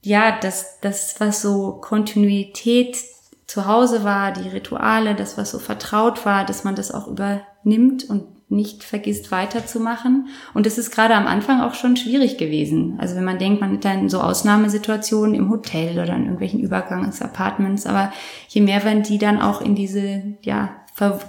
ja, 0.02 0.38
das, 0.40 0.80
das, 0.82 1.16
was 1.20 1.42
so 1.42 1.74
Kontinuität 1.74 2.98
zu 3.46 3.66
Hause 3.66 4.04
war, 4.04 4.32
die 4.32 4.48
Rituale, 4.48 5.14
das, 5.14 5.38
was 5.38 5.52
so 5.52 5.60
vertraut 5.60 6.26
war, 6.26 6.46
dass 6.46 6.64
man 6.64 6.76
das 6.76 6.92
auch 6.92 7.08
übernimmt 7.08 8.10
und 8.10 8.24
nicht 8.52 8.84
vergisst 8.84 9.32
weiterzumachen. 9.32 10.28
Und 10.54 10.66
das 10.66 10.78
ist 10.78 10.92
gerade 10.92 11.16
am 11.16 11.26
Anfang 11.26 11.62
auch 11.62 11.74
schon 11.74 11.96
schwierig 11.96 12.38
gewesen. 12.38 12.96
Also 13.00 13.16
wenn 13.16 13.24
man 13.24 13.40
denkt, 13.40 13.62
man 13.62 13.74
hat 13.74 13.86
dann 13.86 14.10
so 14.10 14.20
Ausnahmesituationen 14.20 15.36
im 15.36 15.50
Hotel 15.50 15.94
oder 15.94 16.16
in 16.16 16.24
irgendwelchen 16.24 16.60
Übergangsapartments, 16.60 17.86
aber 17.86 18.12
je 18.50 18.62
mehr 18.62 18.84
man 18.84 19.04
die 19.04 19.18
dann 19.18 19.42
auch 19.42 19.62
in 19.62 19.76
diese, 19.76 20.24
ja, 20.42 20.70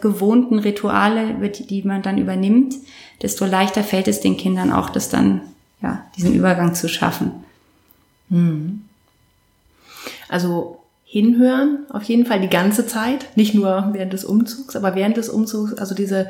gewohnten 0.01 0.59
Rituale, 0.59 1.35
die 1.51 1.83
man 1.83 2.03
dann 2.03 2.19
übernimmt, 2.19 2.75
desto 3.23 3.47
leichter 3.47 3.83
fällt 3.83 4.07
es 4.07 4.21
den 4.21 4.37
Kindern 4.37 4.71
auch, 4.71 4.91
das 4.91 5.09
dann, 5.09 5.41
ja, 5.81 6.05
diesen 6.17 6.35
Übergang 6.35 6.75
zu 6.75 6.89
schaffen. 6.89 7.45
Hm. 8.33 8.83
Also 10.29 10.81
hinhören, 11.05 11.85
auf 11.91 12.05
jeden 12.05 12.25
Fall 12.25 12.41
die 12.41 12.49
ganze 12.49 12.87
Zeit, 12.87 13.37
nicht 13.37 13.55
nur 13.55 13.91
während 13.93 14.15
des 14.15 14.25
Umzugs, 14.25 14.75
aber 14.75 14.95
während 14.95 15.19
des 15.19 15.29
Umzugs, 15.29 15.75
also 15.75 15.95
diese, 15.95 16.29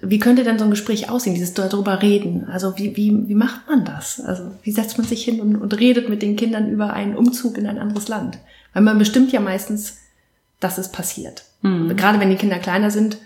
wie 0.00 0.20
könnte 0.20 0.44
denn 0.44 0.58
so 0.58 0.64
ein 0.64 0.70
Gespräch 0.70 1.10
aussehen, 1.10 1.34
dieses 1.34 1.52
darüber 1.52 2.00
reden? 2.00 2.46
Also 2.48 2.78
wie, 2.78 2.96
wie, 2.96 3.28
wie 3.28 3.34
macht 3.34 3.68
man 3.68 3.84
das? 3.84 4.20
Also 4.20 4.52
wie 4.62 4.70
setzt 4.70 4.98
man 4.98 5.06
sich 5.06 5.24
hin 5.24 5.40
und, 5.40 5.56
und 5.56 5.78
redet 5.78 6.08
mit 6.08 6.22
den 6.22 6.36
Kindern 6.36 6.70
über 6.70 6.92
einen 6.92 7.16
Umzug 7.16 7.58
in 7.58 7.66
ein 7.66 7.78
anderes 7.78 8.06
Land? 8.06 8.38
Weil 8.72 8.82
man 8.82 8.98
bestimmt 8.98 9.32
ja 9.32 9.40
meistens, 9.40 9.98
dass 10.60 10.78
es 10.78 10.92
passiert. 10.92 11.44
Mhm. 11.62 11.96
Gerade 11.96 12.20
wenn 12.20 12.30
die 12.30 12.36
Kinder 12.36 12.60
kleiner 12.60 12.92
sind, 12.92 13.18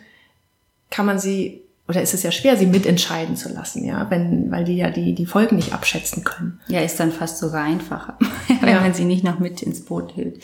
kann 0.88 1.04
man 1.04 1.18
sie 1.18 1.62
oder 1.90 2.02
ist 2.02 2.14
es 2.14 2.22
ja 2.22 2.30
schwer, 2.30 2.56
sie 2.56 2.66
mitentscheiden 2.66 3.34
zu 3.34 3.52
lassen, 3.52 3.84
ja, 3.84 4.08
wenn, 4.10 4.52
weil 4.52 4.62
die 4.62 4.76
ja 4.76 4.90
die, 4.90 5.12
die 5.12 5.26
Folgen 5.26 5.56
nicht 5.56 5.72
abschätzen 5.72 6.22
können. 6.22 6.60
Ja, 6.68 6.82
ist 6.82 7.00
dann 7.00 7.10
fast 7.10 7.38
sogar 7.38 7.64
einfacher, 7.64 8.16
wenn 8.60 8.68
ja. 8.68 8.80
man 8.80 8.94
sie 8.94 9.04
nicht 9.04 9.24
noch 9.24 9.40
mit 9.40 9.60
ins 9.60 9.84
Boot 9.84 10.14
hält. 10.14 10.40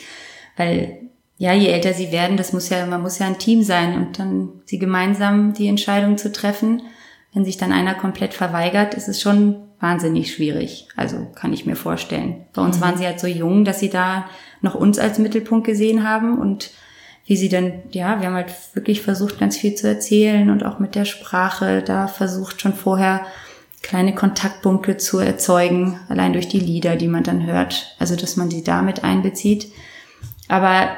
Weil, 0.57 0.97
ja, 1.37 1.53
je 1.53 1.69
älter 1.69 1.93
sie 1.93 2.11
werden, 2.11 2.35
das 2.35 2.51
muss 2.51 2.67
ja, 2.67 2.85
man 2.85 3.01
muss 3.01 3.19
ja 3.19 3.27
ein 3.27 3.39
Team 3.39 3.63
sein 3.63 3.95
und 3.95 4.19
dann 4.19 4.49
sie 4.65 4.77
gemeinsam 4.77 5.53
die 5.53 5.69
Entscheidung 5.69 6.17
zu 6.17 6.33
treffen. 6.33 6.81
Wenn 7.33 7.45
sich 7.45 7.55
dann 7.55 7.71
einer 7.71 7.95
komplett 7.95 8.33
verweigert, 8.33 8.93
ist 8.95 9.07
es 9.07 9.21
schon 9.21 9.55
wahnsinnig 9.79 10.33
schwierig. 10.33 10.89
Also 10.97 11.27
kann 11.33 11.53
ich 11.53 11.65
mir 11.65 11.77
vorstellen. 11.77 12.45
Bei 12.51 12.61
uns 12.61 12.79
mhm. 12.79 12.81
waren 12.81 12.97
sie 12.97 13.05
halt 13.05 13.21
so 13.21 13.27
jung, 13.27 13.63
dass 13.63 13.79
sie 13.79 13.89
da 13.89 14.25
noch 14.59 14.75
uns 14.75 14.99
als 14.99 15.17
Mittelpunkt 15.17 15.65
gesehen 15.65 16.03
haben 16.05 16.39
und 16.39 16.71
wie 17.27 17.35
sie 17.37 17.49
dann, 17.49 17.73
ja, 17.91 18.19
wir 18.19 18.27
haben 18.27 18.35
halt 18.35 18.53
wirklich 18.73 19.01
versucht, 19.01 19.37
ganz 19.39 19.57
viel 19.57 19.75
zu 19.75 19.87
erzählen 19.87 20.49
und 20.49 20.65
auch 20.65 20.79
mit 20.79 20.95
der 20.95 21.05
Sprache 21.05 21.83
da 21.83 22.07
versucht 22.07 22.61
schon 22.61 22.73
vorher 22.73 23.25
kleine 23.83 24.15
Kontaktpunkte 24.15 24.97
zu 24.97 25.19
erzeugen, 25.19 25.99
allein 26.09 26.33
durch 26.33 26.47
die 26.47 26.59
Lieder, 26.59 26.95
die 26.95 27.07
man 27.07 27.23
dann 27.23 27.45
hört. 27.45 27.95
Also, 27.99 28.15
dass 28.15 28.37
man 28.37 28.49
sie 28.49 28.63
damit 28.63 29.03
einbezieht. 29.03 29.71
Aber 30.47 30.89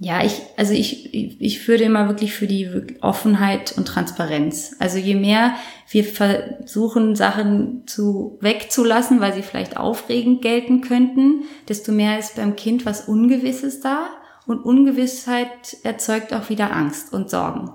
ja, 0.00 0.24
ich, 0.24 0.40
also 0.56 0.72
ich, 0.72 1.12
ich 1.12 1.66
würde 1.66 1.82
immer 1.82 2.06
wirklich 2.06 2.32
für 2.32 2.46
die 2.46 2.70
Offenheit 3.00 3.76
und 3.76 3.86
Transparenz. 3.86 4.76
Also 4.78 4.98
je 4.98 5.16
mehr 5.16 5.54
wir 5.90 6.04
versuchen, 6.04 7.16
Sachen 7.16 7.82
zu 7.86 8.38
wegzulassen, 8.40 9.20
weil 9.20 9.34
sie 9.34 9.42
vielleicht 9.42 9.76
aufregend 9.76 10.40
gelten 10.40 10.82
könnten, 10.82 11.42
desto 11.68 11.90
mehr 11.90 12.18
ist 12.18 12.36
beim 12.36 12.54
Kind 12.54 12.86
was 12.86 13.08
Ungewisses 13.08 13.80
da. 13.80 14.10
Und 14.48 14.64
Ungewissheit 14.64 15.76
erzeugt 15.82 16.32
auch 16.32 16.48
wieder 16.48 16.74
Angst 16.74 17.12
und 17.12 17.28
Sorgen. 17.28 17.70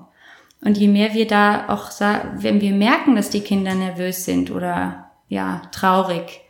Und 0.60 0.76
je 0.76 0.88
mehr 0.88 1.14
wir 1.14 1.28
da 1.28 1.70
auch, 1.70 1.92
wenn 2.38 2.62
wir 2.62 2.74
merken, 2.74 3.16
dass 3.16 3.30
die 3.30 3.42
Kinder 3.42 3.76
nervös 3.76 4.26
sind 4.26 4.50
oder 4.50 5.12
ja, 5.28 5.62
traurig, 5.72 6.42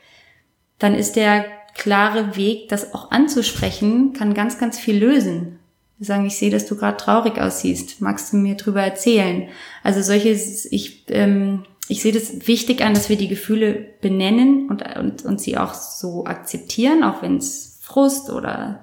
dann 0.79 0.95
ist 0.95 1.17
der 1.17 1.43
klare 1.75 2.37
Weg, 2.37 2.69
das 2.69 2.93
auch 2.93 3.11
anzusprechen, 3.11 4.13
kann 4.13 4.33
ganz, 4.33 4.57
ganz 4.57 4.79
viel 4.79 4.97
lösen. 4.97 5.59
Wir 5.97 6.05
sagen, 6.07 6.25
ich 6.25 6.37
sehe, 6.37 6.51
dass 6.51 6.67
du 6.67 6.77
gerade 6.77 6.95
traurig 6.95 7.37
aussiehst. 7.37 7.99
Magst 7.99 8.31
du 8.31 8.37
mir 8.37 8.55
drüber 8.55 8.81
erzählen? 8.81 9.49
Also 9.83 10.01
solches, 10.01 10.63
ich, 10.71 11.03
ähm, 11.09 11.65
ich 11.89 12.01
sehe 12.01 12.13
das 12.13 12.47
wichtig 12.47 12.81
an, 12.81 12.93
dass 12.93 13.09
wir 13.09 13.17
die 13.17 13.27
Gefühle 13.27 13.73
benennen 13.99 14.69
und, 14.69 14.83
und, 14.97 15.25
und 15.25 15.41
sie 15.41 15.57
auch 15.57 15.73
so 15.73 16.25
akzeptieren, 16.25 17.03
auch 17.03 17.21
wenn 17.21 17.35
es 17.35 17.79
Frust 17.81 18.29
oder 18.29 18.81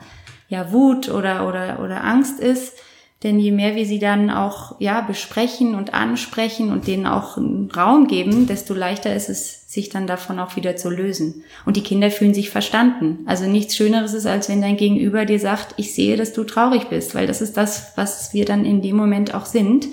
ja 0.50 0.72
Wut 0.72 1.08
oder 1.08 1.48
oder 1.48 1.80
oder 1.82 2.04
Angst 2.04 2.38
ist. 2.38 2.74
Denn 3.22 3.38
je 3.38 3.52
mehr 3.52 3.76
wir 3.76 3.84
sie 3.84 3.98
dann 3.98 4.30
auch 4.30 4.80
ja 4.80 5.02
besprechen 5.02 5.74
und 5.74 5.92
ansprechen 5.92 6.72
und 6.72 6.86
denen 6.86 7.06
auch 7.06 7.36
einen 7.36 7.70
Raum 7.70 8.06
geben, 8.06 8.46
desto 8.46 8.72
leichter 8.72 9.14
ist 9.14 9.28
es, 9.28 9.70
sich 9.70 9.90
dann 9.90 10.06
davon 10.06 10.38
auch 10.38 10.56
wieder 10.56 10.74
zu 10.76 10.88
lösen. 10.88 11.44
Und 11.66 11.76
die 11.76 11.82
Kinder 11.82 12.10
fühlen 12.10 12.32
sich 12.32 12.48
verstanden. 12.48 13.18
Also 13.26 13.46
nichts 13.46 13.76
Schöneres 13.76 14.14
ist, 14.14 14.26
als 14.26 14.48
wenn 14.48 14.62
dein 14.62 14.78
Gegenüber 14.78 15.26
dir 15.26 15.38
sagt, 15.38 15.74
ich 15.76 15.94
sehe, 15.94 16.16
dass 16.16 16.32
du 16.32 16.44
traurig 16.44 16.88
bist, 16.88 17.14
weil 17.14 17.26
das 17.26 17.42
ist 17.42 17.58
das, 17.58 17.92
was 17.96 18.32
wir 18.32 18.46
dann 18.46 18.64
in 18.64 18.80
dem 18.80 18.96
Moment 18.96 19.34
auch 19.34 19.44
sind. 19.44 19.88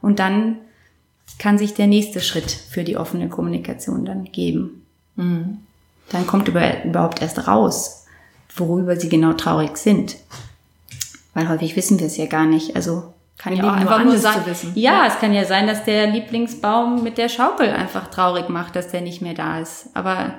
Und 0.00 0.18
dann 0.18 0.56
kann 1.38 1.58
sich 1.58 1.74
der 1.74 1.86
nächste 1.86 2.20
Schritt 2.20 2.50
für 2.50 2.82
die 2.82 2.96
offene 2.96 3.28
Kommunikation 3.28 4.06
dann 4.06 4.24
geben. 4.24 4.86
Mhm. 5.16 5.58
Dann 6.08 6.26
kommt 6.26 6.48
über, 6.48 6.82
überhaupt 6.84 7.20
erst 7.20 7.46
raus, 7.46 7.99
worüber 8.56 8.96
sie 8.96 9.08
genau 9.08 9.32
traurig 9.32 9.76
sind. 9.76 10.16
Weil 11.34 11.48
häufig 11.48 11.76
wissen 11.76 11.98
wir 11.98 12.06
es 12.06 12.16
ja 12.16 12.26
gar 12.26 12.46
nicht. 12.46 12.76
Also 12.76 13.14
kann 13.38 13.56
ja 13.56 13.64
auch 13.64 13.72
einfach 13.76 14.04
nur 14.04 14.18
sein. 14.18 14.42
Ja, 14.74 14.92
ja, 14.92 15.06
es 15.06 15.18
kann 15.18 15.32
ja 15.32 15.44
sein, 15.44 15.66
dass 15.66 15.84
der 15.84 16.08
Lieblingsbaum 16.08 17.02
mit 17.02 17.16
der 17.16 17.28
Schaukel 17.28 17.70
einfach 17.70 18.08
traurig 18.10 18.48
macht, 18.48 18.76
dass 18.76 18.88
der 18.88 19.00
nicht 19.00 19.22
mehr 19.22 19.34
da 19.34 19.60
ist. 19.60 19.88
Aber 19.94 20.34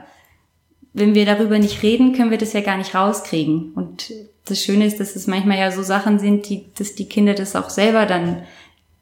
wenn 0.94 1.16
wir 1.16 1.26
darüber 1.26 1.58
nicht 1.58 1.82
reden, 1.82 2.14
können 2.14 2.32
wir 2.32 2.38
das 2.38 2.54
ja 2.54 2.62
gar 2.62 2.78
nicht 2.78 2.94
rauskriegen. 2.94 3.72
Und 3.74 4.12
das 4.46 4.62
Schöne 4.62 4.86
ist, 4.86 5.00
dass 5.00 5.16
es 5.16 5.26
manchmal 5.26 5.58
ja 5.58 5.72
so 5.72 5.82
Sachen 5.82 6.20
sind, 6.20 6.48
die, 6.50 6.66
dass 6.78 6.94
die 6.94 7.10
Kinder 7.10 7.34
das 7.34 7.56
auch 7.56 7.70
selber 7.70 8.06
dann 8.06 8.44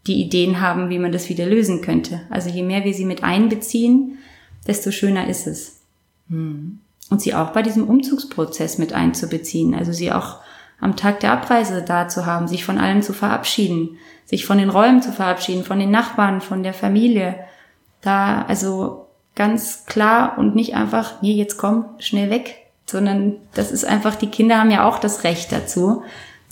die 0.08 0.22
Ideen 0.22 0.62
haben, 0.62 0.90
wie 0.90 1.00
man 1.00 1.12
das 1.12 1.28
wieder 1.28 1.46
lösen 1.46 1.82
könnte. 1.82 2.22
Also 2.30 2.50
je 2.50 2.64
mehr 2.64 2.86
wir 2.86 2.94
sie 2.94 3.06
mit 3.06 3.24
einbeziehen, 3.24 4.20
desto 4.66 4.92
schöner 4.92 5.28
ist 5.28 5.46
es. 5.46 5.82
Hm 6.30 6.80
und 7.10 7.22
sie 7.22 7.34
auch 7.34 7.52
bei 7.52 7.62
diesem 7.62 7.88
Umzugsprozess 7.88 8.78
mit 8.78 8.94
einzubeziehen. 8.94 9.74
Also 9.74 9.92
sie 9.92 10.12
auch 10.12 10.38
am 10.80 10.96
Tag 10.96 11.20
der 11.20 11.34
Abreise 11.34 11.82
da 11.82 12.08
zu 12.08 12.26
haben, 12.26 12.48
sich 12.48 12.64
von 12.64 12.78
allen 12.78 13.02
zu 13.02 13.14
verabschieden, 13.14 13.98
sich 14.26 14.46
von 14.46 14.58
den 14.58 14.70
Räumen 14.70 15.02
zu 15.02 15.12
verabschieden, 15.12 15.64
von 15.64 15.80
den 15.80 15.92
Nachbarn, 15.92 16.42
von 16.42 16.64
der 16.64 16.74
Familie. 16.74 17.36
Da 18.02 18.44
also 18.44 19.08
ganz 19.36 19.86
klar 19.86 20.38
und 20.38 20.56
nicht 20.56 20.76
einfach, 20.76 21.22
nee, 21.22 21.34
jetzt 21.34 21.58
komm, 21.58 21.86
schnell 22.00 22.30
weg, 22.30 22.58
sondern 22.86 23.36
das 23.54 23.72
ist 23.72 23.86
einfach, 23.86 24.16
die 24.16 24.28
Kinder 24.28 24.60
haben 24.60 24.72
ja 24.72 24.88
auch 24.88 25.00
das 25.00 25.24
Recht 25.24 25.52
dazu, 25.52 26.04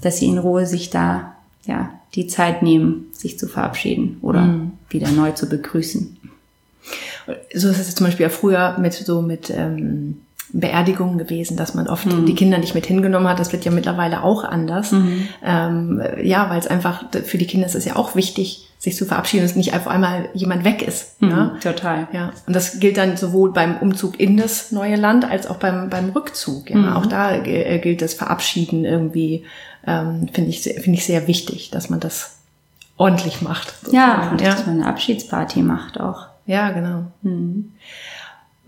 dass 0.01 0.17
sie 0.17 0.27
in 0.27 0.37
Ruhe 0.37 0.65
sich 0.65 0.89
da, 0.89 1.35
ja, 1.65 1.91
die 2.15 2.27
Zeit 2.27 2.63
nehmen, 2.63 3.07
sich 3.11 3.37
zu 3.37 3.47
verabschieden 3.47 4.17
oder 4.21 4.41
mhm. 4.41 4.71
wieder 4.89 5.11
neu 5.11 5.31
zu 5.31 5.49
begrüßen. 5.49 6.17
So 7.53 7.69
ist 7.69 7.79
es 7.79 7.95
zum 7.95 8.05
Beispiel 8.07 8.25
ja 8.25 8.29
früher 8.29 8.77
mit 8.79 8.93
so 8.93 9.21
mit 9.21 9.49
ähm, 9.49 10.21
Beerdigungen 10.53 11.17
gewesen, 11.17 11.57
dass 11.57 11.73
man 11.73 11.87
oft 11.87 12.05
mhm. 12.05 12.25
die 12.25 12.35
Kinder 12.35 12.57
nicht 12.57 12.75
mit 12.75 12.85
hingenommen 12.85 13.27
hat. 13.27 13.39
Das 13.39 13.51
wird 13.51 13.65
ja 13.65 13.71
mittlerweile 13.71 14.23
auch 14.23 14.43
anders. 14.43 14.91
Mhm. 14.91 15.27
Ähm, 15.43 16.01
ja, 16.23 16.49
weil 16.49 16.59
es 16.59 16.67
einfach 16.67 17.03
für 17.25 17.37
die 17.37 17.47
Kinder 17.47 17.67
ist 17.67 17.75
es 17.75 17.85
ja 17.85 17.95
auch 17.95 18.15
wichtig, 18.15 18.67
sich 18.79 18.95
zu 18.95 19.05
verabschieden, 19.05 19.43
dass 19.43 19.55
nicht 19.55 19.73
auf 19.73 19.87
einmal 19.87 20.29
jemand 20.33 20.63
weg 20.63 20.81
ist. 20.81 21.21
Mhm, 21.21 21.29
ne? 21.29 21.57
Total. 21.61 22.07
Ja. 22.13 22.31
Und 22.45 22.55
das 22.55 22.79
gilt 22.79 22.97
dann 22.97 23.17
sowohl 23.17 23.51
beim 23.51 23.77
Umzug 23.77 24.19
in 24.19 24.37
das 24.37 24.71
neue 24.71 24.95
Land 24.95 25.29
als 25.29 25.47
auch 25.47 25.57
beim, 25.57 25.89
beim 25.89 26.09
Rückzug. 26.09 26.69
Ja. 26.69 26.77
Mhm. 26.77 26.93
Auch 26.93 27.05
da 27.07 27.35
äh, 27.35 27.79
gilt 27.79 28.01
das 28.01 28.13
Verabschieden 28.13 28.85
irgendwie, 28.85 29.45
ähm, 29.85 30.29
finde 30.31 30.51
ich, 30.51 30.61
finde 30.61 30.91
ich 30.91 31.05
sehr 31.05 31.27
wichtig, 31.27 31.71
dass 31.71 31.89
man 31.89 31.99
das 31.99 32.37
ordentlich 32.97 33.41
macht. 33.41 33.73
Sozusagen. 33.81 33.95
Ja, 33.95 34.31
und 34.31 34.41
ja. 34.41 34.51
dass 34.51 34.65
man 34.65 34.75
eine 34.81 34.87
Abschiedsparty 34.87 35.61
macht 35.61 35.99
auch. 35.99 36.27
Ja, 36.45 36.71
genau. 36.71 37.11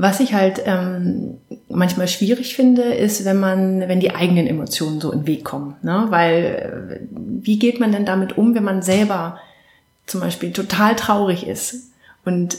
Was 0.01 0.21
ich 0.21 0.33
halt 0.33 0.61
ähm, 0.63 1.39
manchmal 1.67 2.07
schwierig 2.07 2.55
finde, 2.55 2.83
ist, 2.83 3.25
wenn 3.25 3.37
man, 3.37 3.81
wenn 3.81 3.99
die 3.99 4.15
eigenen 4.15 4.47
Emotionen 4.47 5.01
so 5.01 5.11
in 5.11 5.19
den 5.19 5.27
Weg 5.27 5.43
kommen. 5.43 5.75
Ne? 5.81 6.05
Weil 6.07 7.01
äh, 7.01 7.07
wie 7.11 7.59
geht 7.59 7.81
man 7.81 7.91
denn 7.91 8.05
damit 8.05 8.37
um, 8.37 8.55
wenn 8.55 8.63
man 8.63 8.81
selber 8.81 9.41
zum 10.05 10.21
Beispiel 10.21 10.53
total 10.53 10.95
traurig 10.95 11.45
ist 11.45 11.89
und 12.23 12.57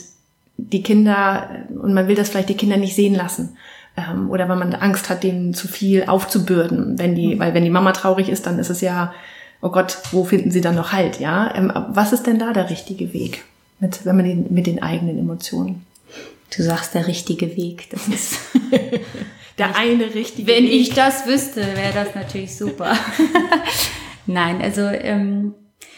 die 0.57 0.83
Kinder 0.83 1.49
und 1.81 1.95
man 1.95 2.07
will 2.07 2.13
das 2.13 2.29
vielleicht 2.29 2.49
die 2.49 2.57
Kinder 2.57 2.77
nicht 2.77 2.93
sehen 2.93 3.15
lassen 3.15 3.57
ähm, 3.97 4.29
oder 4.29 4.47
wenn 4.47 4.59
man 4.59 4.75
Angst 4.75 5.09
hat, 5.09 5.23
denen 5.23 5.55
zu 5.55 5.67
viel 5.67 6.03
aufzubürden, 6.03 6.99
wenn 6.99 7.15
die, 7.15 7.33
mhm. 7.33 7.39
weil 7.39 7.55
wenn 7.55 7.63
die 7.63 7.71
Mama 7.71 7.91
traurig 7.91 8.29
ist, 8.29 8.45
dann 8.45 8.59
ist 8.59 8.69
es 8.69 8.81
ja, 8.81 9.15
oh 9.61 9.69
Gott, 9.69 9.97
wo 10.11 10.25
finden 10.25 10.51
sie 10.51 10.61
dann 10.61 10.75
noch 10.75 10.91
Halt, 10.91 11.19
ja? 11.19 11.55
Ähm, 11.55 11.73
was 11.89 12.13
ist 12.13 12.27
denn 12.27 12.37
da 12.37 12.53
der 12.53 12.69
richtige 12.69 13.13
Weg 13.13 13.45
mit, 13.79 14.05
wenn 14.05 14.15
man 14.15 14.25
den, 14.25 14.53
mit 14.53 14.67
den 14.67 14.83
eigenen 14.83 15.17
Emotionen? 15.17 15.87
Du 16.55 16.63
sagst 16.63 16.93
der 16.93 17.07
richtige 17.07 17.55
Weg. 17.55 17.89
Das 17.91 18.07
ist 18.07 18.37
der 19.57 19.75
eine 19.75 20.13
richtige 20.13 20.47
Wenn 20.47 20.65
Weg. 20.65 20.73
ich 20.73 20.93
das 20.93 21.25
wüsste, 21.25 21.61
wäre 21.61 21.93
das 21.93 22.13
natürlich 22.13 22.55
super. 22.55 22.95
Nein, 24.25 24.61
also 24.61 24.81
ähm, 24.81 25.55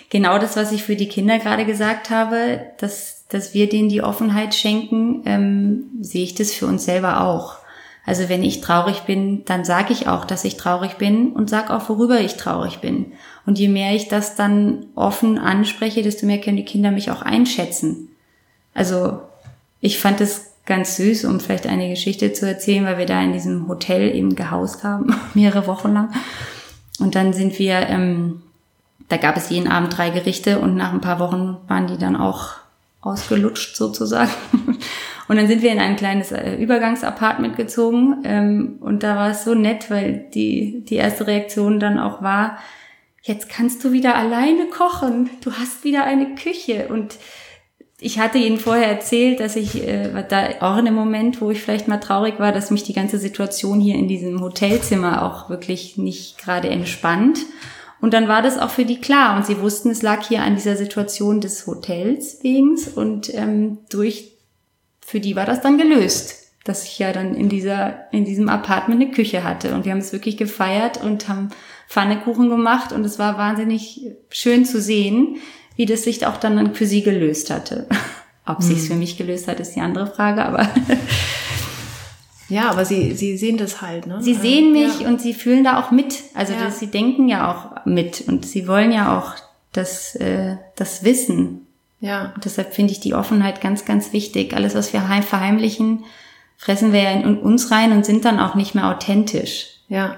genau 0.10 0.38
das, 0.38 0.56
was 0.56 0.72
ich 0.72 0.84
für 0.84 0.96
die 0.96 1.10
Kinder 1.10 1.40
gerade 1.40 1.66
gesagt 1.66 2.10
habe, 2.10 2.68
dass, 2.78 3.26
dass 3.30 3.54
wir 3.54 3.68
denen 3.68 3.90
die 3.90 4.04
Offenheit 4.04 4.54
schenken, 4.54 5.24
ähm, 5.26 5.86
sehe 6.02 6.24
ich 6.24 6.36
das 6.36 6.54
für 6.54 6.68
uns 6.68 6.86
selber 6.86 7.22
auch. 7.22 7.58
Also 8.06 8.28
wenn 8.28 8.44
ich 8.44 8.62
traurig 8.62 9.02
bin, 9.02 9.46
dann 9.46 9.64
sage 9.64 9.94
ich 9.94 10.08
auch, 10.08 10.26
dass 10.26 10.44
ich 10.44 10.58
traurig 10.58 10.98
bin 10.98 11.32
und 11.32 11.50
sag 11.50 11.72
auch, 11.72 11.88
worüber 11.88 12.20
ich 12.20 12.36
traurig 12.36 12.80
bin. 12.80 13.14
Und 13.46 13.58
je 13.58 13.70
mehr 13.70 13.96
ich 13.96 14.08
das 14.10 14.36
dann 14.36 14.88
offen 14.96 15.38
anspreche, 15.38 16.04
desto 16.04 16.26
mehr 16.26 16.42
können 16.42 16.58
die 16.58 16.66
Kinder 16.66 16.92
mich 16.92 17.12
auch 17.12 17.22
einschätzen. 17.22 18.10
Also 18.74 19.22
ich 19.84 20.00
fand 20.00 20.22
es 20.22 20.54
ganz 20.66 20.96
süß, 20.96 21.26
um 21.26 21.42
vielleicht 21.42 21.68
eine 21.68 21.90
Geschichte 21.90 22.32
zu 22.32 22.48
erzählen, 22.48 22.86
weil 22.86 22.98
wir 22.98 23.06
da 23.06 23.22
in 23.22 23.34
diesem 23.34 23.68
Hotel 23.68 24.16
eben 24.16 24.34
gehaust 24.34 24.86
haben, 24.86 25.14
mehrere 25.34 25.68
Wochen 25.68 25.94
lang. 25.94 26.14
Und 27.00 27.16
dann 27.16 27.34
sind 27.34 27.60
wir, 27.60 27.90
ähm, 27.90 28.42
da 29.10 29.18
gab 29.18 29.36
es 29.36 29.50
jeden 29.50 29.68
Abend 29.68 29.98
drei 29.98 30.10
Gerichte 30.10 30.60
und 30.60 30.78
nach 30.78 30.94
ein 30.94 31.02
paar 31.02 31.20
Wochen 31.20 31.58
waren 31.68 31.88
die 31.88 31.98
dann 31.98 32.16
auch 32.16 32.52
ausgelutscht 33.02 33.76
sozusagen. 33.76 34.32
Und 35.30 35.38
dann 35.38 35.48
sind 35.48 35.62
wir 35.62 35.72
in 35.72 35.80
ein 35.80 35.96
kleines 35.96 36.34
äh, 36.34 36.56
Übergangsapartment 36.56 37.56
gezogen 37.56 38.24
ähm, 38.26 38.78
und 38.82 39.04
da 39.04 39.16
war 39.16 39.30
es 39.30 39.46
so 39.46 39.56
nett, 39.56 39.90
weil 39.90 40.26
die, 40.34 40.84
die 40.84 40.96
erste 40.96 41.28
Reaktion 41.28 41.80
dann 41.80 41.98
auch 41.98 42.22
war, 42.22 42.58
jetzt 43.22 43.48
kannst 43.48 43.86
du 43.86 43.94
wieder 43.94 44.16
alleine 44.16 44.68
kochen, 44.68 45.30
du 45.42 45.54
hast 45.54 45.86
wieder 45.86 46.04
eine 46.04 46.36
Küche 46.36 46.90
und 46.90 47.18
ich 48.04 48.20
hatte 48.20 48.38
Ihnen 48.38 48.60
vorher 48.60 48.88
erzählt, 48.88 49.40
dass 49.40 49.56
ich 49.56 49.88
äh, 49.88 50.24
da 50.28 50.50
auch 50.60 50.78
in 50.78 50.86
dem 50.86 50.94
Moment, 50.94 51.42
wo 51.42 51.52
ich 51.52 51.62
vielleicht 51.62 51.88
mal 51.88 51.98
traurig 51.98 52.40
war, 52.40 52.52
dass 52.52 52.70
mich 52.70 52.84
die 52.84 52.94
ganze 52.94 53.18
Situation 53.18 53.80
hier 53.80 53.96
in 53.96 54.08
diesem 54.08 54.42
Hotelzimmer 54.42 55.24
auch 55.24 55.50
wirklich 55.50 55.98
nicht 55.98 56.38
gerade 56.38 56.70
entspannt. 56.70 57.40
Und 58.02 58.14
dann 58.14 58.28
war 58.28 58.42
das 58.42 58.60
auch 58.60 58.70
für 58.70 58.84
die 58.84 59.00
klar. 59.00 59.38
Und 59.38 59.46
sie 59.46 59.62
wussten, 59.62 59.90
es 59.90 60.02
lag 60.02 60.28
hier 60.28 60.44
an 60.44 60.56
dieser 60.56 60.76
Situation 60.76 61.40
des 61.40 61.66
Hotels 61.66 62.40
wegen. 62.44 62.78
Und 62.96 63.34
ähm, 63.34 63.78
durch, 63.90 64.34
für 65.00 65.22
die 65.22 65.36
war 65.38 65.46
das 65.46 65.62
dann 65.62 65.78
gelöst 65.78 66.44
dass 66.64 66.86
ich 66.86 66.98
ja 66.98 67.12
dann 67.12 67.36
in 67.36 67.50
dieser, 67.50 68.12
in 68.12 68.24
diesem 68.24 68.48
Apartment 68.48 69.02
eine 69.02 69.12
Küche 69.12 69.44
hatte. 69.44 69.76
Und 69.76 69.84
wir 69.84 69.92
haben 69.92 70.00
es 70.00 70.14
wirklich 70.14 70.38
gefeiert 70.38 71.04
und 71.04 71.28
haben 71.28 71.50
Pfannekuchen 71.90 72.50
gemacht 72.50 72.92
und 72.92 73.06
es 73.06 73.20
war 73.20 73.38
wahnsinnig 73.38 74.12
schön 74.30 74.66
zu 74.66 74.82
sehen, 74.82 75.38
wie 75.76 75.86
das 75.86 76.04
sich 76.04 76.26
auch 76.26 76.38
dann 76.38 76.76
für 76.76 76.86
sie 76.86 77.04
gelöst 77.04 77.50
hatte. 77.50 77.88
Ob 78.46 78.60
mhm. 78.60 78.64
sich's 78.64 78.88
für 78.88 78.96
mich 78.96 79.18
gelöst 79.18 79.48
hat, 79.48 79.60
ist 79.60 79.76
die 79.76 79.82
andere 79.82 80.08
Frage, 80.08 80.44
aber. 80.44 80.68
ja, 82.50 82.70
aber 82.70 82.86
sie, 82.86 83.14
sie 83.14 83.38
sehen 83.38 83.58
das 83.58 83.82
halt, 83.82 84.06
ne? 84.06 84.22
Sie 84.22 84.34
sehen 84.34 84.74
mich 84.74 85.02
ja. 85.02 85.08
und 85.08 85.22
sie 85.22 85.34
fühlen 85.34 85.64
da 85.64 85.80
auch 85.80 85.92
mit. 85.92 86.24
Also 86.34 86.54
ja. 86.54 86.66
das, 86.66 86.80
sie 86.80 86.88
denken 86.88 87.30
ja 87.30 87.52
auch 87.52 87.86
mit 87.86 88.26
und 88.28 88.46
sie 88.46 88.68
wollen 88.68 88.92
ja 88.92 89.18
auch 89.18 89.34
das, 89.72 90.16
äh, 90.16 90.58
das 90.76 91.04
Wissen. 91.04 91.68
Ja. 92.02 92.34
Und 92.36 92.44
deshalb 92.44 92.74
finde 92.74 92.92
ich 92.92 93.00
die 93.00 93.14
Offenheit 93.14 93.62
ganz, 93.62 93.86
ganz 93.86 94.12
wichtig. 94.12 94.54
Alles, 94.54 94.76
was 94.76 94.92
wir 94.92 95.02
verheimlichen, 95.22 96.04
fressen 96.58 96.92
wir 96.92 97.02
ja 97.02 97.12
in 97.12 97.38
uns 97.38 97.72
rein 97.72 97.94
und 97.94 98.06
sind 98.06 98.26
dann 98.26 98.40
auch 98.40 98.56
nicht 98.56 98.76
mehr 98.76 98.90
authentisch. 98.90 99.80
Ja. 99.88 100.18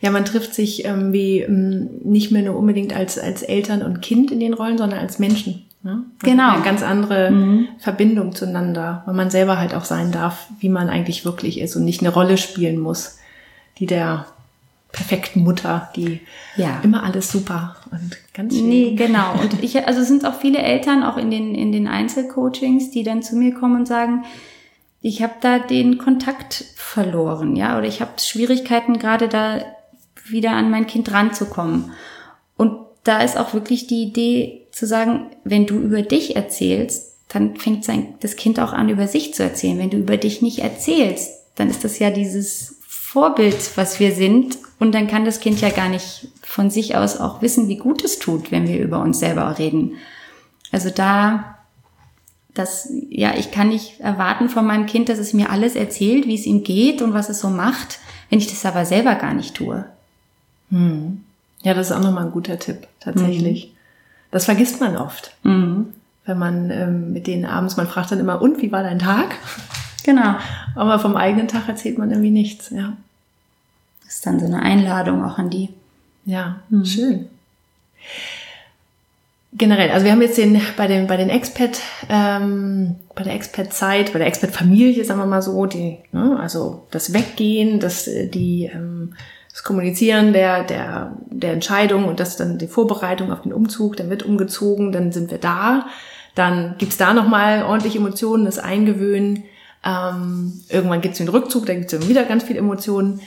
Ja, 0.00 0.10
man 0.10 0.24
trifft 0.24 0.54
sich 0.54 0.84
ähm, 0.84 1.12
wie 1.12 1.40
ähm, 1.40 1.88
nicht 2.02 2.30
mehr 2.30 2.42
nur 2.42 2.56
unbedingt 2.56 2.94
als, 2.94 3.18
als 3.18 3.42
Eltern 3.42 3.82
und 3.82 4.02
Kind 4.02 4.30
in 4.30 4.40
den 4.40 4.54
Rollen, 4.54 4.78
sondern 4.78 4.98
als 4.98 5.18
Menschen. 5.18 5.66
Ne? 5.82 6.04
Genau. 6.22 6.54
Eine 6.54 6.62
ganz 6.62 6.82
andere 6.82 7.30
mhm. 7.30 7.68
Verbindung 7.78 8.34
zueinander, 8.34 9.02
weil 9.06 9.14
man 9.14 9.30
selber 9.30 9.58
halt 9.58 9.74
auch 9.74 9.84
sein 9.84 10.12
darf, 10.12 10.48
wie 10.60 10.68
man 10.68 10.88
eigentlich 10.88 11.24
wirklich 11.24 11.60
ist 11.60 11.74
und 11.74 11.84
nicht 11.84 12.00
eine 12.00 12.12
Rolle 12.12 12.38
spielen 12.38 12.78
muss, 12.78 13.18
die 13.78 13.86
der 13.86 14.26
perfekten 14.92 15.42
Mutter, 15.42 15.90
die 15.96 16.20
ja. 16.56 16.78
immer 16.82 17.02
alles 17.02 17.32
super 17.32 17.76
und 17.90 18.16
ganz 18.34 18.54
schön. 18.54 18.68
Nee, 18.68 18.94
genau. 18.94 19.32
Und 19.40 19.62
ich, 19.62 19.86
also 19.86 20.00
es 20.00 20.08
sind 20.08 20.26
auch 20.26 20.38
viele 20.38 20.58
Eltern, 20.58 21.02
auch 21.02 21.16
in 21.16 21.30
den, 21.30 21.54
in 21.54 21.72
den 21.72 21.88
Einzelcoachings, 21.88 22.90
die 22.90 23.02
dann 23.02 23.22
zu 23.22 23.34
mir 23.34 23.54
kommen 23.54 23.76
und 23.76 23.88
sagen, 23.88 24.24
ich 25.02 25.20
habe 25.22 25.34
da 25.40 25.58
den 25.58 25.98
Kontakt 25.98 26.64
verloren, 26.76 27.56
ja, 27.56 27.76
oder 27.76 27.88
ich 27.88 28.00
habe 28.00 28.12
Schwierigkeiten 28.18 28.98
gerade 28.98 29.28
da 29.28 29.64
wieder 30.24 30.52
an 30.52 30.70
mein 30.70 30.86
Kind 30.86 31.12
ranzukommen. 31.12 31.92
Und 32.56 32.78
da 33.02 33.20
ist 33.20 33.36
auch 33.36 33.52
wirklich 33.52 33.88
die 33.88 34.04
Idee 34.04 34.68
zu 34.70 34.86
sagen, 34.86 35.26
wenn 35.42 35.66
du 35.66 35.74
über 35.78 36.02
dich 36.02 36.36
erzählst, 36.36 37.16
dann 37.28 37.56
fängt 37.56 37.84
sein, 37.84 38.14
das 38.20 38.36
Kind 38.36 38.60
auch 38.60 38.72
an, 38.72 38.88
über 38.88 39.08
sich 39.08 39.34
zu 39.34 39.42
erzählen. 39.42 39.78
Wenn 39.78 39.90
du 39.90 39.96
über 39.96 40.16
dich 40.16 40.40
nicht 40.40 40.60
erzählst, 40.60 41.32
dann 41.56 41.68
ist 41.68 41.82
das 41.82 41.98
ja 41.98 42.10
dieses 42.10 42.76
Vorbild, 42.86 43.76
was 43.76 43.98
wir 43.98 44.12
sind. 44.12 44.58
Und 44.78 44.94
dann 44.94 45.08
kann 45.08 45.24
das 45.24 45.40
Kind 45.40 45.60
ja 45.60 45.70
gar 45.70 45.88
nicht 45.88 46.28
von 46.42 46.70
sich 46.70 46.94
aus 46.94 47.18
auch 47.18 47.42
wissen, 47.42 47.68
wie 47.68 47.76
gut 47.76 48.04
es 48.04 48.18
tut, 48.18 48.52
wenn 48.52 48.68
wir 48.68 48.78
über 48.78 49.00
uns 49.00 49.18
selber 49.18 49.58
reden. 49.58 49.94
Also 50.70 50.90
da 50.90 51.51
dass, 52.54 52.88
ja, 53.08 53.34
ich 53.36 53.50
kann 53.50 53.68
nicht 53.68 54.00
erwarten 54.00 54.48
von 54.48 54.66
meinem 54.66 54.86
Kind, 54.86 55.08
dass 55.08 55.18
es 55.18 55.32
mir 55.32 55.50
alles 55.50 55.74
erzählt, 55.74 56.26
wie 56.26 56.34
es 56.34 56.46
ihm 56.46 56.64
geht 56.64 57.00
und 57.00 57.14
was 57.14 57.28
es 57.28 57.40
so 57.40 57.48
macht, 57.48 57.98
wenn 58.28 58.38
ich 58.38 58.48
das 58.48 58.66
aber 58.66 58.84
selber 58.84 59.14
gar 59.14 59.34
nicht 59.34 59.54
tue. 59.54 59.84
Hm. 60.70 61.24
Ja, 61.62 61.74
das 61.74 61.90
ist 61.90 61.96
auch 61.96 62.02
nochmal 62.02 62.26
ein 62.26 62.32
guter 62.32 62.58
Tipp, 62.58 62.88
tatsächlich. 63.00 63.68
Mhm. 63.68 63.76
Das 64.32 64.46
vergisst 64.46 64.80
man 64.80 64.96
oft. 64.96 65.34
Mhm. 65.44 65.92
Wenn 66.24 66.38
man 66.38 66.70
ähm, 66.70 67.12
mit 67.12 67.26
denen 67.26 67.44
abends, 67.44 67.76
man 67.76 67.86
fragt 67.86 68.10
dann 68.12 68.20
immer, 68.20 68.42
und 68.42 68.60
wie 68.60 68.72
war 68.72 68.82
dein 68.82 68.98
Tag? 68.98 69.36
Genau. 70.04 70.34
Aber 70.74 70.98
vom 70.98 71.14
eigenen 71.14 71.46
Tag 71.46 71.68
erzählt 71.68 71.98
man 71.98 72.10
irgendwie 72.10 72.32
nichts, 72.32 72.70
ja. 72.70 72.94
Das 74.04 74.14
ist 74.14 74.26
dann 74.26 74.40
so 74.40 74.46
eine 74.46 74.60
Einladung 74.60 75.24
auch 75.24 75.38
an 75.38 75.48
die. 75.48 75.68
Ja, 76.24 76.56
mhm. 76.70 76.84
schön 76.84 77.28
generell, 79.52 79.90
also 79.90 80.04
wir 80.04 80.12
haben 80.12 80.22
jetzt 80.22 80.38
den 80.38 80.60
bei 80.76 80.86
den 80.86 81.06
bei 81.06 81.16
den 81.16 81.28
Expat, 81.28 81.80
ähm, 82.08 82.96
bei 83.14 83.22
der 83.22 83.34
Expat-Zeit, 83.34 84.12
bei 84.12 84.18
der 84.18 84.28
Expat-Familie, 84.28 85.04
sagen 85.04 85.20
wir 85.20 85.26
mal 85.26 85.42
so, 85.42 85.66
die, 85.66 85.98
ne, 86.12 86.38
also 86.40 86.86
das 86.90 87.12
Weggehen, 87.12 87.80
das 87.80 88.06
äh, 88.06 88.28
die 88.28 88.70
ähm, 88.72 89.14
das 89.50 89.62
Kommunizieren 89.62 90.32
der 90.32 90.64
der 90.64 91.16
der 91.26 91.52
Entscheidung 91.52 92.06
und 92.06 92.20
das 92.20 92.36
dann 92.36 92.58
die 92.58 92.66
Vorbereitung 92.66 93.32
auf 93.32 93.42
den 93.42 93.52
Umzug, 93.52 93.96
dann 93.96 94.08
wird 94.10 94.22
umgezogen, 94.22 94.92
dann 94.92 95.12
sind 95.12 95.30
wir 95.30 95.38
da, 95.38 95.86
dann 96.34 96.76
gibt's 96.78 96.96
da 96.96 97.12
noch 97.12 97.28
mal 97.28 97.64
ordentlich 97.64 97.96
Emotionen, 97.96 98.46
das 98.46 98.58
Eingewöhnen. 98.58 99.44
Ähm, 99.84 100.62
irgendwann 100.68 101.00
gibt's 101.00 101.18
den 101.18 101.28
Rückzug, 101.28 101.66
da 101.66 101.74
gibt's 101.74 101.92
dann 101.92 102.08
wieder 102.08 102.24
ganz 102.24 102.44
viele 102.44 102.60
Emotionen. 102.60 103.20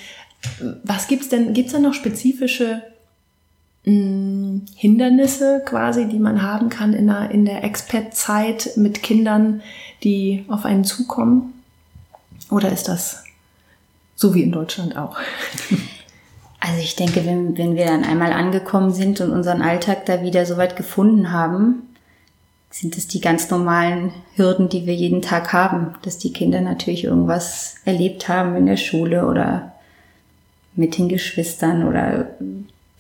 Was 0.84 1.08
gibt's 1.08 1.30
denn? 1.30 1.54
Gibt's 1.54 1.74
da 1.74 1.80
noch 1.80 1.94
spezifische 1.94 2.82
Hindernisse 3.86 5.62
quasi, 5.64 6.08
die 6.08 6.18
man 6.18 6.42
haben 6.42 6.70
kann 6.70 6.94
in 6.94 7.06
der, 7.08 7.30
in 7.30 7.46
der 7.46 7.64
Expat-Zeit 7.64 8.72
mit 8.78 9.04
Kindern, 9.04 9.62
die 10.04 10.46
auf 10.48 10.66
einen 10.66 10.84
zukommen? 10.84 11.54
Oder 12.50 12.72
ist 12.72 12.88
das 12.88 13.24
so 14.16 14.34
wie 14.34 14.44
in 14.44 14.52
Deutschland 14.52 14.98
auch? 14.98 15.18
Also 16.62 16.80
ich 16.80 16.96
denke, 16.96 17.24
wenn, 17.28 17.56
wenn 17.60 17.76
wir 17.76 17.86
dann 17.86 18.04
einmal 18.04 18.34
angekommen 18.34 18.92
sind 18.92 19.22
und 19.22 19.30
unseren 19.30 19.62
Alltag 19.62 20.08
da 20.08 20.24
wieder 20.24 20.48
so 20.48 20.58
weit 20.58 20.76
gefunden 20.76 21.32
haben, 21.32 21.84
sind 22.72 22.98
es 22.98 23.08
die 23.08 23.22
ganz 23.22 23.52
normalen 23.52 24.12
Hürden, 24.36 24.68
die 24.68 24.88
wir 24.88 24.96
jeden 24.96 25.22
Tag 25.22 25.54
haben, 25.54 25.94
dass 26.02 26.18
die 26.18 26.34
Kinder 26.34 26.62
natürlich 26.62 27.04
irgendwas 27.04 27.76
erlebt 27.86 28.30
haben 28.30 28.56
in 28.56 28.66
der 28.66 28.78
Schule 28.78 29.28
oder 29.28 29.74
mit 30.76 30.98
den 30.98 31.08
Geschwistern 31.08 31.88
oder 31.88 32.30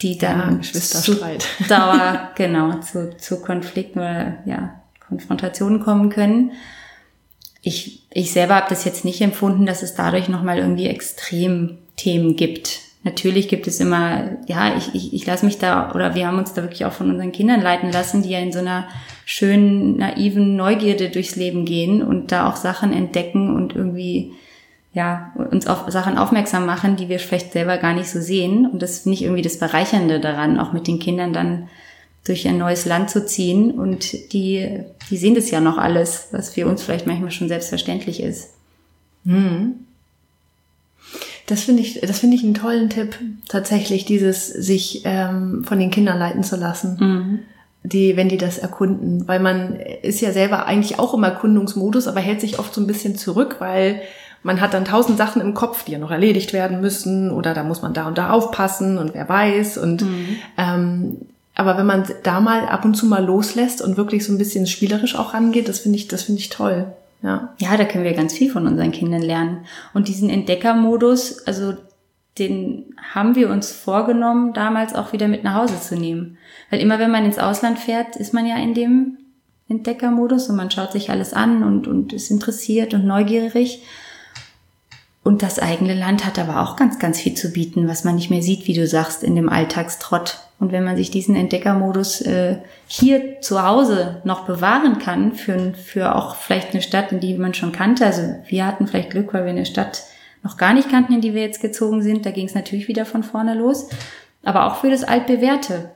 die 0.02 0.18
dann 0.18 0.62
ja, 0.62 0.80
zu 0.82 1.16
Dauer, 1.70 2.32
genau, 2.36 2.80
zu, 2.80 3.18
zu 3.18 3.42
Konflikten 3.42 4.00
oder 4.00 4.38
ja, 4.46 4.82
Konfrontationen 5.08 5.82
kommen 5.82 6.10
können. 6.10 6.52
Ich, 7.62 8.04
ich 8.12 8.32
selber 8.32 8.56
habe 8.56 8.68
das 8.70 8.86
jetzt 8.86 9.06
nicht 9.06 9.22
empfunden, 9.22 9.66
dass 9.66 9.84
es 9.84 9.96
dadurch 9.96 10.30
nochmal 10.30 10.60
irgendwie 10.60 10.88
Extremthemen 10.88 12.36
gibt. 12.36 12.82
Natürlich 13.04 13.48
gibt 13.48 13.68
es 13.68 13.80
immer, 13.80 14.38
ja, 14.48 14.76
ich, 14.76 14.94
ich, 14.94 15.14
ich 15.14 15.26
lasse 15.26 15.46
mich 15.46 15.60
da, 15.60 15.92
oder 15.94 16.16
wir 16.16 16.28
haben 16.28 16.40
uns 16.40 16.54
da 16.54 16.64
wirklich 16.64 16.86
auch 16.86 16.92
von 16.92 17.10
unseren 17.10 17.32
Kindern 17.32 17.62
leiten 17.62 17.92
lassen, 17.92 18.24
die 18.24 18.30
ja 18.30 18.40
in 18.40 18.52
so 18.52 18.60
einer 18.60 18.88
schönen, 19.26 19.98
naiven 19.98 20.56
Neugierde 20.56 21.10
durchs 21.10 21.36
Leben 21.36 21.66
gehen 21.66 22.02
und 22.02 22.32
da 22.32 22.50
auch 22.50 22.56
Sachen 22.56 22.92
entdecken 22.92 23.56
und 23.56 23.76
irgendwie 23.76 24.34
ja, 24.96 25.34
uns 25.52 25.68
auf 25.68 25.84
Sachen 25.90 26.18
aufmerksam 26.18 26.66
machen, 26.66 26.96
die 26.96 27.10
wir 27.10 27.20
vielleicht 27.20 27.52
selber 27.52 27.78
gar 27.78 27.94
nicht 27.94 28.10
so 28.10 28.22
sehen. 28.22 28.66
Und 28.66 28.82
das 28.82 29.00
finde 29.00 29.16
ich 29.16 29.24
irgendwie 29.24 29.42
das 29.42 29.60
Bereichernde 29.60 30.22
daran, 30.22 30.58
auch 30.58 30.72
mit 30.72 30.88
den 30.88 31.00
Kindern 31.00 31.34
dann 31.34 31.68
durch 32.26 32.48
ein 32.48 32.58
neues 32.58 32.86
Land 32.86 33.10
zu 33.10 33.26
ziehen. 33.26 33.72
Und 33.72 34.32
die, 34.32 34.84
die 35.10 35.18
sehen 35.18 35.36
das 35.36 35.52
ja 35.52 35.60
noch 35.60 35.78
alles, 35.78 36.30
was 36.32 36.52
für 36.52 36.66
uns 36.66 36.82
vielleicht 36.82 37.08
manchmal 37.08 37.32
schon 37.32 37.50
selbstverständlich 37.50 38.24
ist. 38.24 38.52
Hm. 39.26 39.86
Das 41.46 41.64
finde 41.64 41.82
ich, 41.82 42.00
das 42.00 42.20
finde 42.20 42.38
ich 42.38 42.44
einen 42.46 42.54
tollen 42.54 42.90
Tipp, 42.90 43.20
tatsächlich 43.50 44.06
dieses 44.06 44.48
sich 44.48 45.02
ähm, 45.04 45.66
von 45.66 45.78
den 45.78 45.92
Kindern 45.92 46.18
leiten 46.18 46.44
zu 46.44 46.56
lassen. 46.56 46.98
Mhm. 47.00 47.40
Die, 47.84 48.16
wenn 48.16 48.30
die 48.30 48.38
das 48.38 48.58
erkunden, 48.58 49.28
weil 49.28 49.40
man 49.40 49.76
ist 49.76 50.22
ja 50.22 50.32
selber 50.32 50.66
eigentlich 50.66 50.98
auch 50.98 51.14
im 51.14 51.24
Erkundungsmodus, 51.24 52.08
aber 52.08 52.20
hält 52.20 52.42
sich 52.42 52.58
oft 52.58 52.74
so 52.74 52.82
ein 52.82 52.88
bisschen 52.88 53.16
zurück, 53.16 53.58
weil 53.60 54.02
man 54.46 54.62
hat 54.62 54.76
dann 54.76 54.86
tausend 54.86 55.18
Sachen 55.18 55.42
im 55.42 55.56
Kopf, 55.56 55.86
die 55.86 55.94
ja 55.94 55.98
noch 55.98 56.12
erledigt 56.12 56.54
werden 56.54 56.80
müssen 56.80 57.32
oder 57.32 57.56
da 57.56 57.64
muss 57.64 57.82
man 57.82 57.94
da 57.94 58.08
und 58.08 58.18
da 58.20 58.30
aufpassen 58.30 59.00
und 59.00 59.16
wer 59.16 59.28
weiß 59.28 59.80
und 59.80 60.04
mhm. 60.04 60.36
ähm, 60.58 61.18
aber 61.56 61.78
wenn 61.78 61.86
man 61.86 62.04
da 62.24 62.42
mal 62.42 62.68
ab 62.68 62.86
und 62.86 62.96
zu 62.96 63.08
mal 63.08 63.24
loslässt 63.24 63.82
und 63.82 63.98
wirklich 63.98 64.26
so 64.26 64.32
ein 64.32 64.38
bisschen 64.38 64.68
spielerisch 64.68 65.16
auch 65.16 65.34
rangeht, 65.34 65.68
das 65.68 65.80
finde 65.80 65.98
ich, 65.98 66.08
das 66.08 66.24
finde 66.24 66.42
ich 66.42 66.50
toll. 66.50 66.94
Ja. 67.24 67.54
ja, 67.58 67.76
da 67.78 67.86
können 67.86 68.04
wir 68.04 68.14
ganz 68.14 68.34
viel 68.34 68.52
von 68.52 68.68
unseren 68.68 68.92
Kindern 68.92 69.22
lernen. 69.22 69.66
Und 69.94 70.10
diesen 70.10 70.30
Entdeckermodus, 70.30 71.48
also 71.48 71.74
den 72.38 72.94
haben 73.14 73.36
wir 73.36 73.50
uns 73.50 73.72
vorgenommen, 73.72 74.54
damals 74.54 74.94
auch 74.94 75.14
wieder 75.14 75.30
mit 75.30 75.46
nach 75.46 75.56
Hause 75.56 75.80
zu 75.80 75.96
nehmen. 75.96 76.38
Weil 76.70 76.82
immer 76.82 77.00
wenn 77.00 77.10
man 77.10 77.26
ins 77.26 77.40
Ausland 77.40 77.80
fährt, 77.80 78.18
ist 78.18 78.34
man 78.34 78.46
ja 78.46 78.58
in 78.58 78.74
dem 78.74 79.18
Entdeckermodus 79.70 80.50
und 80.50 80.58
man 80.58 80.70
schaut 80.70 80.92
sich 80.92 81.10
alles 81.10 81.34
an 81.34 81.64
und, 81.64 81.88
und 81.88 82.12
ist 82.12 82.30
interessiert 82.30 82.94
und 82.94 83.06
neugierig. 83.06 83.82
Und 85.26 85.42
das 85.42 85.58
eigene 85.58 85.96
Land 85.96 86.24
hat 86.24 86.38
aber 86.38 86.62
auch 86.62 86.76
ganz, 86.76 87.00
ganz 87.00 87.20
viel 87.20 87.34
zu 87.34 87.52
bieten, 87.52 87.88
was 87.88 88.04
man 88.04 88.14
nicht 88.14 88.30
mehr 88.30 88.44
sieht, 88.44 88.68
wie 88.68 88.76
du 88.76 88.86
sagst, 88.86 89.24
in 89.24 89.36
dem 89.36 89.50
Alltagstrott. 89.50 90.38
Und 90.60 90.72
wenn 90.72 90.84
man 90.84 90.98
sich 90.98 91.10
diesen 91.10 91.36
Entdeckermodus 91.36 92.22
äh, 92.22 92.58
hier 92.86 93.42
zu 93.42 93.64
Hause 93.64 94.22
noch 94.24 94.46
bewahren 94.46 95.00
kann, 95.00 95.34
für, 95.34 95.74
für 95.74 96.16
auch 96.16 96.36
vielleicht 96.36 96.74
eine 96.74 96.84
Stadt, 96.84 97.12
in 97.12 97.22
die 97.22 97.34
man 97.40 97.56
schon 97.56 97.72
kannte. 97.72 98.06
Also 98.06 98.36
wir 98.48 98.68
hatten 98.68 98.86
vielleicht 98.86 99.10
Glück, 99.10 99.34
weil 99.34 99.46
wir 99.46 99.50
eine 99.50 99.66
Stadt 99.66 100.04
noch 100.44 100.58
gar 100.58 100.76
nicht 100.76 100.92
kannten, 100.92 101.14
in 101.14 101.22
die 101.22 101.34
wir 101.34 101.42
jetzt 101.42 101.60
gezogen 101.60 102.04
sind. 102.04 102.28
Da 102.28 102.30
ging 102.30 102.46
es 102.46 102.54
natürlich 102.54 102.88
wieder 102.88 103.08
von 103.08 103.24
vorne 103.24 103.56
los. 103.56 103.90
Aber 104.44 104.68
auch 104.68 104.76
für 104.76 104.92
das 104.92 105.04
Altbewährte. 105.04 105.90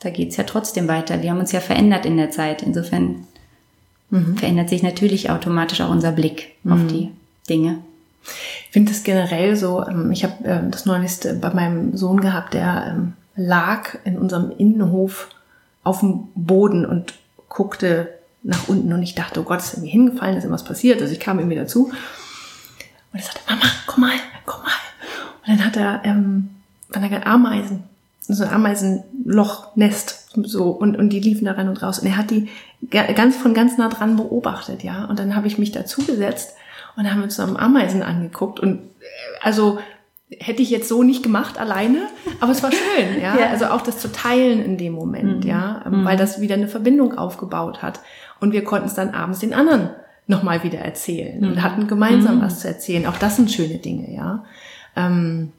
Da 0.00 0.10
geht's 0.10 0.36
ja 0.36 0.44
trotzdem 0.44 0.88
weiter. 0.88 1.22
Wir 1.22 1.30
haben 1.30 1.40
uns 1.40 1.52
ja 1.52 1.60
verändert 1.60 2.04
in 2.04 2.18
der 2.18 2.30
Zeit. 2.30 2.62
Insofern 2.62 3.26
mhm. 4.10 4.36
verändert 4.36 4.68
sich 4.68 4.82
natürlich 4.82 5.30
automatisch 5.30 5.80
auch 5.80 5.90
unser 5.90 6.12
Blick 6.12 6.56
mhm. 6.64 6.72
auf 6.72 6.86
die 6.92 7.10
Dinge. 7.48 7.78
Finde 8.74 8.90
es 8.90 9.04
generell 9.04 9.54
so, 9.54 9.86
ähm, 9.86 10.10
ich 10.10 10.24
habe 10.24 10.34
ähm, 10.44 10.72
das 10.72 10.84
neulich 10.84 11.12
bei 11.40 11.54
meinem 11.54 11.96
Sohn 11.96 12.20
gehabt, 12.20 12.54
der 12.54 12.86
ähm, 12.88 13.12
lag 13.36 13.98
in 14.02 14.18
unserem 14.18 14.50
Innenhof 14.50 15.28
auf 15.84 16.00
dem 16.00 16.24
Boden 16.34 16.84
und 16.84 17.14
guckte 17.48 18.08
nach 18.42 18.66
unten 18.66 18.92
und 18.92 19.00
ich 19.04 19.14
dachte, 19.14 19.38
oh 19.38 19.44
Gott, 19.44 19.60
ist 19.60 19.78
mir 19.78 19.88
hingefallen, 19.88 20.36
ist 20.36 20.42
irgendwas 20.42 20.64
passiert. 20.64 21.00
Also 21.00 21.12
ich 21.12 21.20
kam 21.20 21.38
ihm 21.38 21.50
wieder 21.50 21.68
zu 21.68 21.84
und 21.84 21.92
er 23.12 23.22
sagte, 23.22 23.42
Mama, 23.48 23.62
komm 23.86 24.00
mal, 24.00 24.16
komm 24.44 24.62
mal. 24.62 24.72
Und 25.46 25.50
dann 25.50 25.64
hat 25.66 25.76
er, 25.76 26.00
ähm, 26.02 26.50
waren 26.88 27.08
da 27.08 27.30
Ameisen, 27.30 27.84
so 28.22 28.42
ein 28.42 28.50
Ameisenlochnest, 28.50 30.30
so, 30.42 30.70
und, 30.70 30.96
und 30.96 31.10
die 31.10 31.20
liefen 31.20 31.44
da 31.44 31.52
rein 31.52 31.68
und 31.68 31.80
raus. 31.80 32.00
Und 32.00 32.08
er 32.08 32.16
hat 32.16 32.32
die 32.32 32.48
ganz 32.90 33.36
von 33.36 33.54
ganz 33.54 33.78
nah 33.78 33.88
dran 33.88 34.16
beobachtet, 34.16 34.82
ja. 34.82 35.04
Und 35.04 35.20
dann 35.20 35.36
habe 35.36 35.46
ich 35.46 35.58
mich 35.58 35.70
dazugesetzt 35.70 36.56
und 36.96 37.10
haben 37.10 37.22
uns 37.22 37.38
am 37.40 37.56
Ameisen 37.56 38.02
angeguckt 38.02 38.60
und 38.60 38.78
äh, 38.78 39.04
also 39.42 39.78
hätte 40.30 40.62
ich 40.62 40.70
jetzt 40.70 40.88
so 40.88 41.02
nicht 41.02 41.22
gemacht 41.22 41.58
alleine, 41.58 42.08
aber 42.40 42.52
es 42.52 42.62
war 42.62 42.72
schön, 42.72 43.20
ja? 43.20 43.38
ja. 43.38 43.50
Also 43.50 43.66
auch 43.66 43.82
das 43.82 43.98
zu 43.98 44.10
teilen 44.10 44.64
in 44.64 44.76
dem 44.76 44.92
Moment, 44.92 45.44
mhm. 45.44 45.50
ja, 45.50 45.82
mhm. 45.88 46.04
weil 46.04 46.16
das 46.16 46.40
wieder 46.40 46.54
eine 46.54 46.68
Verbindung 46.68 47.16
aufgebaut 47.16 47.82
hat 47.82 48.00
und 48.40 48.52
wir 48.52 48.64
konnten 48.64 48.86
es 48.86 48.94
dann 48.94 49.10
abends 49.10 49.40
den 49.40 49.54
anderen 49.54 49.90
nochmal 50.26 50.62
wieder 50.62 50.78
erzählen 50.78 51.40
mhm. 51.40 51.48
und 51.48 51.62
hatten 51.62 51.86
gemeinsam 51.86 52.36
mhm. 52.36 52.42
was 52.42 52.60
zu 52.60 52.68
erzählen. 52.68 53.06
Auch 53.06 53.18
das 53.18 53.36
sind 53.36 53.50
schöne 53.50 53.78
Dinge, 53.78 54.14
ja. 54.14 54.44
Ähm, 54.96 55.52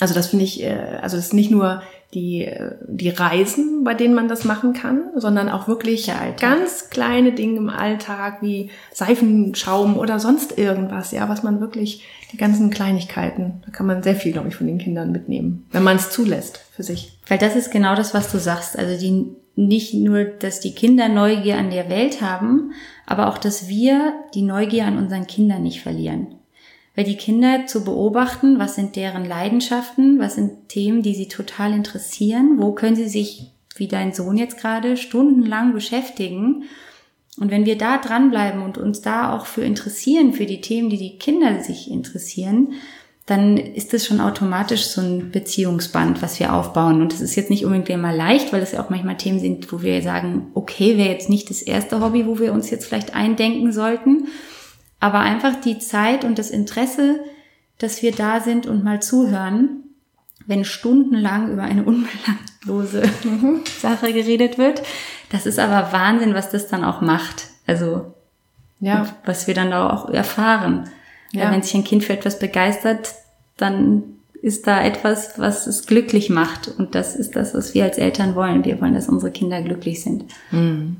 also 0.00 0.14
das 0.14 0.28
finde 0.28 0.44
ich, 0.44 0.62
äh, 0.62 0.98
also 1.02 1.16
das 1.16 1.26
ist 1.26 1.34
nicht 1.34 1.50
nur 1.50 1.82
die, 2.14 2.50
die 2.86 3.10
Reisen, 3.10 3.84
bei 3.84 3.92
denen 3.92 4.14
man 4.14 4.28
das 4.28 4.44
machen 4.44 4.72
kann, 4.72 5.10
sondern 5.14 5.50
auch 5.50 5.68
wirklich 5.68 6.10
ganz 6.40 6.88
kleine 6.88 7.32
Dinge 7.32 7.58
im 7.58 7.68
Alltag 7.68 8.38
wie 8.40 8.70
Seifenschaum 8.92 9.98
oder 9.98 10.18
sonst 10.18 10.56
irgendwas, 10.56 11.12
ja, 11.12 11.28
was 11.28 11.42
man 11.42 11.60
wirklich, 11.60 12.04
die 12.32 12.38
ganzen 12.38 12.70
Kleinigkeiten, 12.70 13.62
da 13.64 13.72
kann 13.72 13.86
man 13.86 14.02
sehr 14.02 14.14
viel, 14.14 14.32
glaube 14.32 14.48
ich, 14.48 14.56
von 14.56 14.66
den 14.66 14.78
Kindern 14.78 15.12
mitnehmen, 15.12 15.66
wenn 15.72 15.82
man 15.82 15.96
es 15.96 16.10
zulässt 16.10 16.64
für 16.74 16.82
sich. 16.82 17.18
Weil 17.26 17.38
das 17.38 17.56
ist 17.56 17.70
genau 17.70 17.94
das, 17.94 18.12
was 18.14 18.30
du 18.30 18.38
sagst. 18.38 18.78
Also 18.78 18.98
die, 18.98 19.26
nicht 19.56 19.94
nur, 19.94 20.24
dass 20.24 20.60
die 20.60 20.74
Kinder 20.74 21.08
Neugier 21.08 21.56
an 21.56 21.70
der 21.70 21.88
Welt 21.88 22.20
haben, 22.20 22.72
aber 23.06 23.28
auch, 23.28 23.38
dass 23.38 23.68
wir 23.68 24.12
die 24.34 24.42
Neugier 24.42 24.86
an 24.86 24.98
unseren 24.98 25.26
Kindern 25.26 25.62
nicht 25.62 25.80
verlieren 25.80 26.37
weil 26.98 27.04
die 27.04 27.16
Kinder 27.16 27.64
zu 27.66 27.84
beobachten, 27.84 28.58
was 28.58 28.74
sind 28.74 28.96
deren 28.96 29.24
Leidenschaften, 29.24 30.18
was 30.18 30.34
sind 30.34 30.68
Themen, 30.68 31.00
die 31.00 31.14
sie 31.14 31.28
total 31.28 31.72
interessieren, 31.72 32.56
wo 32.56 32.72
können 32.72 32.96
sie 32.96 33.08
sich, 33.08 33.52
wie 33.76 33.86
dein 33.86 34.12
Sohn 34.12 34.36
jetzt 34.36 34.58
gerade, 34.58 34.96
stundenlang 34.96 35.74
beschäftigen. 35.74 36.64
Und 37.38 37.52
wenn 37.52 37.66
wir 37.66 37.78
da 37.78 37.98
dranbleiben 37.98 38.62
und 38.62 38.78
uns 38.78 39.00
da 39.00 39.32
auch 39.32 39.46
für 39.46 39.62
interessieren, 39.62 40.32
für 40.32 40.44
die 40.44 40.60
Themen, 40.60 40.90
die 40.90 40.98
die 40.98 41.18
Kinder 41.18 41.60
sich 41.62 41.88
interessieren, 41.88 42.72
dann 43.26 43.58
ist 43.58 43.92
das 43.92 44.04
schon 44.04 44.20
automatisch 44.20 44.86
so 44.86 45.00
ein 45.00 45.30
Beziehungsband, 45.30 46.20
was 46.20 46.40
wir 46.40 46.52
aufbauen. 46.52 47.00
Und 47.00 47.12
es 47.12 47.20
ist 47.20 47.36
jetzt 47.36 47.50
nicht 47.50 47.64
unbedingt 47.64 47.90
immer 47.90 48.12
leicht, 48.12 48.52
weil 48.52 48.60
es 48.60 48.72
ja 48.72 48.82
auch 48.82 48.90
manchmal 48.90 49.18
Themen 49.18 49.38
sind, 49.38 49.72
wo 49.72 49.82
wir 49.82 50.02
sagen, 50.02 50.48
okay, 50.54 50.98
wäre 50.98 51.10
jetzt 51.10 51.30
nicht 51.30 51.48
das 51.48 51.62
erste 51.62 52.00
Hobby, 52.00 52.26
wo 52.26 52.40
wir 52.40 52.52
uns 52.52 52.70
jetzt 52.70 52.86
vielleicht 52.86 53.14
eindenken 53.14 53.72
sollten. 53.72 54.26
Aber 55.00 55.20
einfach 55.20 55.60
die 55.60 55.78
Zeit 55.78 56.24
und 56.24 56.38
das 56.38 56.50
Interesse, 56.50 57.20
dass 57.78 58.02
wir 58.02 58.12
da 58.12 58.40
sind 58.40 58.66
und 58.66 58.82
mal 58.84 59.00
zuhören, 59.00 59.84
wenn 60.46 60.64
stundenlang 60.64 61.52
über 61.52 61.62
eine 61.62 61.82
unbelanglose 61.84 63.02
Sache 63.80 64.12
geredet 64.12 64.58
wird. 64.58 64.82
Das 65.30 65.46
ist 65.46 65.58
aber 65.58 65.92
Wahnsinn, 65.92 66.34
was 66.34 66.50
das 66.50 66.68
dann 66.68 66.84
auch 66.84 67.00
macht. 67.00 67.48
Also, 67.66 68.14
ja. 68.80 69.06
was 69.24 69.46
wir 69.46 69.54
dann 69.54 69.70
da 69.70 69.90
auch 69.90 70.08
erfahren. 70.08 70.88
Ja. 71.32 71.52
Wenn 71.52 71.62
sich 71.62 71.74
ein 71.74 71.84
Kind 71.84 72.04
für 72.04 72.14
etwas 72.14 72.38
begeistert, 72.38 73.14
dann 73.58 74.02
ist 74.40 74.66
da 74.66 74.82
etwas, 74.82 75.38
was 75.38 75.66
es 75.66 75.86
glücklich 75.86 76.30
macht. 76.30 76.68
Und 76.68 76.94
das 76.94 77.14
ist 77.16 77.36
das, 77.36 77.54
was 77.54 77.74
wir 77.74 77.84
als 77.84 77.98
Eltern 77.98 78.34
wollen. 78.34 78.64
Wir 78.64 78.80
wollen, 78.80 78.94
dass 78.94 79.08
unsere 79.08 79.32
Kinder 79.32 79.60
glücklich 79.62 80.02
sind. 80.02 80.24
Mhm. 80.50 80.96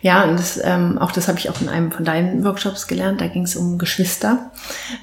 Ja, 0.00 0.24
und 0.24 0.38
das, 0.38 0.60
ähm, 0.62 0.98
auch 0.98 1.10
das 1.10 1.28
habe 1.28 1.38
ich 1.38 1.50
auch 1.50 1.60
in 1.60 1.68
einem 1.68 1.90
von 1.90 2.04
deinen 2.04 2.44
Workshops 2.44 2.86
gelernt. 2.86 3.20
Da 3.20 3.26
ging 3.26 3.42
es 3.42 3.56
um 3.56 3.78
Geschwister. 3.78 4.52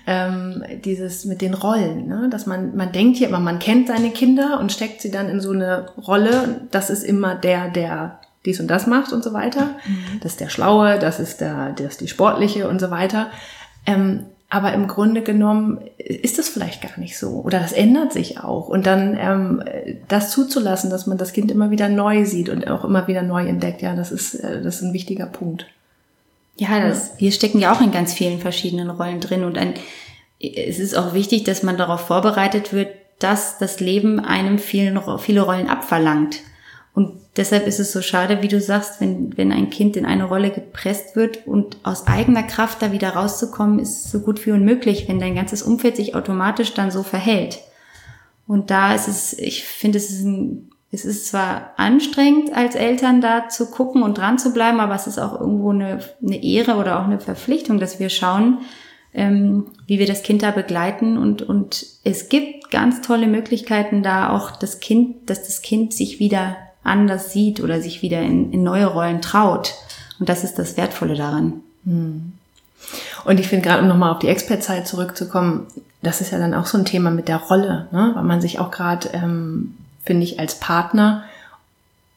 Ähm, 0.08 0.64
dieses 0.84 1.26
mit 1.26 1.42
den 1.42 1.54
Rollen, 1.54 2.08
ne? 2.08 2.30
dass 2.30 2.46
man 2.46 2.76
man 2.76 2.92
denkt 2.92 3.18
hier 3.18 3.28
immer, 3.28 3.40
man 3.40 3.60
kennt 3.60 3.88
seine 3.88 4.12
Kinder 4.12 4.60
und 4.60 4.72
steckt 4.72 5.02
sie 5.02 5.12
dann 5.12 5.30
in 5.30 5.42
so 5.42 5.52
eine 5.52 5.88
Rolle. 5.98 6.62
Das 6.72 6.90
ist 6.90 7.04
immer 7.04 7.36
der, 7.36 7.70
der 7.70 8.20
dies 8.46 8.60
und 8.60 8.68
das 8.68 8.88
macht 8.88 9.12
und 9.12 9.24
so 9.24 9.34
weiter. 9.34 9.76
Mhm. 9.86 10.20
Das 10.22 10.34
ist 10.34 10.40
der 10.40 10.50
Schlaue, 10.50 11.00
das 11.00 11.20
ist 11.20 11.42
der, 11.42 11.74
das 11.74 11.88
ist 11.88 12.02
die 12.02 12.08
Sportliche 12.08 12.70
und 12.70 12.80
so 12.80 12.92
weiter. 12.92 13.28
Ähm, 13.86 14.28
aber 14.50 14.74
im 14.74 14.88
Grunde 14.88 15.22
genommen 15.22 15.80
ist 15.98 16.38
das 16.38 16.50
vielleicht 16.50 16.82
gar 16.82 17.00
nicht 17.00 17.18
so 17.18 17.42
oder 17.42 17.60
das 17.60 17.72
ändert 17.72 18.14
sich 18.14 18.40
auch. 18.40 18.68
Und 18.68 18.86
dann 18.86 19.18
ähm, 19.20 19.64
das 20.08 20.32
zuzulassen, 20.32 20.90
dass 20.90 21.08
man 21.08 21.18
das 21.18 21.34
Kind 21.34 21.52
immer 21.52 21.72
wieder 21.72 21.90
neu 21.90 22.26
sieht 22.26 22.50
und 22.50 22.68
auch 22.68 22.84
immer 22.86 23.08
wieder 23.08 23.24
neu 23.24 23.46
entdeckt, 23.46 23.82
ja, 23.82 23.96
das 23.96 24.12
ist, 24.12 24.36
äh, 24.36 24.62
das 24.62 24.78
ist 24.78 24.82
ein 24.84 24.94
wichtiger 24.94 25.26
Punkt. 25.26 25.66
Ja, 26.58 26.80
das, 26.80 27.14
wir 27.18 27.32
stecken 27.32 27.60
ja 27.60 27.74
auch 27.74 27.82
in 27.82 27.92
ganz 27.92 28.14
vielen 28.14 28.40
verschiedenen 28.40 28.90
Rollen 28.90 29.20
drin 29.20 29.44
und 29.44 29.58
ein, 29.58 29.74
es 30.40 30.80
ist 30.80 30.96
auch 30.96 31.14
wichtig, 31.14 31.44
dass 31.44 31.64
man 31.64 31.78
darauf 31.78 32.02
vorbereitet 32.02 32.72
wird, 32.72 32.90
dass 33.20 33.58
das 33.58 33.80
Leben 33.80 34.20
einem 34.20 34.60
vielen, 34.60 35.00
viele 35.20 35.42
Rollen 35.42 35.70
abverlangt. 35.70 36.42
Und 36.94 37.20
deshalb 37.36 37.68
ist 37.68 37.80
es 37.80 37.92
so 37.92 38.02
schade, 38.02 38.42
wie 38.42 38.48
du 38.48 38.62
sagst, 38.62 39.02
wenn, 39.02 39.38
wenn 39.38 39.52
ein 39.52 39.70
Kind 39.70 39.98
in 39.98 40.06
eine 40.06 40.26
Rolle 40.26 40.52
gepresst 40.52 41.16
wird 41.16 41.46
und 41.48 41.78
aus 41.84 42.08
eigener 42.08 42.44
Kraft 42.44 42.82
da 42.82 42.92
wieder 42.92 43.10
rauszukommen, 43.10 43.80
ist 43.80 44.10
so 44.10 44.20
gut 44.20 44.46
wie 44.46 44.52
unmöglich, 44.52 45.08
wenn 45.08 45.20
dein 45.20 45.36
ganzes 45.36 45.62
Umfeld 45.62 45.96
sich 45.96 46.16
automatisch 46.16 46.74
dann 46.74 46.92
so 46.92 47.04
verhält. 47.04 47.60
Und 48.48 48.72
da 48.72 48.94
ist 48.94 49.08
es, 49.08 49.34
ich 49.34 49.64
finde, 49.64 49.98
es 49.98 50.10
ist 50.10 50.24
ein, 50.24 50.70
es 50.92 51.04
ist 51.04 51.28
zwar 51.28 51.74
anstrengend 51.78 52.54
als 52.54 52.76
Eltern 52.76 53.20
da 53.20 53.50
zu 53.50 53.70
gucken 53.70 54.02
und 54.02 54.18
dran 54.18 54.38
zu 54.38 54.54
bleiben, 54.54 54.80
aber 54.80 54.96
es 54.96 55.08
ist 55.08 55.20
auch 55.20 55.40
irgendwo 55.40 55.72
eine, 55.72 56.00
eine 56.26 56.42
Ehre 56.42 56.76
oder 56.76 57.00
auch 57.00 57.06
eine 57.06 57.20
Verpflichtung, 57.20 57.80
dass 57.80 58.00
wir 58.00 58.10
schauen, 58.10 58.60
ähm, 59.14 59.68
wie 59.88 60.00
wir 60.00 60.06
das 60.06 60.24
Kind 60.24 60.42
da 60.44 60.52
begleiten 60.52 61.18
und, 61.18 61.42
und 61.42 61.86
es 62.04 62.30
gibt 62.30 62.70
ganz 62.72 63.02
tolle 63.02 63.28
Möglichkeiten 63.28 64.04
da 64.04 64.30
auch 64.30 64.52
das 64.52 64.80
Kind, 64.80 65.30
dass 65.30 65.46
das 65.46 65.62
Kind 65.62 65.94
sich 65.94 66.20
wieder 66.20 66.56
anders 66.86 67.34
sieht 67.34 67.62
oder 67.62 67.82
sich 67.82 68.02
wieder 68.02 68.22
in, 68.22 68.52
in 68.54 68.64
neue 68.64 68.86
Rollen 68.86 69.22
traut. 69.22 69.74
Und 70.20 70.30
das 70.30 70.44
ist 70.44 70.58
das 70.58 70.78
Wertvolle 70.78 71.16
daran. 71.16 71.62
Hm. 71.86 72.34
Und 73.26 73.40
ich 73.40 73.48
finde 73.48 73.68
gerade, 73.68 73.82
um 73.82 73.88
nochmal 73.88 74.12
auf 74.12 74.20
die 74.20 74.28
Expertzeit 74.28 74.88
zurückzukommen, 74.88 75.68
das 76.02 76.22
ist 76.22 76.32
ja 76.32 76.38
dann 76.38 76.54
auch 76.54 76.68
so 76.68 76.78
ein 76.78 76.86
Thema 76.86 77.10
mit 77.10 77.28
der 77.28 77.38
Rolle, 77.38 77.88
ne? 77.92 78.12
weil 78.14 78.24
man 78.24 78.42
sich 78.42 78.60
auch 78.60 78.70
gerade, 78.70 79.10
ähm, 79.14 79.76
finde 80.04 80.24
ich, 80.24 80.40
als 80.40 80.60
Partner 80.60 81.24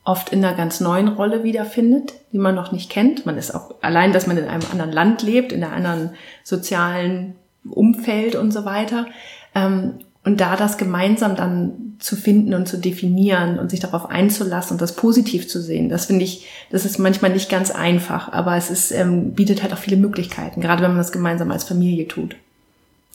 oft 0.04 0.30
in 0.30 0.44
einer 0.44 0.56
ganz 0.56 0.80
neuen 0.80 1.08
Rolle 1.08 1.42
wiederfindet, 1.42 2.14
die 2.32 2.38
man 2.38 2.54
noch 2.54 2.72
nicht 2.72 2.90
kennt. 2.90 3.26
Man 3.26 3.38
ist 3.38 3.54
auch 3.54 3.74
allein, 3.80 4.12
dass 4.12 4.26
man 4.26 4.36
in 4.36 4.48
einem 4.48 4.62
anderen 4.70 4.92
Land 4.92 5.22
lebt, 5.22 5.52
in 5.52 5.64
einem 5.64 5.74
anderen 5.74 6.10
sozialen 6.44 7.34
Umfeld 7.68 8.34
und 8.34 8.50
so 8.50 8.64
weiter. 8.64 9.06
Ähm, 9.54 10.00
und 10.28 10.42
da 10.42 10.56
das 10.56 10.76
gemeinsam 10.76 11.36
dann 11.36 11.96
zu 12.00 12.14
finden 12.14 12.52
und 12.52 12.68
zu 12.68 12.76
definieren 12.76 13.58
und 13.58 13.70
sich 13.70 13.80
darauf 13.80 14.10
einzulassen 14.10 14.74
und 14.74 14.82
das 14.82 14.94
positiv 14.94 15.48
zu 15.48 15.62
sehen, 15.62 15.88
das 15.88 16.04
finde 16.04 16.26
ich, 16.26 16.46
das 16.70 16.84
ist 16.84 16.98
manchmal 16.98 17.32
nicht 17.32 17.48
ganz 17.48 17.70
einfach, 17.70 18.30
aber 18.30 18.54
es 18.54 18.68
ist, 18.68 18.92
ähm, 18.92 19.32
bietet 19.32 19.62
halt 19.62 19.72
auch 19.72 19.78
viele 19.78 19.96
Möglichkeiten, 19.96 20.60
gerade 20.60 20.82
wenn 20.82 20.90
man 20.90 20.98
das 20.98 21.12
gemeinsam 21.12 21.50
als 21.50 21.64
Familie 21.64 22.06
tut. 22.08 22.36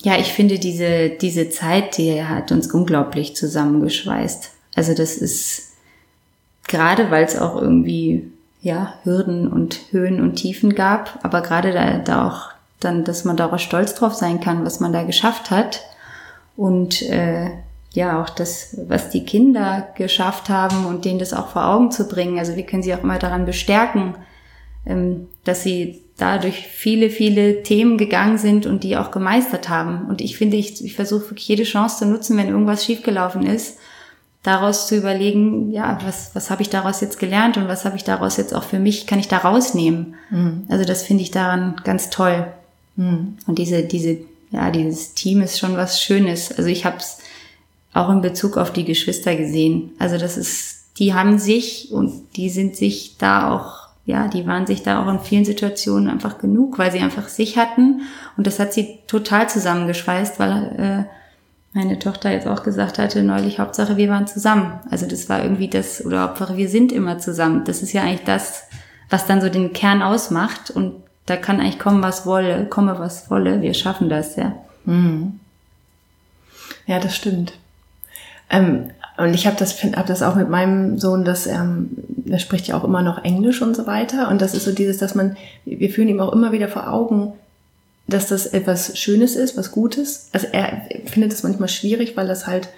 Ja, 0.01 0.17
ich 0.17 0.33
finde 0.33 0.57
diese, 0.57 1.09
diese 1.09 1.51
Zeit, 1.51 1.99
die 1.99 2.23
hat 2.23 2.51
uns 2.51 2.73
unglaublich 2.73 3.35
zusammengeschweißt. 3.35 4.49
Also 4.73 4.95
das 4.95 5.15
ist 5.15 5.73
gerade, 6.67 7.11
weil 7.11 7.25
es 7.25 7.37
auch 7.37 7.61
irgendwie, 7.61 8.31
ja, 8.63 8.95
Hürden 9.03 9.47
und 9.47 9.81
Höhen 9.91 10.19
und 10.19 10.33
Tiefen 10.33 10.73
gab, 10.73 11.19
aber 11.21 11.41
gerade 11.41 11.73
da, 11.73 11.99
da 11.99 12.27
auch 12.27 12.49
dann, 12.79 13.03
dass 13.03 13.23
man 13.23 13.37
darauf 13.37 13.59
stolz 13.59 13.93
drauf 13.93 14.15
sein 14.15 14.39
kann, 14.39 14.65
was 14.65 14.79
man 14.79 14.93
da 14.93 15.03
geschafft 15.03 15.51
hat 15.51 15.83
und 16.55 17.01
äh, 17.03 17.49
ja 17.93 18.21
auch 18.21 18.29
das, 18.29 18.77
was 18.87 19.09
die 19.09 19.23
Kinder 19.23 19.87
geschafft 19.95 20.49
haben 20.49 20.85
und 20.85 21.05
denen 21.05 21.19
das 21.19 21.33
auch 21.33 21.49
vor 21.49 21.65
Augen 21.65 21.91
zu 21.91 22.07
bringen. 22.07 22.39
Also 22.39 22.55
wir 22.55 22.65
können 22.65 22.83
sie 22.83 22.93
auch 22.93 23.03
immer 23.03 23.19
daran 23.19 23.45
bestärken, 23.45 24.15
ähm, 24.85 25.27
dass 25.43 25.63
sie 25.63 26.01
dadurch 26.17 26.67
viele, 26.67 27.09
viele 27.09 27.63
Themen 27.63 27.97
gegangen 27.97 28.37
sind 28.37 28.65
und 28.65 28.83
die 28.83 28.97
auch 28.97 29.11
gemeistert 29.11 29.69
haben. 29.69 30.07
Und 30.07 30.21
ich 30.21 30.37
finde, 30.37 30.57
ich, 30.57 30.83
ich 30.83 30.95
versuche 30.95 31.31
wirklich 31.31 31.47
jede 31.47 31.63
Chance 31.63 31.99
zu 31.99 32.05
nutzen, 32.05 32.37
wenn 32.37 32.49
irgendwas 32.49 32.85
schiefgelaufen 32.85 33.45
ist, 33.45 33.77
daraus 34.43 34.87
zu 34.87 34.97
überlegen, 34.97 35.71
ja, 35.71 35.97
was, 36.03 36.31
was 36.33 36.51
habe 36.51 36.61
ich 36.61 36.69
daraus 36.69 37.01
jetzt 37.01 37.19
gelernt 37.19 37.57
und 37.57 37.67
was 37.67 37.85
habe 37.85 37.95
ich 37.95 38.03
daraus 38.03 38.37
jetzt 38.37 38.53
auch 38.53 38.63
für 38.63 38.79
mich, 38.79 39.07
kann 39.07 39.19
ich 39.19 39.27
da 39.27 39.37
rausnehmen. 39.37 40.15
Mhm. 40.29 40.65
Also 40.69 40.85
das 40.85 41.03
finde 41.03 41.23
ich 41.23 41.31
daran 41.31 41.75
ganz 41.83 42.09
toll. 42.09 42.47
Mhm. 42.95 43.37
Und 43.47 43.57
diese, 43.57 43.83
diese 43.83 44.17
ja, 44.53 44.69
dieses 44.69 45.15
Team 45.15 45.41
ist 45.41 45.59
schon 45.59 45.75
was 45.75 46.01
Schönes. 46.01 46.51
Also 46.51 46.69
ich 46.69 46.85
habe 46.85 46.97
es 46.97 47.17
auch 47.93 48.09
in 48.09 48.21
Bezug 48.21 48.57
auf 48.57 48.71
die 48.71 48.85
Geschwister 48.85 49.35
gesehen. 49.35 49.91
Also 49.99 50.17
das 50.17 50.37
ist, 50.37 50.85
die 50.97 51.13
haben 51.13 51.39
sich 51.39 51.91
und 51.91 52.35
die 52.35 52.49
sind 52.49 52.75
sich 52.75 53.17
da 53.17 53.51
auch, 53.51 53.87
ja, 54.05 54.27
die 54.27 54.45
waren 54.45 54.67
sich 54.67 54.83
da 54.83 55.03
auch 55.03 55.11
in 55.11 55.19
vielen 55.19 55.43
Situationen 55.43 56.07
einfach 56.07 56.37
genug, 56.37 56.77
weil 56.77 56.91
sie 56.91 56.99
einfach 56.99 57.29
sich 57.29 57.57
hatten 57.57 58.01
und 58.37 58.45
das 58.47 58.59
hat 58.59 58.73
sie 58.73 58.99
total 59.07 59.49
zusammengeschweißt, 59.49 60.39
weil 60.39 61.07
meine 61.73 61.97
Tochter 61.97 62.31
jetzt 62.31 62.47
auch 62.47 62.61
gesagt 62.61 62.99
hatte 62.99 63.23
neulich, 63.23 63.57
Hauptsache 63.57 63.97
wir 63.97 64.09
waren 64.09 64.27
zusammen. 64.27 64.79
Also 64.91 65.07
das 65.07 65.27
war 65.29 65.41
irgendwie 65.41 65.67
das, 65.67 66.05
oder 66.05 66.21
Hauptsache 66.21 66.57
wir 66.57 66.69
sind 66.69 66.91
immer 66.91 67.17
zusammen. 67.17 67.63
Das 67.65 67.81
ist 67.81 67.93
ja 67.93 68.03
eigentlich 68.03 68.23
das, 68.25 68.65
was 69.09 69.25
dann 69.25 69.41
so 69.41 69.49
den 69.49 69.73
Kern 69.73 70.03
ausmacht. 70.03 70.69
Und 70.69 71.01
da 71.25 71.37
kann 71.37 71.59
eigentlich 71.59 71.79
kommen, 71.79 72.03
was 72.03 72.25
wolle, 72.25 72.65
komme, 72.65 72.99
was 72.99 73.29
wolle. 73.29 73.61
Wir 73.61 73.73
schaffen 73.73 74.09
das, 74.09 74.35
ja. 74.35 74.53
Mhm. 74.85 75.39
Ja, 76.85 76.99
das 76.99 77.15
stimmt. 77.15 77.53
Ähm, 78.49 78.91
und 79.17 79.33
ich 79.33 79.45
habe 79.45 79.55
das, 79.57 79.81
hab 79.83 80.07
das 80.07 80.23
auch 80.23 80.35
mit 80.35 80.49
meinem 80.49 80.97
Sohn, 80.97 81.23
dass 81.23 81.47
ähm, 81.47 81.89
der 82.07 82.39
spricht 82.39 82.67
ja 82.67 82.77
auch 82.77 82.83
immer 82.83 83.01
noch 83.01 83.23
Englisch 83.23 83.61
und 83.61 83.75
so 83.75 83.85
weiter. 83.85 84.29
Und 84.29 84.41
das 84.41 84.53
ist 84.53 84.65
so 84.65 84.71
dieses, 84.71 84.97
dass 84.97 85.15
man, 85.15 85.37
wir 85.65 85.89
führen 85.89 86.07
ihm 86.07 86.19
auch 86.19 86.33
immer 86.33 86.51
wieder 86.51 86.67
vor 86.67 86.91
Augen, 86.91 87.33
dass 88.07 88.27
das 88.27 88.47
etwas 88.47 88.97
Schönes 88.97 89.35
ist, 89.35 89.55
was 89.55 89.71
Gutes. 89.71 90.29
Also 90.33 90.47
er 90.51 90.87
findet 91.05 91.31
es 91.31 91.43
manchmal 91.43 91.69
schwierig, 91.69 92.17
weil 92.17 92.27
das 92.27 92.47
halt 92.47 92.69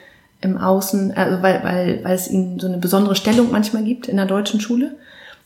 im 0.41 0.57
Außen, 0.57 1.13
also 1.15 1.41
weil, 1.41 1.63
weil, 1.63 2.03
weil 2.03 2.15
es 2.15 2.27
ihm 2.27 2.59
so 2.59 2.67
eine 2.67 2.77
besondere 2.77 3.15
Stellung 3.15 3.51
manchmal 3.51 3.83
gibt 3.83 4.07
in 4.07 4.17
der 4.17 4.25
deutschen 4.25 4.61
Schule. 4.61 4.95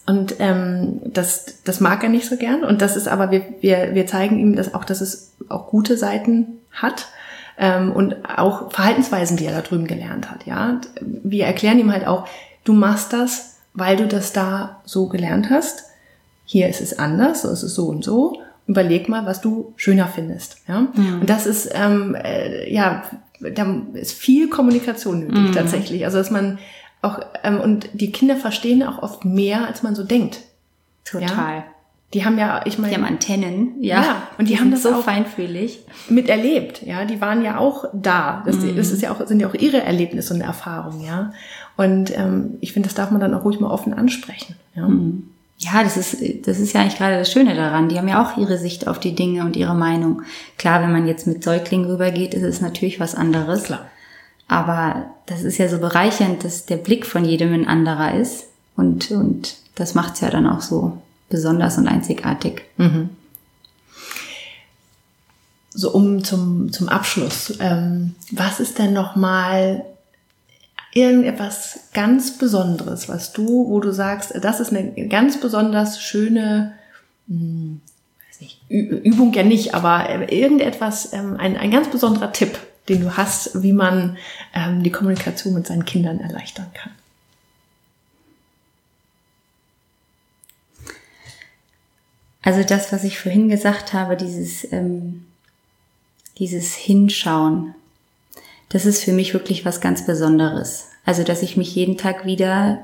Und 0.10 0.38
ähm, 0.39 1.01
das, 1.05 1.62
das 1.64 1.80
mag 1.82 2.01
er 2.03 2.10
nicht 2.10 2.28
so 2.28 2.36
gern. 2.36 2.64
Und 2.64 2.82
das 2.82 2.95
ist 2.95 3.07
aber, 3.07 3.30
wir, 3.30 3.43
wir, 3.62 3.93
wir 3.93 4.07
zeigen 4.07 4.39
ihm 4.39 4.55
dass 4.55 4.74
auch, 4.74 4.84
dass 4.84 5.01
es 5.01 5.34
auch 5.49 5.68
gute 5.68 5.97
Seiten 5.97 6.60
hat. 6.72 7.10
Ähm, 7.60 7.91
und 7.91 8.16
auch 8.28 8.72
Verhaltensweisen, 8.72 9.38
die 9.38 9.45
er 9.45 9.53
da 9.53 9.62
drüben 9.62 9.86
gelernt 9.86 10.32
hat. 10.32 10.47
Ja, 10.47 10.82
Wir 11.01 11.45
erklären 11.45 11.78
ihm 11.78 11.91
halt 11.91 12.07
auch, 12.07 12.28
du 12.64 12.74
machst 12.74 13.14
das, 13.14 13.57
weil 13.74 13.97
du 13.97 14.07
das 14.07 14.34
da 14.34 14.82
so 14.84 15.10
gelernt 15.10 15.51
hast. 15.51 15.84
Hier 16.43 16.70
ist 16.70 16.82
es 16.82 16.97
anders, 16.97 17.43
so 17.43 17.51
ist 17.51 17.62
es 17.62 17.76
so 17.76 17.86
und 17.86 18.03
so 18.03 18.41
überleg 18.66 19.10
mal, 19.10 19.26
was 19.26 19.41
du 19.41 19.74
schöner 19.78 20.07
findest. 20.07 20.57
Ja? 20.68 20.88
Mhm. 20.93 21.22
Und 21.22 21.30
das 21.30 21.47
ist, 21.47 21.70
ähm, 21.74 22.16
äh, 22.16 22.72
ja, 22.72 23.03
da 23.39 23.82
ist 23.93 24.14
viel 24.14 24.47
Kommunikation 24.47 25.22
nötig 25.22 25.39
mhm. 25.39 25.53
tatsächlich. 25.53 26.05
Also 26.05 26.20
dass 26.20 26.30
man 26.30 26.60
auch, 27.02 27.20
ähm, 27.43 27.60
und 27.60 27.89
die 27.93 28.12
Kinder 28.12 28.36
verstehen 28.36 28.84
auch 28.84 29.02
oft 29.02 29.26
mehr, 29.26 29.68
als 29.68 29.84
man 29.84 29.95
so 29.95 30.04
denkt. 30.04 30.39
Total. 31.06 31.58
Ja? 31.58 31.64
Die 32.14 32.26
haben 32.26 32.39
ja, 32.39 32.62
ich 32.66 32.80
meine. 32.80 32.93
Die 32.93 33.00
haben 33.00 33.08
Antennen, 33.08 33.76
ja. 33.82 34.02
ja 34.02 34.24
und 34.38 34.50
die, 34.50 34.54
die 34.54 34.60
haben 34.60 34.72
das 34.72 34.84
so 34.84 34.89
auch 34.89 35.04
feinfühlig 35.04 35.80
miterlebt, 36.10 36.82
ja. 36.82 37.06
Die 37.06 37.22
waren 37.22 37.43
ja 37.43 37.60
auch 37.60 37.86
da. 37.93 38.41
Das, 38.45 38.58
mhm. 38.58 38.76
das 38.76 38.91
ist 38.91 39.04
ja 39.04 39.12
auch, 39.12 39.26
sind 39.28 39.39
ja 39.39 39.47
auch 39.47 39.54
ihre 39.54 39.84
Erlebnisse 39.84 40.34
und 40.34 40.41
Erfahrungen, 40.41 41.06
ja. 41.06 41.34
Und 41.78 42.16
ähm, 42.18 42.58
ich 42.62 42.74
finde, 42.74 42.89
das 42.89 42.95
darf 42.95 43.12
man 43.12 43.22
dann 43.22 43.34
auch 43.36 43.45
ruhig 43.45 43.60
mal 43.60 43.70
offen 43.70 43.93
ansprechen, 43.93 44.56
ja. 44.76 44.88
Mhm. 44.88 45.30
Ja, 45.62 45.84
das 45.84 45.97
ist, 45.97 46.47
das 46.47 46.58
ist 46.58 46.72
ja 46.72 46.82
eigentlich 46.82 46.97
gerade 46.97 47.18
das 47.18 47.30
Schöne 47.30 47.54
daran. 47.54 47.89
Die 47.89 47.97
haben 47.97 48.08
ja 48.08 48.24
auch 48.24 48.38
ihre 48.38 48.58
Sicht 48.58 48.88
auf 48.88 48.97
die 48.97 49.14
Dinge 49.14 49.43
und 49.43 49.58
ihre 49.58 49.76
Meinung. 49.76 50.22
Klar, 50.58 50.82
wenn 50.82 50.91
man 50.93 51.06
jetzt 51.06 51.28
mit 51.28 51.43
Säuglingen 51.43 51.91
rübergeht, 51.91 52.34
ist 52.34 52.43
es 52.43 52.62
natürlich 52.62 53.02
was 53.02 53.14
anderes. 53.14 53.64
Klar. 53.64 53.89
Aber 54.50 55.06
das 55.28 55.43
ist 55.43 55.60
ja 55.60 55.70
so 55.70 55.78
bereichernd, 55.78 56.43
dass 56.43 56.66
der 56.66 56.78
Blick 56.78 57.06
von 57.06 57.24
jedem 57.24 57.54
ein 57.54 57.68
anderer 57.68 58.16
ist. 58.16 58.47
Und, 58.76 59.12
und 59.12 59.56
das 59.76 59.93
macht 59.93 60.16
es 60.16 60.22
ja 60.22 60.30
dann 60.30 60.47
auch 60.47 60.62
so 60.62 60.97
besonders 61.30 61.78
und 61.78 61.88
einzigartig. 61.88 62.64
Mhm. 62.78 63.12
So 65.70 65.91
um 65.93 66.24
zum, 66.24 66.74
zum 66.74 66.89
Abschluss. 66.89 67.58
Ähm, 67.60 68.16
was 68.32 68.60
ist 68.60 68.80
denn 68.80 68.91
nochmal 68.91 69.86
irgendetwas 70.93 71.82
ganz 71.93 72.39
Besonderes, 72.39 73.08
was 73.08 73.32
du, 73.34 73.70
wo 73.70 73.80
du 73.80 73.91
sagst, 73.91 74.34
das 74.41 74.60
ist 74.60 74.74
eine 74.74 75.08
ganz 75.08 75.39
besonders 75.39 76.02
schöne, 76.02 76.74
hm, 77.28 77.82
weiß 78.28 78.41
nicht, 78.41 78.62
Übung 78.70 79.32
ja 79.34 79.43
nicht, 79.43 79.76
aber 79.76 80.10
äh, 80.10 80.36
irgendetwas, 80.36 81.14
ähm, 81.14 81.36
ein, 81.38 81.56
ein 81.56 81.70
ganz 81.70 81.89
besonderer 81.89 82.32
Tipp, 82.32 82.58
den 82.90 83.02
du 83.02 83.16
hast, 83.16 83.62
wie 83.62 83.74
man 83.74 84.18
ähm, 84.54 84.84
die 84.84 84.92
Kommunikation 84.92 85.54
mit 85.54 85.68
seinen 85.68 85.86
Kindern 85.86 86.20
erleichtern 86.20 86.72
kann. 86.74 86.92
Also 92.42 92.64
das, 92.64 92.92
was 92.92 93.04
ich 93.04 93.20
vorhin 93.20 93.50
gesagt 93.50 93.94
habe, 93.94 94.18
dieses, 94.18 94.72
ähm, 94.72 95.26
dieses 96.38 96.74
Hinschauen, 96.74 97.76
das 98.70 98.86
ist 98.86 99.04
für 99.04 99.12
mich 99.12 99.34
wirklich 99.34 99.66
was 99.66 99.82
ganz 99.82 100.06
Besonderes. 100.06 100.88
Also, 101.06 101.24
dass 101.24 101.42
ich 101.42 101.58
mich 101.58 101.76
jeden 101.76 101.98
Tag 101.98 102.26
wieder 102.26 102.80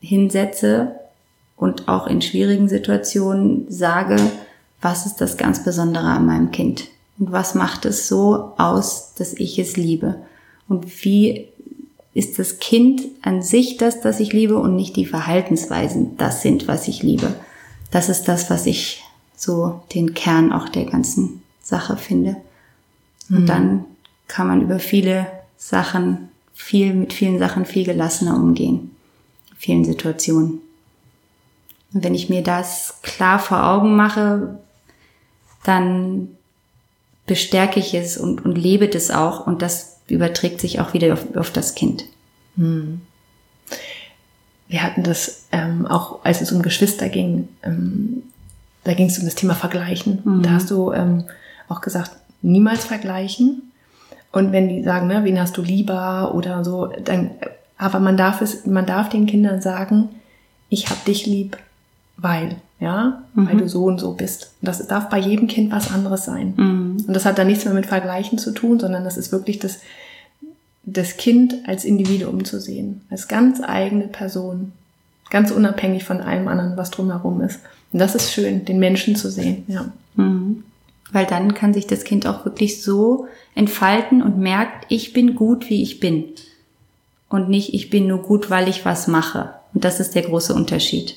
hinsetze 0.00 0.98
und 1.56 1.88
auch 1.88 2.06
in 2.06 2.22
schwierigen 2.22 2.68
Situationen 2.68 3.70
sage, 3.70 4.16
was 4.80 5.04
ist 5.04 5.20
das 5.20 5.36
ganz 5.36 5.62
Besondere 5.62 6.06
an 6.06 6.24
meinem 6.24 6.50
Kind? 6.50 6.88
Und 7.20 7.32
was 7.32 7.54
macht 7.54 7.84
es 7.84 8.08
so 8.08 8.54
aus, 8.56 9.12
dass 9.14 9.34
ich 9.34 9.58
es 9.58 9.76
liebe? 9.76 10.16
Und 10.68 11.04
wie 11.04 11.48
ist 12.14 12.38
das 12.38 12.58
Kind 12.58 13.02
an 13.20 13.42
sich 13.42 13.76
das, 13.76 14.00
das 14.00 14.20
ich 14.20 14.32
liebe 14.32 14.56
und 14.56 14.74
nicht 14.74 14.96
die 14.96 15.04
Verhaltensweisen 15.04 16.16
das 16.16 16.40
sind, 16.40 16.66
was 16.66 16.88
ich 16.88 17.02
liebe? 17.02 17.34
Das 17.90 18.08
ist 18.08 18.24
das, 18.24 18.48
was 18.48 18.64
ich 18.64 19.04
so 19.36 19.82
den 19.94 20.14
Kern 20.14 20.50
auch 20.50 20.70
der 20.70 20.86
ganzen 20.86 21.42
Sache 21.62 21.98
finde. 21.98 22.36
Und 23.28 23.42
mhm. 23.42 23.46
dann 23.46 23.84
kann 24.26 24.46
man 24.46 24.62
über 24.62 24.78
viele 24.78 25.26
Sachen, 25.58 26.30
viel, 26.54 26.94
mit 26.94 27.12
vielen 27.12 27.38
Sachen 27.38 27.66
viel 27.66 27.84
gelassener 27.84 28.36
umgehen. 28.36 28.96
In 29.50 29.56
vielen 29.58 29.84
Situationen. 29.84 30.60
Und 31.92 32.02
wenn 32.02 32.14
ich 32.14 32.30
mir 32.30 32.42
das 32.42 32.94
klar 33.02 33.38
vor 33.38 33.66
Augen 33.66 33.94
mache, 33.94 34.58
dann 35.64 36.28
bestärke 37.30 37.78
ich 37.78 37.94
es 37.94 38.18
und, 38.18 38.44
und 38.44 38.58
lebe 38.58 38.88
das 38.88 39.12
auch 39.12 39.46
und 39.46 39.62
das 39.62 40.00
überträgt 40.08 40.60
sich 40.60 40.80
auch 40.80 40.94
wieder 40.94 41.12
auf, 41.12 41.36
auf 41.36 41.52
das 41.52 41.76
Kind. 41.76 42.06
Hm. 42.56 43.02
Wir 44.66 44.82
hatten 44.82 45.04
das 45.04 45.44
ähm, 45.52 45.86
auch, 45.86 46.24
als 46.24 46.40
es 46.40 46.50
um 46.50 46.60
Geschwister 46.60 47.08
ging, 47.08 47.48
ähm, 47.62 48.24
da 48.82 48.94
ging 48.94 49.06
es 49.06 49.18
um 49.20 49.26
das 49.26 49.36
Thema 49.36 49.54
Vergleichen. 49.54 50.18
Mhm. 50.24 50.42
Da 50.42 50.50
hast 50.50 50.72
du 50.72 50.92
ähm, 50.92 51.24
auch 51.68 51.80
gesagt, 51.80 52.10
niemals 52.42 52.84
vergleichen. 52.84 53.70
Und 54.32 54.50
wenn 54.50 54.68
die 54.68 54.82
sagen, 54.82 55.06
ne, 55.06 55.22
wen 55.22 55.38
hast 55.38 55.56
du 55.56 55.62
lieber 55.62 56.34
oder 56.34 56.64
so, 56.64 56.86
dann, 57.04 57.30
aber 57.78 58.00
man 58.00 58.16
darf 58.16 58.40
es, 58.40 58.66
man 58.66 58.86
darf 58.86 59.08
den 59.08 59.26
Kindern 59.26 59.60
sagen, 59.60 60.08
ich 60.68 60.90
hab 60.90 61.04
dich 61.04 61.26
lieb, 61.26 61.58
weil, 62.16 62.56
ja, 62.80 63.22
mhm. 63.34 63.48
weil 63.48 63.56
du 63.58 63.68
so 63.68 63.84
und 63.84 64.00
so 64.00 64.14
bist. 64.14 64.54
Und 64.60 64.66
das 64.66 64.84
darf 64.88 65.08
bei 65.08 65.18
jedem 65.18 65.46
Kind 65.46 65.70
was 65.70 65.92
anderes 65.92 66.24
sein. 66.24 66.54
Mhm. 66.56 66.79
Und 67.06 67.14
das 67.14 67.24
hat 67.24 67.38
dann 67.38 67.46
nichts 67.46 67.64
mehr 67.64 67.74
mit 67.74 67.86
Vergleichen 67.86 68.38
zu 68.38 68.52
tun, 68.52 68.80
sondern 68.80 69.04
das 69.04 69.16
ist 69.16 69.32
wirklich 69.32 69.58
das, 69.58 69.80
das 70.84 71.16
Kind 71.16 71.54
als 71.66 71.84
Individuum 71.84 72.44
zu 72.44 72.60
sehen, 72.60 73.02
als 73.10 73.28
ganz 73.28 73.60
eigene 73.62 74.08
Person, 74.08 74.72
ganz 75.30 75.50
unabhängig 75.50 76.04
von 76.04 76.20
allem 76.20 76.48
anderen, 76.48 76.76
was 76.76 76.90
drumherum 76.90 77.40
ist. 77.40 77.60
Und 77.92 77.98
das 77.98 78.14
ist 78.14 78.32
schön, 78.32 78.64
den 78.64 78.78
Menschen 78.78 79.16
zu 79.16 79.30
sehen, 79.30 79.64
ja. 79.68 79.92
Mhm. 80.16 80.64
Weil 81.12 81.26
dann 81.26 81.54
kann 81.54 81.74
sich 81.74 81.88
das 81.88 82.04
Kind 82.04 82.26
auch 82.26 82.44
wirklich 82.44 82.82
so 82.82 83.26
entfalten 83.56 84.22
und 84.22 84.38
merkt, 84.38 84.86
ich 84.88 85.12
bin 85.12 85.34
gut, 85.34 85.68
wie 85.68 85.82
ich 85.82 85.98
bin. 85.98 86.24
Und 87.28 87.48
nicht, 87.48 87.74
ich 87.74 87.90
bin 87.90 88.06
nur 88.06 88.22
gut, 88.22 88.48
weil 88.48 88.68
ich 88.68 88.84
was 88.84 89.08
mache. 89.08 89.54
Und 89.74 89.84
das 89.84 89.98
ist 89.98 90.14
der 90.14 90.22
große 90.22 90.54
Unterschied. 90.54 91.16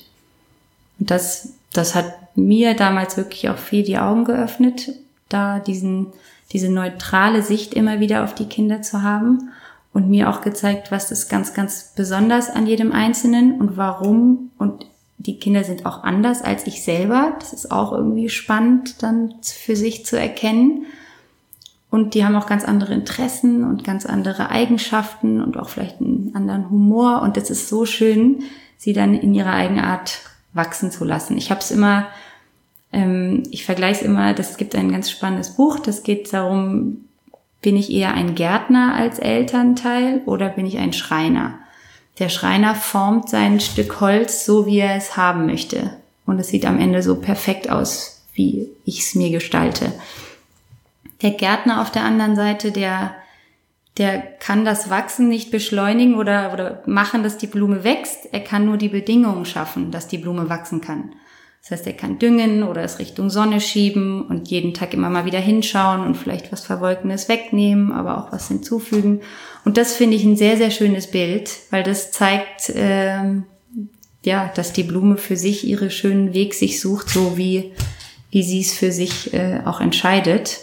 Und 0.98 1.10
das, 1.10 1.50
das 1.72 1.94
hat 1.94 2.12
mir 2.36 2.74
damals 2.74 3.16
wirklich 3.16 3.48
auch 3.48 3.58
viel 3.58 3.84
die 3.84 3.98
Augen 3.98 4.24
geöffnet, 4.24 4.92
da 5.28 5.58
diesen, 5.58 6.08
diese 6.52 6.70
neutrale 6.70 7.42
Sicht 7.42 7.74
immer 7.74 8.00
wieder 8.00 8.24
auf 8.24 8.34
die 8.34 8.48
Kinder 8.48 8.82
zu 8.82 9.02
haben 9.02 9.50
und 9.92 10.10
mir 10.10 10.28
auch 10.28 10.40
gezeigt, 10.40 10.90
was 10.90 11.10
ist 11.10 11.28
ganz, 11.28 11.54
ganz 11.54 11.92
besonders 11.96 12.50
an 12.50 12.66
jedem 12.66 12.92
Einzelnen 12.92 13.60
und 13.60 13.76
warum 13.76 14.50
und 14.58 14.86
die 15.18 15.38
Kinder 15.38 15.64
sind 15.64 15.86
auch 15.86 16.02
anders 16.02 16.42
als 16.42 16.66
ich 16.66 16.82
selber. 16.82 17.34
Das 17.38 17.52
ist 17.52 17.70
auch 17.70 17.92
irgendwie 17.92 18.28
spannend 18.28 19.02
dann 19.02 19.34
für 19.42 19.76
sich 19.76 20.04
zu 20.04 20.18
erkennen. 20.18 20.86
Und 21.90 22.14
die 22.14 22.24
haben 22.24 22.36
auch 22.36 22.46
ganz 22.46 22.64
andere 22.64 22.92
Interessen 22.92 23.64
und 23.64 23.84
ganz 23.84 24.04
andere 24.04 24.50
Eigenschaften 24.50 25.40
und 25.40 25.56
auch 25.56 25.68
vielleicht 25.68 26.00
einen 26.00 26.32
anderen 26.34 26.68
Humor. 26.68 27.22
Und 27.22 27.36
es 27.36 27.50
ist 27.50 27.68
so 27.68 27.86
schön, 27.86 28.42
sie 28.76 28.92
dann 28.92 29.14
in 29.14 29.32
ihrer 29.32 29.52
Eigenart 29.52 30.18
wachsen 30.52 30.90
zu 30.90 31.04
lassen. 31.04 31.38
Ich 31.38 31.50
habe 31.50 31.60
es 31.60 31.70
immer, 31.70 32.06
ich 33.50 33.64
vergleiche 33.64 34.00
es 34.00 34.06
immer, 34.06 34.34
das 34.34 34.56
gibt 34.56 34.74
ein 34.76 34.92
ganz 34.92 35.10
spannendes 35.10 35.56
Buch, 35.56 35.78
das 35.80 36.02
geht 36.02 36.32
darum, 36.32 37.04
bin 37.60 37.76
ich 37.76 37.90
eher 37.90 38.14
ein 38.14 38.34
Gärtner 38.34 38.94
als 38.94 39.18
Elternteil 39.18 40.20
oder 40.26 40.50
bin 40.50 40.66
ich 40.66 40.78
ein 40.78 40.92
Schreiner? 40.92 41.58
Der 42.18 42.28
Schreiner 42.28 42.74
formt 42.74 43.28
sein 43.28 43.58
Stück 43.58 44.00
Holz 44.00 44.44
so, 44.44 44.66
wie 44.66 44.78
er 44.78 44.96
es 44.96 45.16
haben 45.16 45.46
möchte. 45.46 45.96
Und 46.26 46.38
es 46.38 46.48
sieht 46.48 46.66
am 46.66 46.78
Ende 46.78 47.02
so 47.02 47.16
perfekt 47.16 47.68
aus, 47.68 48.24
wie 48.34 48.68
ich 48.84 49.00
es 49.00 49.14
mir 49.14 49.30
gestalte. 49.30 49.92
Der 51.22 51.32
Gärtner 51.32 51.80
auf 51.80 51.90
der 51.90 52.04
anderen 52.04 52.36
Seite, 52.36 52.70
der, 52.70 53.14
der 53.98 54.20
kann 54.20 54.64
das 54.64 54.90
Wachsen 54.90 55.28
nicht 55.28 55.50
beschleunigen 55.50 56.14
oder, 56.14 56.52
oder 56.52 56.82
machen, 56.86 57.22
dass 57.22 57.38
die 57.38 57.46
Blume 57.46 57.82
wächst. 57.82 58.28
Er 58.32 58.40
kann 58.40 58.66
nur 58.66 58.76
die 58.76 58.88
Bedingungen 58.88 59.44
schaffen, 59.44 59.90
dass 59.90 60.06
die 60.06 60.18
Blume 60.18 60.48
wachsen 60.48 60.80
kann. 60.80 61.14
Das 61.64 61.78
heißt, 61.78 61.86
er 61.86 61.94
kann 61.94 62.18
düngen 62.18 62.62
oder 62.62 62.82
es 62.82 62.98
Richtung 62.98 63.30
Sonne 63.30 63.58
schieben 63.58 64.26
und 64.26 64.48
jeden 64.48 64.74
Tag 64.74 64.92
immer 64.92 65.08
mal 65.08 65.24
wieder 65.24 65.40
hinschauen 65.40 66.02
und 66.02 66.14
vielleicht 66.14 66.52
was 66.52 66.66
Verwolkenes 66.66 67.30
wegnehmen, 67.30 67.90
aber 67.90 68.18
auch 68.18 68.32
was 68.32 68.48
hinzufügen. 68.48 69.22
Und 69.64 69.78
das 69.78 69.94
finde 69.94 70.14
ich 70.14 70.24
ein 70.24 70.36
sehr, 70.36 70.58
sehr 70.58 70.70
schönes 70.70 71.10
Bild, 71.10 71.50
weil 71.70 71.82
das 71.82 72.12
zeigt, 72.12 72.70
ähm, 72.74 73.44
ja, 74.22 74.52
dass 74.54 74.74
die 74.74 74.82
Blume 74.82 75.16
für 75.16 75.36
sich 75.36 75.66
ihren 75.66 75.90
schönen 75.90 76.34
Weg 76.34 76.52
sich 76.52 76.80
sucht, 76.80 77.08
so 77.08 77.38
wie, 77.38 77.72
wie 78.30 78.42
sie 78.42 78.60
es 78.60 78.74
für 78.74 78.92
sich 78.92 79.32
äh, 79.32 79.60
auch 79.64 79.80
entscheidet. 79.80 80.60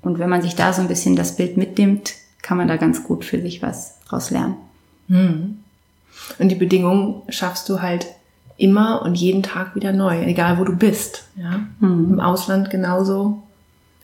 Und 0.00 0.18
wenn 0.18 0.30
man 0.30 0.40
sich 0.40 0.54
da 0.54 0.72
so 0.72 0.80
ein 0.80 0.88
bisschen 0.88 1.16
das 1.16 1.36
Bild 1.36 1.58
mitnimmt, 1.58 2.14
kann 2.40 2.56
man 2.56 2.68
da 2.68 2.78
ganz 2.78 3.04
gut 3.04 3.26
für 3.26 3.42
sich 3.42 3.60
was 3.60 4.00
draus 4.08 4.30
lernen. 4.30 4.56
Hm. 5.08 5.58
Und 6.38 6.48
die 6.48 6.54
Bedingungen 6.54 7.20
schaffst 7.28 7.68
du 7.68 7.82
halt 7.82 8.06
immer 8.56 9.02
und 9.02 9.14
jeden 9.14 9.42
Tag 9.42 9.74
wieder 9.74 9.92
neu, 9.92 10.22
egal 10.22 10.58
wo 10.58 10.64
du 10.64 10.76
bist. 10.76 11.24
Ja? 11.36 11.60
Mhm. 11.80 12.14
Im 12.14 12.20
Ausland 12.20 12.70
genauso 12.70 13.42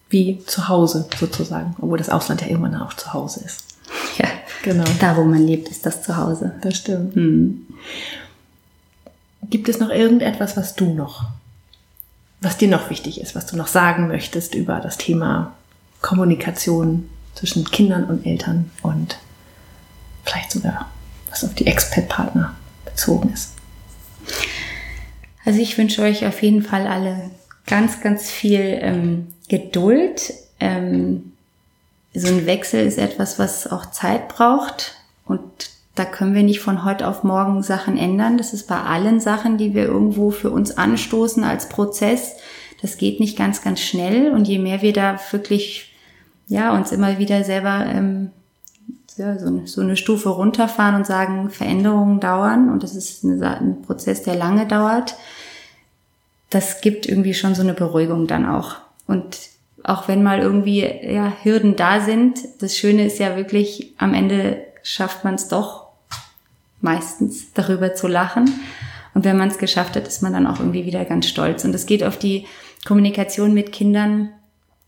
wie 0.09 0.42
zu 0.44 0.68
Hause 0.68 1.09
sozusagen, 1.18 1.76
obwohl 1.80 1.98
das 1.98 2.11
Ausland 2.11 2.42
ja 2.42 2.48
irgendwann 2.48 2.74
auch 2.74 2.94
zu 2.94 3.12
Hause 3.12 3.44
ist. 3.44 3.64
Ja, 4.18 4.28
genau. 4.62 4.84
Da, 4.98 5.16
wo 5.16 5.24
man 5.24 5.46
lebt, 5.46 5.68
ist 5.68 5.86
das 5.86 6.03
zu 6.03 6.16
Hause. 6.16 6.53
Das 6.62 6.76
stimmt. 6.76 7.16
Mhm. 7.16 7.66
Gibt 9.48 9.68
es 9.68 9.80
noch 9.80 9.88
irgendetwas, 9.88 10.57
was 10.57 10.74
du 10.74 10.92
noch, 10.92 11.24
was 12.40 12.59
dir 12.59 12.68
noch 12.68 12.90
wichtig 12.90 13.20
ist, 13.20 13.34
was 13.34 13.46
du 13.46 13.57
noch 13.57 13.66
sagen 13.66 14.09
möchtest 14.09 14.55
über 14.55 14.80
das 14.80 14.98
Thema 14.98 15.55
Kommunikation 16.03 17.09
zwischen 17.34 17.64
Kindern 17.64 18.05
und 18.05 18.26
Eltern 18.26 18.70
und 18.82 19.18
vielleicht 20.24 20.53
sogar 20.53 20.88
was 21.30 21.44
auf 21.44 21.55
die 21.55 21.66
Expat-Partner 21.66 22.55
bezogen 22.84 23.32
ist? 23.32 23.53
Also 25.44 25.60
ich 25.60 25.76
wünsche 25.78 26.02
euch 26.02 26.26
auf 26.26 26.42
jeden 26.42 26.62
Fall 26.62 26.86
alle 26.86 27.30
ganz, 27.66 28.00
ganz 28.00 28.30
viel 28.30 28.78
ähm, 28.80 29.28
Geduld. 29.48 30.32
Ähm, 30.58 31.32
so 32.12 32.28
ein 32.28 32.46
Wechsel 32.46 32.84
ist 32.86 32.98
etwas, 32.98 33.38
was 33.38 33.70
auch 33.70 33.90
Zeit 33.90 34.28
braucht 34.28 34.96
und 35.24 35.70
da 35.94 36.04
können 36.04 36.34
wir 36.34 36.42
nicht 36.42 36.60
von 36.60 36.84
heute 36.84 37.06
auf 37.06 37.24
morgen 37.24 37.62
Sachen 37.62 37.98
ändern. 37.98 38.38
Das 38.38 38.54
ist 38.54 38.66
bei 38.66 38.80
allen 38.80 39.20
Sachen, 39.20 39.58
die 39.58 39.74
wir 39.74 39.84
irgendwo 39.84 40.30
für 40.30 40.50
uns 40.50 40.78
anstoßen 40.78 41.44
als 41.44 41.68
Prozess. 41.68 42.36
Das 42.80 42.96
geht 42.96 43.20
nicht 43.20 43.36
ganz, 43.36 43.62
ganz 43.62 43.80
schnell 43.80 44.30
und 44.32 44.48
je 44.48 44.58
mehr 44.58 44.82
wir 44.82 44.92
da 44.92 45.20
wirklich 45.30 45.92
ja 46.46 46.74
uns 46.74 46.90
immer 46.92 47.18
wieder 47.18 47.44
selber 47.44 47.86
ähm, 47.86 48.30
ja, 49.20 49.38
so, 49.38 49.46
eine, 49.46 49.66
so 49.66 49.80
eine 49.82 49.96
Stufe 49.96 50.30
runterfahren 50.30 50.94
und 50.96 51.06
sagen, 51.06 51.50
Veränderungen 51.50 52.20
dauern 52.20 52.70
und 52.70 52.82
das 52.82 52.96
ist 52.96 53.22
eine, 53.24 53.58
ein 53.58 53.82
Prozess, 53.82 54.22
der 54.22 54.34
lange 54.34 54.66
dauert, 54.66 55.14
das 56.48 56.80
gibt 56.80 57.06
irgendwie 57.06 57.34
schon 57.34 57.54
so 57.54 57.62
eine 57.62 57.74
Beruhigung 57.74 58.26
dann 58.26 58.46
auch. 58.46 58.76
Und 59.06 59.36
auch 59.84 60.08
wenn 60.08 60.22
mal 60.22 60.40
irgendwie 60.40 60.80
ja, 60.80 61.32
Hürden 61.42 61.76
da 61.76 62.00
sind, 62.00 62.40
das 62.60 62.76
Schöne 62.76 63.06
ist 63.06 63.18
ja 63.18 63.36
wirklich, 63.36 63.94
am 63.98 64.14
Ende 64.14 64.62
schafft 64.82 65.22
man 65.22 65.34
es 65.34 65.48
doch 65.48 65.88
meistens 66.80 67.52
darüber 67.52 67.94
zu 67.94 68.08
lachen. 68.08 68.50
Und 69.14 69.24
wenn 69.24 69.36
man 69.36 69.48
es 69.48 69.58
geschafft 69.58 69.96
hat, 69.96 70.08
ist 70.08 70.22
man 70.22 70.32
dann 70.32 70.46
auch 70.46 70.60
irgendwie 70.60 70.86
wieder 70.86 71.04
ganz 71.04 71.26
stolz. 71.26 71.64
Und 71.64 71.74
es 71.74 71.86
geht 71.86 72.04
auf 72.04 72.18
die 72.18 72.46
Kommunikation 72.86 73.52
mit 73.52 73.70
Kindern 73.70 74.30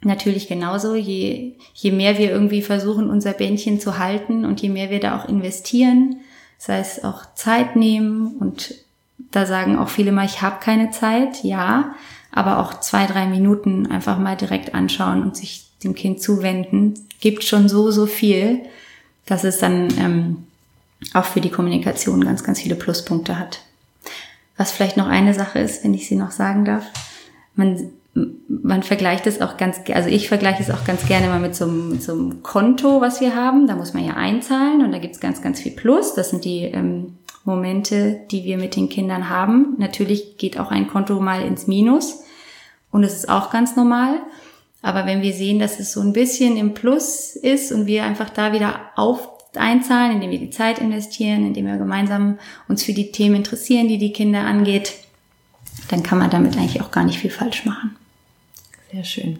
natürlich 0.05 0.49
genauso. 0.49 0.95
Je, 0.95 1.53
je 1.75 1.93
mehr 1.93 2.19
wir 2.19 2.31
irgendwie 2.31 2.63
versuchen, 2.63 3.11
unser 3.11 3.33
Bändchen 3.33 3.81
zu 3.81 3.99
halten 3.99 4.45
und 4.45 4.61
je 4.61 4.69
mehr 4.69 4.91
wir 4.91 5.01
da 5.01 5.19
auch 5.19 5.29
investieren, 5.29 6.17
sei 6.59 6.79
es 6.79 7.03
auch 7.03 7.35
Zeit 7.35 7.77
nehmen 7.77 8.37
und 8.39 8.75
da 9.31 9.47
sagen 9.47 9.79
auch 9.79 9.89
viele 9.89 10.13
mal, 10.13 10.27
ich 10.27 10.43
habe 10.43 10.61
keine 10.61 10.91
Zeit, 10.91 11.43
ja, 11.43 11.95
aber 12.31 12.59
auch 12.59 12.81
zwei, 12.81 13.07
drei 13.07 13.27
Minuten 13.27 13.87
einfach 13.87 14.19
mal 14.19 14.37
direkt 14.37 14.75
anschauen 14.75 15.23
und 15.23 15.37
sich 15.37 15.67
dem 15.85 15.95
Kind 15.95 16.23
zuwenden, 16.23 16.95
gibt 17.21 17.45
schon 17.45 17.69
so, 17.69 17.91
so 17.91 18.07
viel, 18.07 18.61
dass 19.27 19.45
es 19.45 19.59
dann 19.59 19.89
ähm, 19.99 20.47
auch 21.15 21.25
für 21.25 21.41
die 21.41 21.51
Kommunikation 21.51 22.25
ganz, 22.25 22.45
ganz 22.45 22.61
viele 22.61 22.75
Pluspunkte 22.75 23.39
hat. 23.39 23.61
Was 24.57 24.73
vielleicht 24.73 24.97
noch 24.97 25.09
eine 25.09 25.35
Sache 25.35 25.59
ist, 25.59 25.85
wenn 25.85 25.95
ich 25.95 26.07
sie 26.07 26.17
noch 26.17 26.31
sagen 26.31 26.65
darf, 26.65 26.85
man 27.55 27.91
man 28.15 28.83
vergleicht 28.83 29.27
es 29.27 29.41
auch 29.41 29.57
ganz, 29.57 29.81
also 29.93 30.09
ich 30.09 30.29
vergleiche 30.29 30.63
es 30.63 30.71
auch 30.71 30.85
ganz 30.85 31.07
gerne 31.07 31.29
mal 31.29 31.41
mit 31.41 31.55
so, 31.55 31.65
einem, 31.65 31.99
so 32.01 32.13
einem 32.13 32.43
Konto, 32.43 33.01
was 33.01 33.21
wir 33.21 33.35
haben. 33.35 33.67
Da 33.67 33.75
muss 33.75 33.95
man 33.95 34.05
ja 34.05 34.15
einzahlen 34.15 34.85
und 34.85 34.93
da 34.93 34.99
gibt's 34.99 35.21
ganz, 35.21 35.41
ganz 35.41 35.61
viel 35.61 35.73
Plus. 35.73 36.15
Das 36.15 36.31
sind 36.31 36.45
die 36.45 36.65
ähm, 36.65 37.17
Momente, 37.45 38.21
die 38.31 38.45
wir 38.45 38.59
mit 38.59 38.77
den 38.77 38.89
Kindern 38.89 39.31
haben. 39.31 39.75
Natürlich 39.79 40.37
geht 40.37 40.59
auch 40.59 40.71
ein 40.71 40.89
Konto 40.89 41.19
mal 41.21 41.43
ins 41.43 41.67
Minus 41.67 42.23
und 42.91 43.03
es 43.03 43.15
ist 43.15 43.29
auch 43.29 43.51
ganz 43.51 43.77
normal. 43.77 44.21
Aber 44.83 45.07
wenn 45.07 45.23
wir 45.23 45.33
sehen, 45.33 45.59
dass 45.59 45.81
es 45.81 45.93
so 45.93 46.01
ein 46.01 46.13
bisschen 46.13 46.57
im 46.57 46.75
Plus 46.75 47.37
ist 47.37 47.73
und 47.73 47.87
wir 47.87 48.05
einfach 48.05 48.31
da 48.31 48.53
wieder 48.53 48.81
auf 48.97 49.29
einzahlen, 49.55 50.13
indem 50.13 50.31
wir 50.31 50.39
die 50.39 50.51
Zeit 50.51 50.79
investieren, 50.81 51.47
indem 51.47 51.67
wir 51.67 51.77
gemeinsam 51.77 52.39
uns 52.69 52.83
für 52.83 52.93
die 52.93 53.13
Themen 53.13 53.37
interessieren, 53.37 53.89
die 53.89 53.99
die 53.99 54.13
Kinder 54.13 54.41
angeht, 54.41 54.95
dann 55.89 56.03
kann 56.03 56.19
man 56.19 56.31
damit 56.31 56.57
eigentlich 56.57 56.81
auch 56.81 56.91
gar 56.91 57.05
nicht 57.05 57.19
viel 57.19 57.31
falsch 57.31 57.65
machen. 57.65 57.97
Sehr 58.93 59.05
schön. 59.05 59.39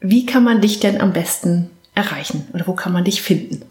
Wie 0.00 0.26
kann 0.26 0.44
man 0.44 0.60
dich 0.60 0.80
denn 0.80 1.00
am 1.00 1.12
besten 1.12 1.70
erreichen 1.94 2.48
oder 2.52 2.66
wo 2.66 2.74
kann 2.74 2.92
man 2.92 3.04
dich 3.04 3.22
finden? 3.22 3.62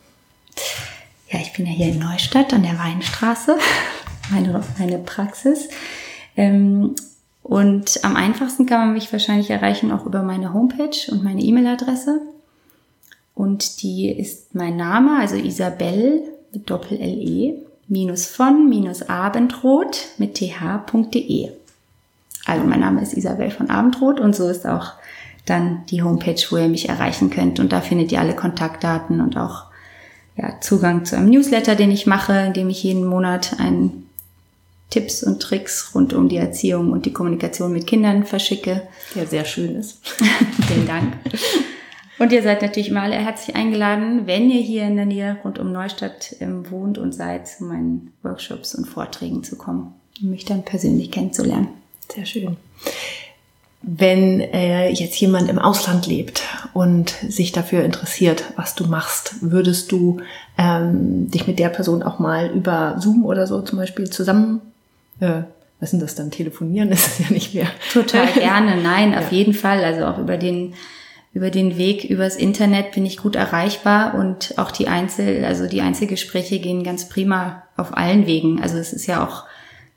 Ja, 1.29 1.39
ich 1.39 1.53
bin 1.53 1.65
ja 1.65 1.71
hier 1.73 1.89
in 1.89 1.99
Neustadt 1.99 2.53
an 2.53 2.63
der 2.63 2.79
Weinstraße, 2.79 3.57
meine, 4.31 4.63
meine 4.79 4.99
Praxis. 4.99 5.69
Ähm, 6.37 6.95
und 7.41 7.99
am 8.03 8.15
einfachsten 8.15 8.65
kann 8.65 8.79
man 8.79 8.93
mich 8.93 9.11
wahrscheinlich 9.11 9.49
erreichen 9.49 9.91
auch 9.91 10.05
über 10.05 10.23
meine 10.23 10.53
Homepage 10.53 11.11
und 11.11 11.23
meine 11.23 11.41
E-Mail-Adresse. 11.41 12.21
Und 13.35 13.81
die 13.81 14.09
ist 14.09 14.55
mein 14.55 14.77
Name, 14.77 15.19
also 15.19 15.35
Isabel 15.35 16.23
mit 16.53 16.69
Doppel-L-E, 16.69 17.55
minus 17.87 18.27
von 18.27 18.69
minus 18.69 19.03
abendrot 19.03 20.07
mit 20.17 20.35
th.de. 20.35 21.49
Also 22.45 22.65
mein 22.65 22.81
Name 22.81 23.01
ist 23.01 23.13
Isabel 23.13 23.51
von 23.51 23.69
Abendrot 23.69 24.19
und 24.19 24.35
so 24.35 24.47
ist 24.49 24.65
auch 24.67 24.93
dann 25.45 25.85
die 25.89 26.03
Homepage, 26.03 26.41
wo 26.49 26.57
ihr 26.57 26.67
mich 26.67 26.89
erreichen 26.89 27.29
könnt. 27.29 27.59
Und 27.59 27.71
da 27.71 27.81
findet 27.81 28.11
ihr 28.11 28.19
alle 28.19 28.35
Kontaktdaten 28.35 29.21
und 29.21 29.37
auch 29.37 29.65
ja, 30.35 30.59
Zugang 30.61 31.05
zu 31.05 31.15
einem 31.15 31.29
Newsletter, 31.29 31.75
den 31.75 31.91
ich 31.91 32.05
mache, 32.05 32.33
in 32.47 32.53
dem 32.53 32.69
ich 32.69 32.83
jeden 32.83 33.05
Monat 33.05 33.59
ein 33.59 34.03
Tipps 34.89 35.23
und 35.23 35.41
Tricks 35.41 35.91
rund 35.95 36.13
um 36.13 36.29
die 36.29 36.37
Erziehung 36.37 36.91
und 36.91 37.05
die 37.05 37.13
Kommunikation 37.13 37.73
mit 37.73 37.87
Kindern 37.87 38.25
verschicke. 38.25 38.83
Der 39.15 39.25
sehr 39.27 39.45
schön 39.45 39.75
ist. 39.75 39.99
Vielen 40.67 40.87
Dank. 40.87 41.13
Und 42.19 42.31
ihr 42.31 42.43
seid 42.43 42.61
natürlich 42.61 42.91
mal 42.91 43.11
herzlich 43.11 43.55
eingeladen, 43.55 44.27
wenn 44.27 44.49
ihr 44.49 44.61
hier 44.61 44.83
in 44.83 44.95
der 44.95 45.05
Nähe 45.05 45.37
rund 45.43 45.57
um 45.57 45.71
Neustadt 45.71 46.35
ähm, 46.39 46.69
wohnt 46.69 46.97
und 46.97 47.11
seid, 47.13 47.47
zu 47.47 47.63
meinen 47.63 48.13
Workshops 48.21 48.75
und 48.75 48.85
Vorträgen 48.85 49.43
zu 49.43 49.57
kommen, 49.57 49.93
um 50.21 50.29
mich 50.29 50.45
dann 50.45 50.63
persönlich 50.63 51.11
kennenzulernen. 51.11 51.69
Sehr 52.11 52.25
schön. 52.25 52.57
Wenn 53.81 54.39
äh, 54.39 54.89
jetzt 54.89 55.19
jemand 55.19 55.49
im 55.49 55.59
Ausland 55.59 56.07
lebt 56.07 56.43
und 56.73 57.09
sich 57.27 57.51
dafür 57.51 57.83
interessiert, 57.83 58.45
was 58.55 58.75
du 58.75 58.85
machst, 58.85 59.35
würdest 59.41 59.91
du 59.91 60.21
ähm, 60.57 61.29
dich 61.29 61.47
mit 61.47 61.59
der 61.59 61.67
Person 61.67 62.01
auch 62.01 62.17
mal 62.17 62.49
über 62.51 62.95
Zoom 62.99 63.25
oder 63.25 63.45
so 63.45 63.61
zum 63.61 63.77
Beispiel 63.77 64.09
zusammen, 64.09 64.61
äh, 65.19 65.41
was 65.81 65.91
sind 65.91 66.01
das 66.01 66.15
dann, 66.15 66.31
telefonieren 66.31 66.91
ist 66.93 67.07
es 67.07 67.19
ja 67.19 67.33
nicht 67.33 67.53
mehr. 67.53 67.67
Total 67.91 68.27
gerne, 68.31 68.81
nein, 68.81 69.13
auf 69.17 69.31
ja. 69.31 69.37
jeden 69.39 69.53
Fall. 69.53 69.83
Also 69.83 70.05
auch 70.05 70.17
über 70.17 70.37
den 70.37 70.73
über 71.33 71.49
den 71.49 71.77
Weg 71.77 72.03
übers 72.03 72.35
Internet 72.35 72.91
bin 72.91 73.07
ich 73.07 73.17
gut 73.17 73.35
erreichbar 73.35 74.13
und 74.13 74.53
auch 74.57 74.69
die 74.69 74.87
Einzel, 74.87 75.43
also 75.43 75.65
die 75.65 75.81
Einzelgespräche 75.81 76.59
gehen 76.59 76.83
ganz 76.83 77.09
prima 77.09 77.63
auf 77.75 77.97
allen 77.97 78.27
Wegen. 78.27 78.61
Also 78.61 78.77
es 78.77 78.93
ist 78.93 79.07
ja 79.07 79.25
auch 79.25 79.45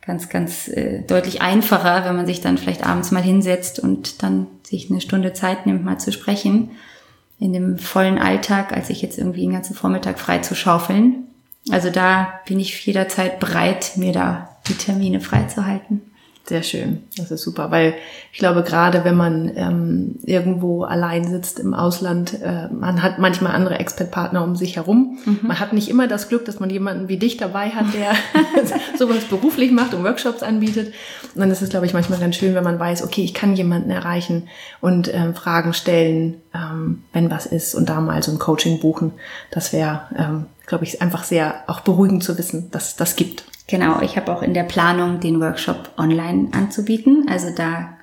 ganz, 0.06 0.28
ganz 0.28 0.68
äh, 0.68 1.02
deutlich 1.02 1.42
einfacher, 1.42 2.04
wenn 2.04 2.16
man 2.16 2.26
sich 2.26 2.40
dann 2.40 2.58
vielleicht 2.58 2.86
abends 2.86 3.10
mal 3.10 3.22
hinsetzt 3.22 3.80
und 3.80 4.22
dann 4.22 4.46
sich 4.62 4.90
eine 4.90 5.00
Stunde 5.00 5.32
Zeit 5.32 5.66
nimmt, 5.66 5.84
mal 5.84 5.98
zu 5.98 6.12
sprechen. 6.12 6.70
In 7.38 7.52
dem 7.52 7.78
vollen 7.78 8.18
Alltag, 8.18 8.72
als 8.72 8.88
ich 8.88 9.02
jetzt 9.02 9.18
irgendwie 9.18 9.42
den 9.42 9.52
ganzen 9.52 9.74
Vormittag 9.74 10.18
frei 10.18 10.38
zu 10.38 10.54
schaufeln. 10.54 11.24
Also 11.70 11.90
da 11.90 12.40
bin 12.46 12.60
ich 12.60 12.86
jederzeit 12.86 13.40
bereit, 13.40 13.92
mir 13.96 14.12
da 14.12 14.56
die 14.68 14.74
Termine 14.74 15.20
freizuhalten. 15.20 16.00
Sehr 16.48 16.62
schön, 16.62 17.02
das 17.16 17.32
ist 17.32 17.42
super, 17.42 17.72
weil 17.72 17.94
ich 18.32 18.38
glaube, 18.38 18.62
gerade 18.62 19.04
wenn 19.04 19.16
man 19.16 19.50
ähm, 19.56 20.14
irgendwo 20.22 20.84
allein 20.84 21.28
sitzt 21.28 21.58
im 21.58 21.74
Ausland, 21.74 22.40
äh, 22.40 22.68
man 22.68 23.02
hat 23.02 23.18
manchmal 23.18 23.52
andere 23.52 23.80
Expert-Partner 23.80 24.44
um 24.44 24.54
sich 24.54 24.76
herum. 24.76 25.18
Mhm. 25.24 25.40
Man 25.42 25.58
hat 25.58 25.72
nicht 25.72 25.88
immer 25.88 26.06
das 26.06 26.28
Glück, 26.28 26.44
dass 26.44 26.60
man 26.60 26.70
jemanden 26.70 27.08
wie 27.08 27.16
dich 27.16 27.36
dabei 27.36 27.70
hat, 27.70 27.86
der 27.92 28.12
sowas 28.96 29.24
beruflich 29.24 29.72
macht 29.72 29.92
und 29.92 30.04
Workshops 30.04 30.44
anbietet. 30.44 30.94
Und 31.34 31.40
dann 31.40 31.50
ist 31.50 31.62
es, 31.62 31.70
glaube 31.70 31.86
ich, 31.86 31.94
manchmal 31.94 32.20
ganz 32.20 32.36
schön, 32.36 32.54
wenn 32.54 32.62
man 32.62 32.78
weiß, 32.78 33.02
okay, 33.02 33.24
ich 33.24 33.34
kann 33.34 33.56
jemanden 33.56 33.90
erreichen 33.90 34.48
und 34.80 35.12
ähm, 35.12 35.34
Fragen 35.34 35.72
stellen, 35.72 36.42
ähm, 36.54 37.02
wenn 37.12 37.28
was 37.28 37.46
ist 37.46 37.74
und 37.74 37.88
da 37.88 38.00
mal 38.00 38.22
so 38.22 38.30
ein 38.30 38.38
Coaching 38.38 38.78
buchen. 38.78 39.10
Das 39.50 39.72
wäre, 39.72 40.02
ähm, 40.16 40.46
glaube 40.64 40.84
ich, 40.84 41.02
einfach 41.02 41.24
sehr 41.24 41.64
auch 41.66 41.80
beruhigend 41.80 42.22
zu 42.22 42.38
wissen, 42.38 42.70
dass 42.70 42.94
das 42.94 43.16
gibt. 43.16 43.46
Genau, 43.68 44.00
ich 44.00 44.16
habe 44.16 44.32
auch 44.32 44.42
in 44.42 44.54
der 44.54 44.62
Planung, 44.62 45.18
den 45.18 45.40
Workshop 45.40 45.90
online 45.96 46.48
anzubieten. 46.52 47.26
Also 47.28 47.50
da 47.50 47.96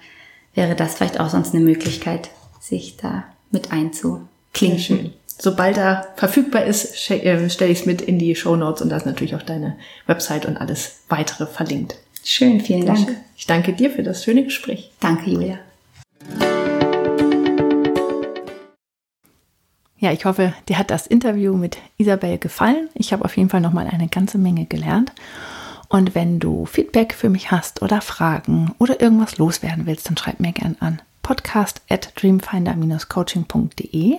wäre 0.53 0.76
das 0.76 0.95
vielleicht 0.95 1.20
auch 1.20 1.30
sonst 1.30 1.55
eine 1.55 1.64
Möglichkeit, 1.64 2.30
sich 2.59 2.97
da 2.97 3.24
mit 3.49 3.72
einzuklinken. 3.72 5.14
Sobald 5.26 5.78
er 5.78 6.07
verfügbar 6.16 6.66
ist, 6.66 7.09
äh, 7.09 7.49
stelle 7.49 7.72
ich 7.72 7.80
es 7.80 7.86
mit 7.86 8.01
in 8.01 8.20
die 8.20 8.36
Show 8.36 8.55
Notes 8.55 8.82
und 8.82 8.89
da 8.89 8.97
ist 8.97 9.05
natürlich 9.05 9.36
auch 9.36 9.41
deine 9.41 9.78
Website 10.05 10.45
und 10.45 10.57
alles 10.57 11.03
weitere 11.09 11.47
verlinkt. 11.47 11.95
Schön, 12.24 12.61
vielen 12.61 12.86
Dank. 12.86 13.16
Ich 13.36 13.47
danke 13.47 13.74
dir 13.74 13.89
für 13.89 14.03
das 14.03 14.24
schöne 14.24 14.43
Gespräch. 14.43 14.91
Danke, 14.99 15.30
Julia. 15.30 15.59
Ja, 19.97 20.11
ich 20.11 20.26
hoffe, 20.26 20.53
dir 20.68 20.78
hat 20.78 20.91
das 20.91 21.07
Interview 21.07 21.55
mit 21.55 21.78
Isabel 21.97 22.38
gefallen. 22.38 22.89
Ich 22.93 23.14
habe 23.14 23.24
auf 23.24 23.38
jeden 23.38 23.49
Fall 23.49 23.61
noch 23.61 23.72
mal 23.72 23.88
eine 23.88 24.09
ganze 24.09 24.38
Menge 24.38 24.66
gelernt. 24.66 25.14
Und 25.94 26.16
wenn 26.16 26.39
du 26.39 26.66
Feedback 26.66 27.14
für 27.14 27.30
mich 27.30 27.52
hast 27.52 27.84
oder 27.84 28.02
Fragen 28.02 28.74
oder 28.80 29.00
irgendwas 29.00 29.38
loswerden 29.38 29.86
willst, 29.86 30.10
dann 30.10 30.18
schreib 30.18 30.39
mir 30.39 30.52
gern 30.52 30.76
an 30.80 31.04
podcast 31.22 31.84
at 31.88 32.14
dreamfinder-coaching.de 32.16 34.18